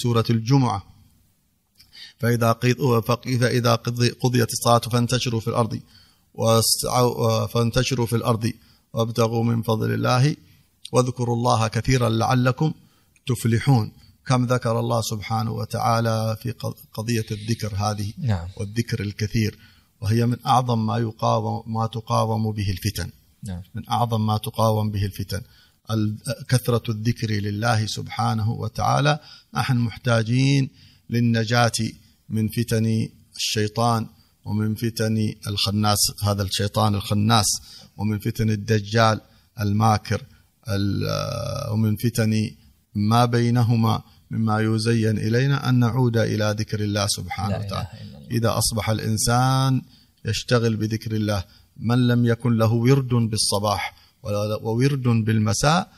فإذا 2.18 2.52
قض- 2.52 3.00
فإذا 3.40 3.74
قضي- 3.74 4.10
قضيت 4.10 4.52
الصلاة 4.52 4.78
فانتشروا 4.78 5.40
في 5.40 5.48
واسعوا- 6.34 7.46
فانتشروا 7.46 8.06
في 8.06 8.16
الأرض. 8.16 8.52
وابتغوا 8.92 9.44
من 9.44 9.62
فضل 9.62 9.94
الله. 9.94 10.36
واذكروا 10.92 11.36
الله 11.36 11.68
كثيرا 11.68 12.08
لعلكم 12.08 12.72
تفلحون. 13.26 13.92
كم 14.26 14.46
ذكر 14.46 14.80
الله 14.80 15.00
سبحانه 15.00 15.52
وتعالى 15.52 16.36
في 16.42 16.50
قض- 16.50 16.74
قضية 16.94 17.26
الذكر 17.30 17.74
هذه؟ 17.76 18.12
نعم. 18.18 18.48
والذكر 18.56 19.00
الكثير. 19.00 19.58
وهي 20.00 20.26
من 20.26 20.36
أعظم 20.46 20.86
ما 20.86 20.98
يقاوم 20.98 21.74
ما 21.74 21.86
تقاوم 21.86 22.52
به 22.52 22.70
الفتن. 22.70 23.10
نعم. 23.44 23.62
من 23.74 23.88
أعظم 23.90 24.26
ما 24.26 24.36
تقاوم 24.38 24.90
به 24.90 25.04
الفتن. 25.04 25.42
ال- 25.90 26.16
كثرة 26.48 26.82
الذكر 26.88 27.30
لله 27.30 27.86
سبحانه 27.86 28.50
وتعالى. 28.50 29.18
نحن 29.54 29.76
محتاجين 29.76 30.70
للنجاة 31.10 31.78
من 32.28 32.48
فتن 32.48 33.08
الشيطان 33.36 34.06
ومن 34.44 34.74
فتن 34.74 35.34
الخناس 35.46 35.98
هذا 36.24 36.42
الشيطان 36.42 36.94
الخناس 36.94 37.46
ومن 37.96 38.18
فتن 38.18 38.50
الدجال 38.50 39.20
الماكر 39.60 40.22
ال- 40.68 41.70
ومن 41.72 41.96
فتن 41.96 42.50
ما 42.94 43.24
بينهما 43.24 44.02
مما 44.30 44.60
يزين 44.60 45.18
إلينا 45.18 45.68
أن 45.68 45.74
نعود 45.78 46.16
إلى 46.16 46.54
ذكر 46.58 46.80
الله 46.80 47.06
سبحانه 47.08 47.56
وتعالى. 47.66 47.88
إذا 48.30 48.58
أصبح 48.58 48.90
الإنسان 48.90 49.82
يشتغل 50.24 50.76
بذكر 50.76 51.12
الله. 51.12 51.44
من 51.76 52.08
لم 52.08 52.26
يكن 52.26 52.56
له 52.56 52.72
ورد 52.72 53.08
بالصباح 53.08 53.94
وورد 54.62 55.02
بالمساء 55.02 55.92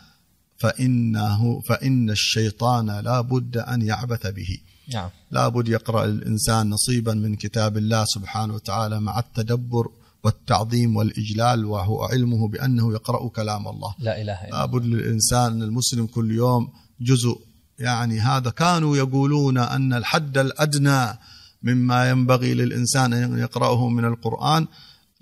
فإنه 0.59 1.61
فإن 1.61 2.11
الشيطان 2.11 3.01
لا 3.01 3.21
بد 3.21 3.57
أن 3.57 3.83
يعبث 3.83 4.27
به. 4.27 4.59
نعم. 4.95 5.11
لا 5.31 5.49
بد 5.49 5.69
يقرأ 5.69 6.05
الإنسان 6.05 6.71
نصيبا 6.71 7.15
من 7.15 7.37
كتاب 7.37 7.77
الله 7.77 8.05
سبحانه 8.05 8.55
وتعالى 8.55 9.01
مع 9.01 9.19
التدبر 9.19 9.89
والتعظيم 10.25 10.97
والإجلال 10.97 11.65
وهو 11.65 12.05
علمه 12.05 12.49
بأنه 12.49 12.93
يقرأ 12.93 13.29
كلام 13.29 13.69
الله. 13.69 13.95
لا 13.99 14.23
إلا 14.23 14.47
الله. 14.47 14.59
لابد 14.59 14.85
للإنسان 14.85 15.63
المسلم 15.63 16.07
كل 16.07 16.31
يوم 16.31 16.73
جزء. 17.01 17.41
يعني 17.79 18.21
هذا 18.21 18.51
كانوا 18.51 18.97
يقولون 18.97 19.59
أن 19.59 19.93
الحد 19.93 20.39
الأدنى 20.39 21.19
مما 21.63 22.11
ينبغي 22.11 22.55
للإنسان 22.55 23.13
أن 23.13 23.39
يقرأه 23.39 23.89
من 23.89 24.05
القرآن 24.05 24.67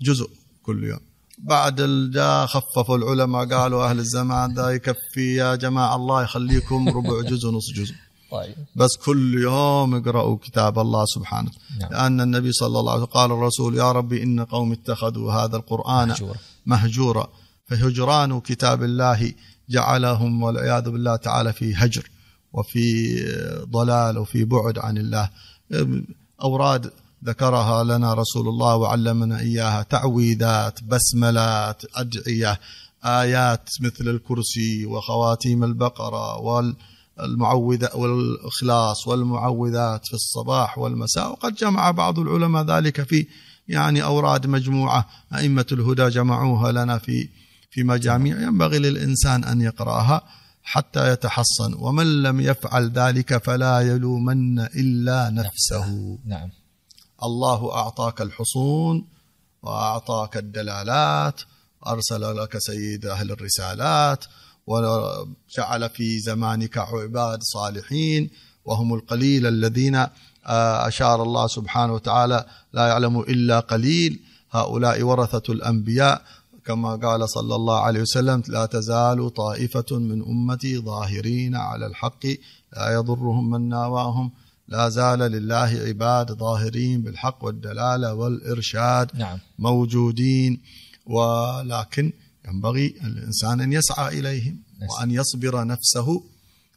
جزء 0.01 0.29
كل 0.63 0.83
يوم. 0.83 0.99
بعد 1.37 1.81
ال- 1.81 2.11
جاء 2.11 2.45
خففوا 2.45 2.97
العلماء 2.97 3.45
قالوا 3.45 3.89
أهل 3.89 3.99
الزمان 3.99 4.53
ذا 4.55 4.69
يكفي 4.69 5.35
يا 5.35 5.55
جماعة 5.55 5.95
الله 5.95 6.23
يخليكم 6.23 6.89
ربع 6.89 7.21
جزء 7.21 7.49
نص 7.49 7.71
جزء. 7.75 7.93
طيب. 8.31 8.55
بس 8.75 8.89
كل 9.05 9.41
يوم 9.41 9.95
اقرأوا 9.95 10.37
كتاب 10.37 10.79
الله 10.79 11.05
سبحانه. 11.05 11.51
نعم. 11.79 11.89
لأن 11.91 12.21
النبي 12.21 12.51
صلى 12.51 12.79
الله 12.79 12.91
عليه 12.91 13.01
وسلم 13.01 13.13
قال 13.13 13.31
الرسول 13.31 13.77
يا 13.77 13.91
ربي 13.91 14.23
إن 14.23 14.39
قوم 14.45 14.71
اتخذوا 14.71 15.31
هذا 15.33 15.55
القرآن 15.57 16.07
مهجورة. 16.07 16.35
مهجورا. 16.65 17.27
فهجران 17.67 18.39
كتاب 18.39 18.83
الله 18.83 19.33
جعلهم 19.69 20.43
والعياذ 20.43 20.89
بالله 20.89 21.15
تعالى 21.15 21.53
في 21.53 21.75
هجر 21.75 22.09
وفي 22.53 22.83
ضلال 23.71 24.17
وفي 24.17 24.45
بعد 24.45 24.77
عن 24.79 24.97
الله. 24.97 25.29
أوراد 26.43 26.91
ذكرها 27.25 27.83
لنا 27.83 28.13
رسول 28.13 28.47
الله 28.47 28.75
وعلمنا 28.75 29.39
إياها 29.39 29.83
تعويذات 29.83 30.83
بسملات 30.83 31.81
أدعية 31.95 32.59
آيات 33.05 33.69
مثل 33.81 34.07
الكرسي 34.07 34.85
وخواتيم 34.85 35.63
البقرة 35.63 36.37
والمعوذة 36.37 37.89
والإخلاص 37.95 39.07
والمعوذات 39.07 40.05
في 40.07 40.13
الصباح 40.13 40.77
والمساء. 40.77 41.31
وقد 41.31 41.55
جمع 41.55 41.91
بعض 41.91 42.19
العلماء 42.19 42.63
ذلك 42.63 43.03
في 43.03 43.27
يعني 43.67 44.03
أوراد 44.03 44.47
مجموعة 44.47 45.07
أئمة 45.35 45.65
الهدى 45.71 46.09
جمعوها 46.09 46.71
لنا 46.71 46.97
في 46.97 47.29
في 47.71 47.83
مجاميع. 47.83 48.41
ينبغي 48.41 48.79
للإنسان 48.79 49.43
أن 49.43 49.61
يقرأها. 49.61 50.21
حتى 50.63 51.11
يتحصن. 51.11 51.73
ومن 51.73 52.23
لم 52.23 52.41
يفعل 52.41 52.91
ذلك 52.91 53.37
فلا 53.37 53.79
يلومن 53.79 54.59
إلا 54.59 55.29
نفسه. 55.29 56.17
نعم. 56.25 56.49
الله 57.23 57.73
أعطاك 57.73 58.21
الحصون 58.21 59.05
وأعطاك 59.63 60.37
الدلالات 60.37 61.41
أرسل 61.87 62.37
لك 62.37 62.57
سيد 62.57 63.05
أهل 63.05 63.31
الرسالات 63.31 64.25
وجعل 64.67 65.89
في 65.89 66.19
زمانك 66.19 66.77
عباد 66.77 67.39
صالحين 67.43 68.29
وهم 68.65 68.93
القليل 68.93 69.47
الذين 69.47 70.07
أشار 70.45 71.23
الله 71.23 71.47
سبحانه 71.47 71.93
وتعالى 71.93 72.45
لا 72.73 72.87
يعلم 72.87 73.19
إلا 73.19 73.59
قليل. 73.59 74.19
هؤلاء 74.51 75.01
ورثة 75.01 75.53
الأنبياء 75.53 76.21
كما 76.65 76.95
قال 76.95 77.29
صلى 77.29 77.55
الله 77.55 77.79
عليه 77.79 78.01
وسلم 78.01 78.43
لا 78.47 78.65
تزال 78.65 79.33
طائفة 79.33 79.97
من 79.99 80.21
أمتي 80.21 80.77
ظاهرين 80.77 81.55
على 81.55 81.85
الحق 81.85 82.25
لا 82.77 82.93
يضرهم 82.93 83.49
من 83.49 83.69
ناواهم 83.69 84.31
لا 84.67 84.89
زال 84.89 85.19
لله 85.19 85.71
عباد 85.87 86.31
ظاهرين 86.31 87.01
بالحق 87.01 87.43
والدلالة 87.43 88.13
والإرشاد 88.13 89.11
نعم. 89.13 89.39
موجودين. 89.59 90.61
ولكن 91.05 92.13
ينبغي 92.47 92.95
الإنسان 93.03 93.61
أن 93.61 93.73
يسعى 93.73 94.19
إليهم 94.19 94.59
نعم. 94.79 94.89
وأن 94.89 95.11
يصبر 95.11 95.63
نفسه 95.65 96.23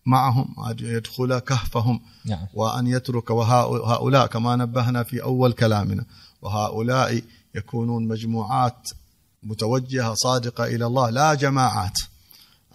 معهم 0.07 0.55
وأن 0.59 0.77
يدخل 0.81 1.39
كهفهم 1.39 2.01
نعم. 2.25 2.47
وأن 2.55 2.87
يترك 2.87 3.31
وهؤلاء 3.31 4.27
كما 4.27 4.57
نبهنا 4.57 5.03
في 5.03 5.23
أول 5.23 5.53
كلامنا 5.53 6.05
وهؤلاء 6.43 7.23
يكونون 7.55 8.09
مجموعات 8.09 8.91
متوجهة 9.45 10.15
صادقة 10.15 10.65
إلى 10.65 10.87
الله 10.87 11.11
لا 11.11 11.35
جماعات 11.35 11.99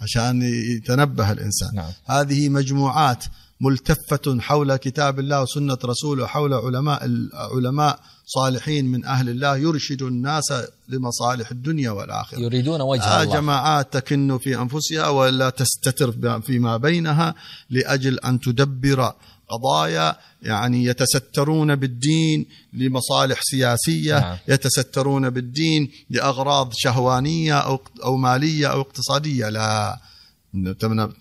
عشان 0.02 0.42
يتنبه 0.42 1.32
الإنسان. 1.32 1.70
نعم. 1.76 1.92
هذه 2.06 2.50
مجموعات 2.50 3.24
ملتفة 3.62 4.40
حول 4.40 4.76
كتاب 4.76 5.20
الله 5.20 5.42
وسنة 5.42 5.78
رسوله 5.86 6.28
حول 6.28 6.54
علماء 6.54 7.10
علماء 7.34 8.00
صالحين 8.26 8.86
من 8.86 9.06
أهل 9.06 9.30
الله 9.30 9.58
يرشد 9.58 10.02
الناس 10.02 10.54
لمصالح 10.90 11.52
الدنيا 11.52 11.92
والآخرة. 11.92 12.40
يريدون 12.40 12.82
وجه 12.82 13.22
الله. 13.24 13.36
جماعات 13.36 13.94
تكن 13.94 14.38
في 14.38 14.56
أنفسها 14.56 15.08
ولا 15.10 15.50
تستتر 15.50 16.42
فيما 16.42 16.78
بينها 16.78 17.36
لأجل 17.70 18.20
أن 18.20 18.40
تدبر 18.40 19.14
قضايا 19.50 20.16
يعني 20.42 20.86
يتسترون 20.86 21.76
بالدين 21.76 22.46
لمصالح 22.74 23.42
سياسية 23.42 24.20
نعم. 24.20 24.38
يتسترون 24.48 25.30
بالدين 25.30 25.92
لأغراض 26.10 26.74
شهوانية 26.74 27.60
أو, 27.60 27.80
أو 28.04 28.18
مالية 28.18 28.68
أو 28.68 28.82
اقتصادية 28.82 29.50
لا 29.50 30.00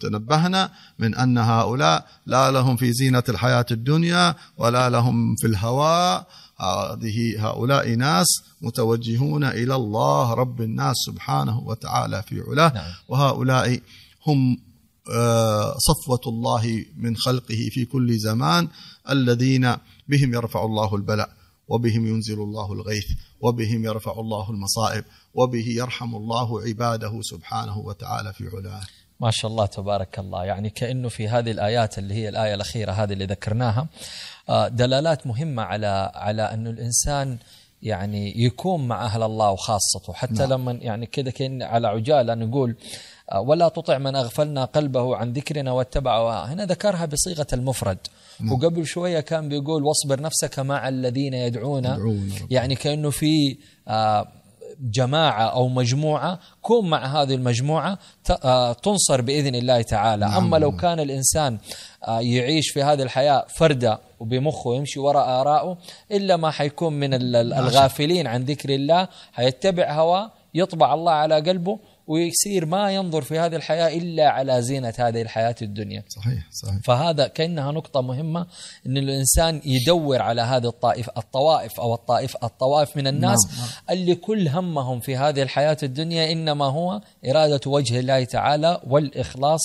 تنبهنا 0.00 0.70
من 0.98 1.14
أن 1.14 1.38
هؤلاء 1.38 2.06
لا 2.26 2.50
لهم 2.50 2.76
في 2.76 2.92
زينة 2.92 3.22
الحياة 3.28 3.66
الدنيا 3.70 4.34
ولا 4.56 4.90
لهم 4.90 5.36
في 5.36 5.46
الهواء 5.46 6.26
هذه 6.60 7.46
هؤلاء 7.46 7.94
ناس 7.94 8.26
متوجهون 8.62 9.44
إلى 9.44 9.74
الله 9.74 10.34
رب 10.34 10.60
الناس 10.60 10.96
سبحانه 11.06 11.58
وتعالى 11.58 12.22
في 12.22 12.42
علاه 12.48 12.72
نعم. 12.74 12.84
وهؤلاء 13.08 13.80
هم 14.26 14.58
آه، 15.14 15.74
صفوة 15.78 16.20
الله 16.26 16.84
من 16.96 17.16
خلقه 17.16 17.68
في 17.70 17.84
كل 17.84 18.18
زمان 18.18 18.68
الذين 19.10 19.76
بهم 20.08 20.34
يرفع 20.34 20.64
الله 20.64 20.94
البلاء 20.94 21.28
وبهم 21.68 22.06
ينزل 22.06 22.42
الله 22.42 22.72
الغيث 22.72 23.06
وبهم 23.40 23.84
يرفع 23.84 24.12
الله 24.12 24.50
المصائب 24.50 25.04
وبه 25.34 25.64
يرحم 25.68 26.14
الله 26.14 26.62
عباده 26.62 27.20
سبحانه 27.22 27.78
وتعالى 27.78 28.32
في 28.32 28.44
علاه. 28.56 28.82
ما 29.20 29.30
شاء 29.30 29.50
الله 29.50 29.66
تبارك 29.66 30.18
الله. 30.18 30.44
يعني 30.44 30.70
كأنه 30.70 31.08
في 31.08 31.28
هذه 31.28 31.50
الآيات 31.50 31.98
اللي 31.98 32.14
هي 32.14 32.28
الآية 32.28 32.54
الأخيرة 32.54 32.92
هذه 32.92 33.12
اللي 33.12 33.26
ذكرناها 33.26 33.88
آه، 34.48 34.68
دلالات 34.68 35.26
مهمة 35.26 35.62
على 35.62 36.12
على 36.14 36.42
أن 36.42 36.66
الإنسان 36.66 37.38
يعني 37.82 38.44
يكون 38.44 38.88
مع 38.88 39.04
أهل 39.04 39.22
الله 39.22 39.50
وخاصته. 39.50 40.12
حتى 40.12 40.32
نعم. 40.32 40.52
لما 40.52 40.72
يعني 40.72 41.06
كذا 41.06 41.30
كأن 41.30 41.62
على 41.62 41.88
عجالة 41.88 42.34
نقول 42.34 42.76
ولا 43.36 43.68
تطع 43.68 43.98
من 43.98 44.16
أغفلنا 44.16 44.64
قلبه 44.64 45.16
عن 45.16 45.32
ذكرنا 45.32 45.72
واتبع 45.72 46.44
هنا 46.44 46.66
ذكرها 46.66 47.06
بصيغة 47.06 47.46
المفرد. 47.52 47.98
نعم. 48.40 48.52
وقبل 48.52 48.86
شوية 48.86 49.20
كان 49.20 49.48
بيقول 49.48 49.84
واصبر 49.84 50.20
نفسك 50.20 50.58
مع 50.58 50.88
الذين 50.88 51.34
يدعون, 51.34 51.84
يعني 52.50 52.74
كأنه 52.74 53.10
في 53.10 53.56
آه، 53.88 54.28
جماعة 54.80 55.42
أو 55.42 55.68
مجموعة 55.68 56.38
كون 56.62 56.90
مع 56.90 57.22
هذه 57.22 57.34
المجموعة 57.34 57.98
آه، 58.44 58.72
تنصر 58.72 59.20
بإذن 59.20 59.54
الله 59.54 59.82
تعالى. 59.82 60.26
نعم. 60.26 60.44
أما 60.44 60.56
لو 60.56 60.76
كان 60.76 61.00
الإنسان 61.00 61.58
آه، 62.08 62.20
يعيش 62.20 62.70
في 62.70 62.82
هذه 62.82 63.02
الحياة 63.02 63.44
فردة 63.48 63.98
وبمخه 64.20 64.74
يمشي 64.74 65.00
وراء 65.00 65.40
آرائه 65.40 65.78
إلا 66.12 66.36
ما 66.36 66.50
حيكون 66.50 66.92
من 66.92 67.14
الغافلين 67.34 68.26
عن 68.26 68.44
ذكر 68.44 68.74
الله 68.74 69.08
حيتبع 69.32 69.92
هواه 69.92 70.30
يطبع 70.54 70.94
الله 70.94 71.12
على 71.12 71.34
قلبه 71.34 71.78
ويصير 72.08 72.66
ما 72.66 72.90
ينظر 72.90 73.22
في 73.22 73.38
هذه 73.38 73.56
الحياة 73.56 73.88
إلا 73.98 74.28
على 74.28 74.62
زينة 74.62 74.94
هذه 74.98 75.22
الحياة 75.22 75.54
الدنيا 75.62 76.04
صحيح 76.08 76.46
صحيح 76.50 76.78
فهذا 76.84 77.26
كأنها 77.26 77.72
نقطة 77.72 78.00
مهمة 78.00 78.46
أن 78.86 78.96
الإنسان 78.96 79.60
يدور 79.64 80.22
على 80.22 80.42
هذه 80.42 80.66
الطائف 80.66 81.10
الطوائف 81.18 81.80
أو 81.80 81.94
الطائف 81.94 82.36
الطوائف 82.44 82.96
من 82.96 83.06
الناس 83.06 83.38
نعم. 83.46 83.58
نعم. 83.58 83.68
اللي 83.90 84.14
كل 84.14 84.48
همهم 84.48 85.00
في 85.00 85.16
هذه 85.16 85.42
الحياة 85.42 85.76
الدنيا 85.82 86.32
إنما 86.32 86.64
هو 86.64 87.00
إرادة 87.26 87.70
وجه 87.70 87.98
الله 87.98 88.24
تعالى 88.24 88.80
والإخلاص 88.86 89.60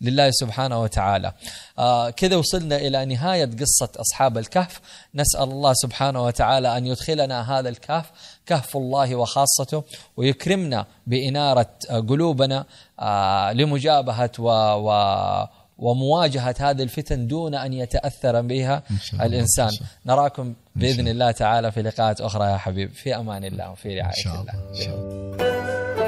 لله 0.00 0.30
سبحانه 0.30 0.82
وتعالى 0.82 1.32
آه 1.78 2.10
كذا 2.10 2.36
وصلنا 2.36 2.76
إلى 2.76 3.04
نهاية 3.04 3.44
قصة 3.44 3.88
أصحاب 3.96 4.38
الكهف 4.38 4.80
نسأل 5.14 5.42
الله 5.42 5.72
سبحانه 5.74 6.24
وتعالى 6.24 6.76
أن 6.76 6.86
يدخلنا 6.86 7.58
هذا 7.58 7.68
الكهف 7.68 8.10
كهف 8.48 8.76
الله 8.76 9.16
وخاصته 9.16 9.82
ويكرمنا 10.16 10.86
بإنارة 11.06 11.70
قلوبنا 12.08 12.64
آه 13.00 13.52
لمجابهة 13.52 14.30
و, 14.38 14.48
و 14.88 14.88
ومواجهة 15.78 16.54
هذه 16.58 16.82
الفتن 16.82 17.26
دون 17.26 17.54
أن 17.54 17.72
يتأثر 17.72 18.40
بها 18.40 18.82
الإنسان. 19.20 19.70
نراكم 20.06 20.54
بإذن 20.76 21.08
الله. 21.08 21.30
تعالى 21.30 21.72
في 21.72 21.82
لقاءات 21.82 22.20
أخرى 22.20 22.46
يا 22.52 22.56
حبيب. 22.56 22.90
في 22.92 23.16
أمان 23.16 23.44
الله 23.44 23.70
وفي 23.70 24.00
رعاية 24.00 24.24
الله, 24.26 24.54
الله. 24.74 26.07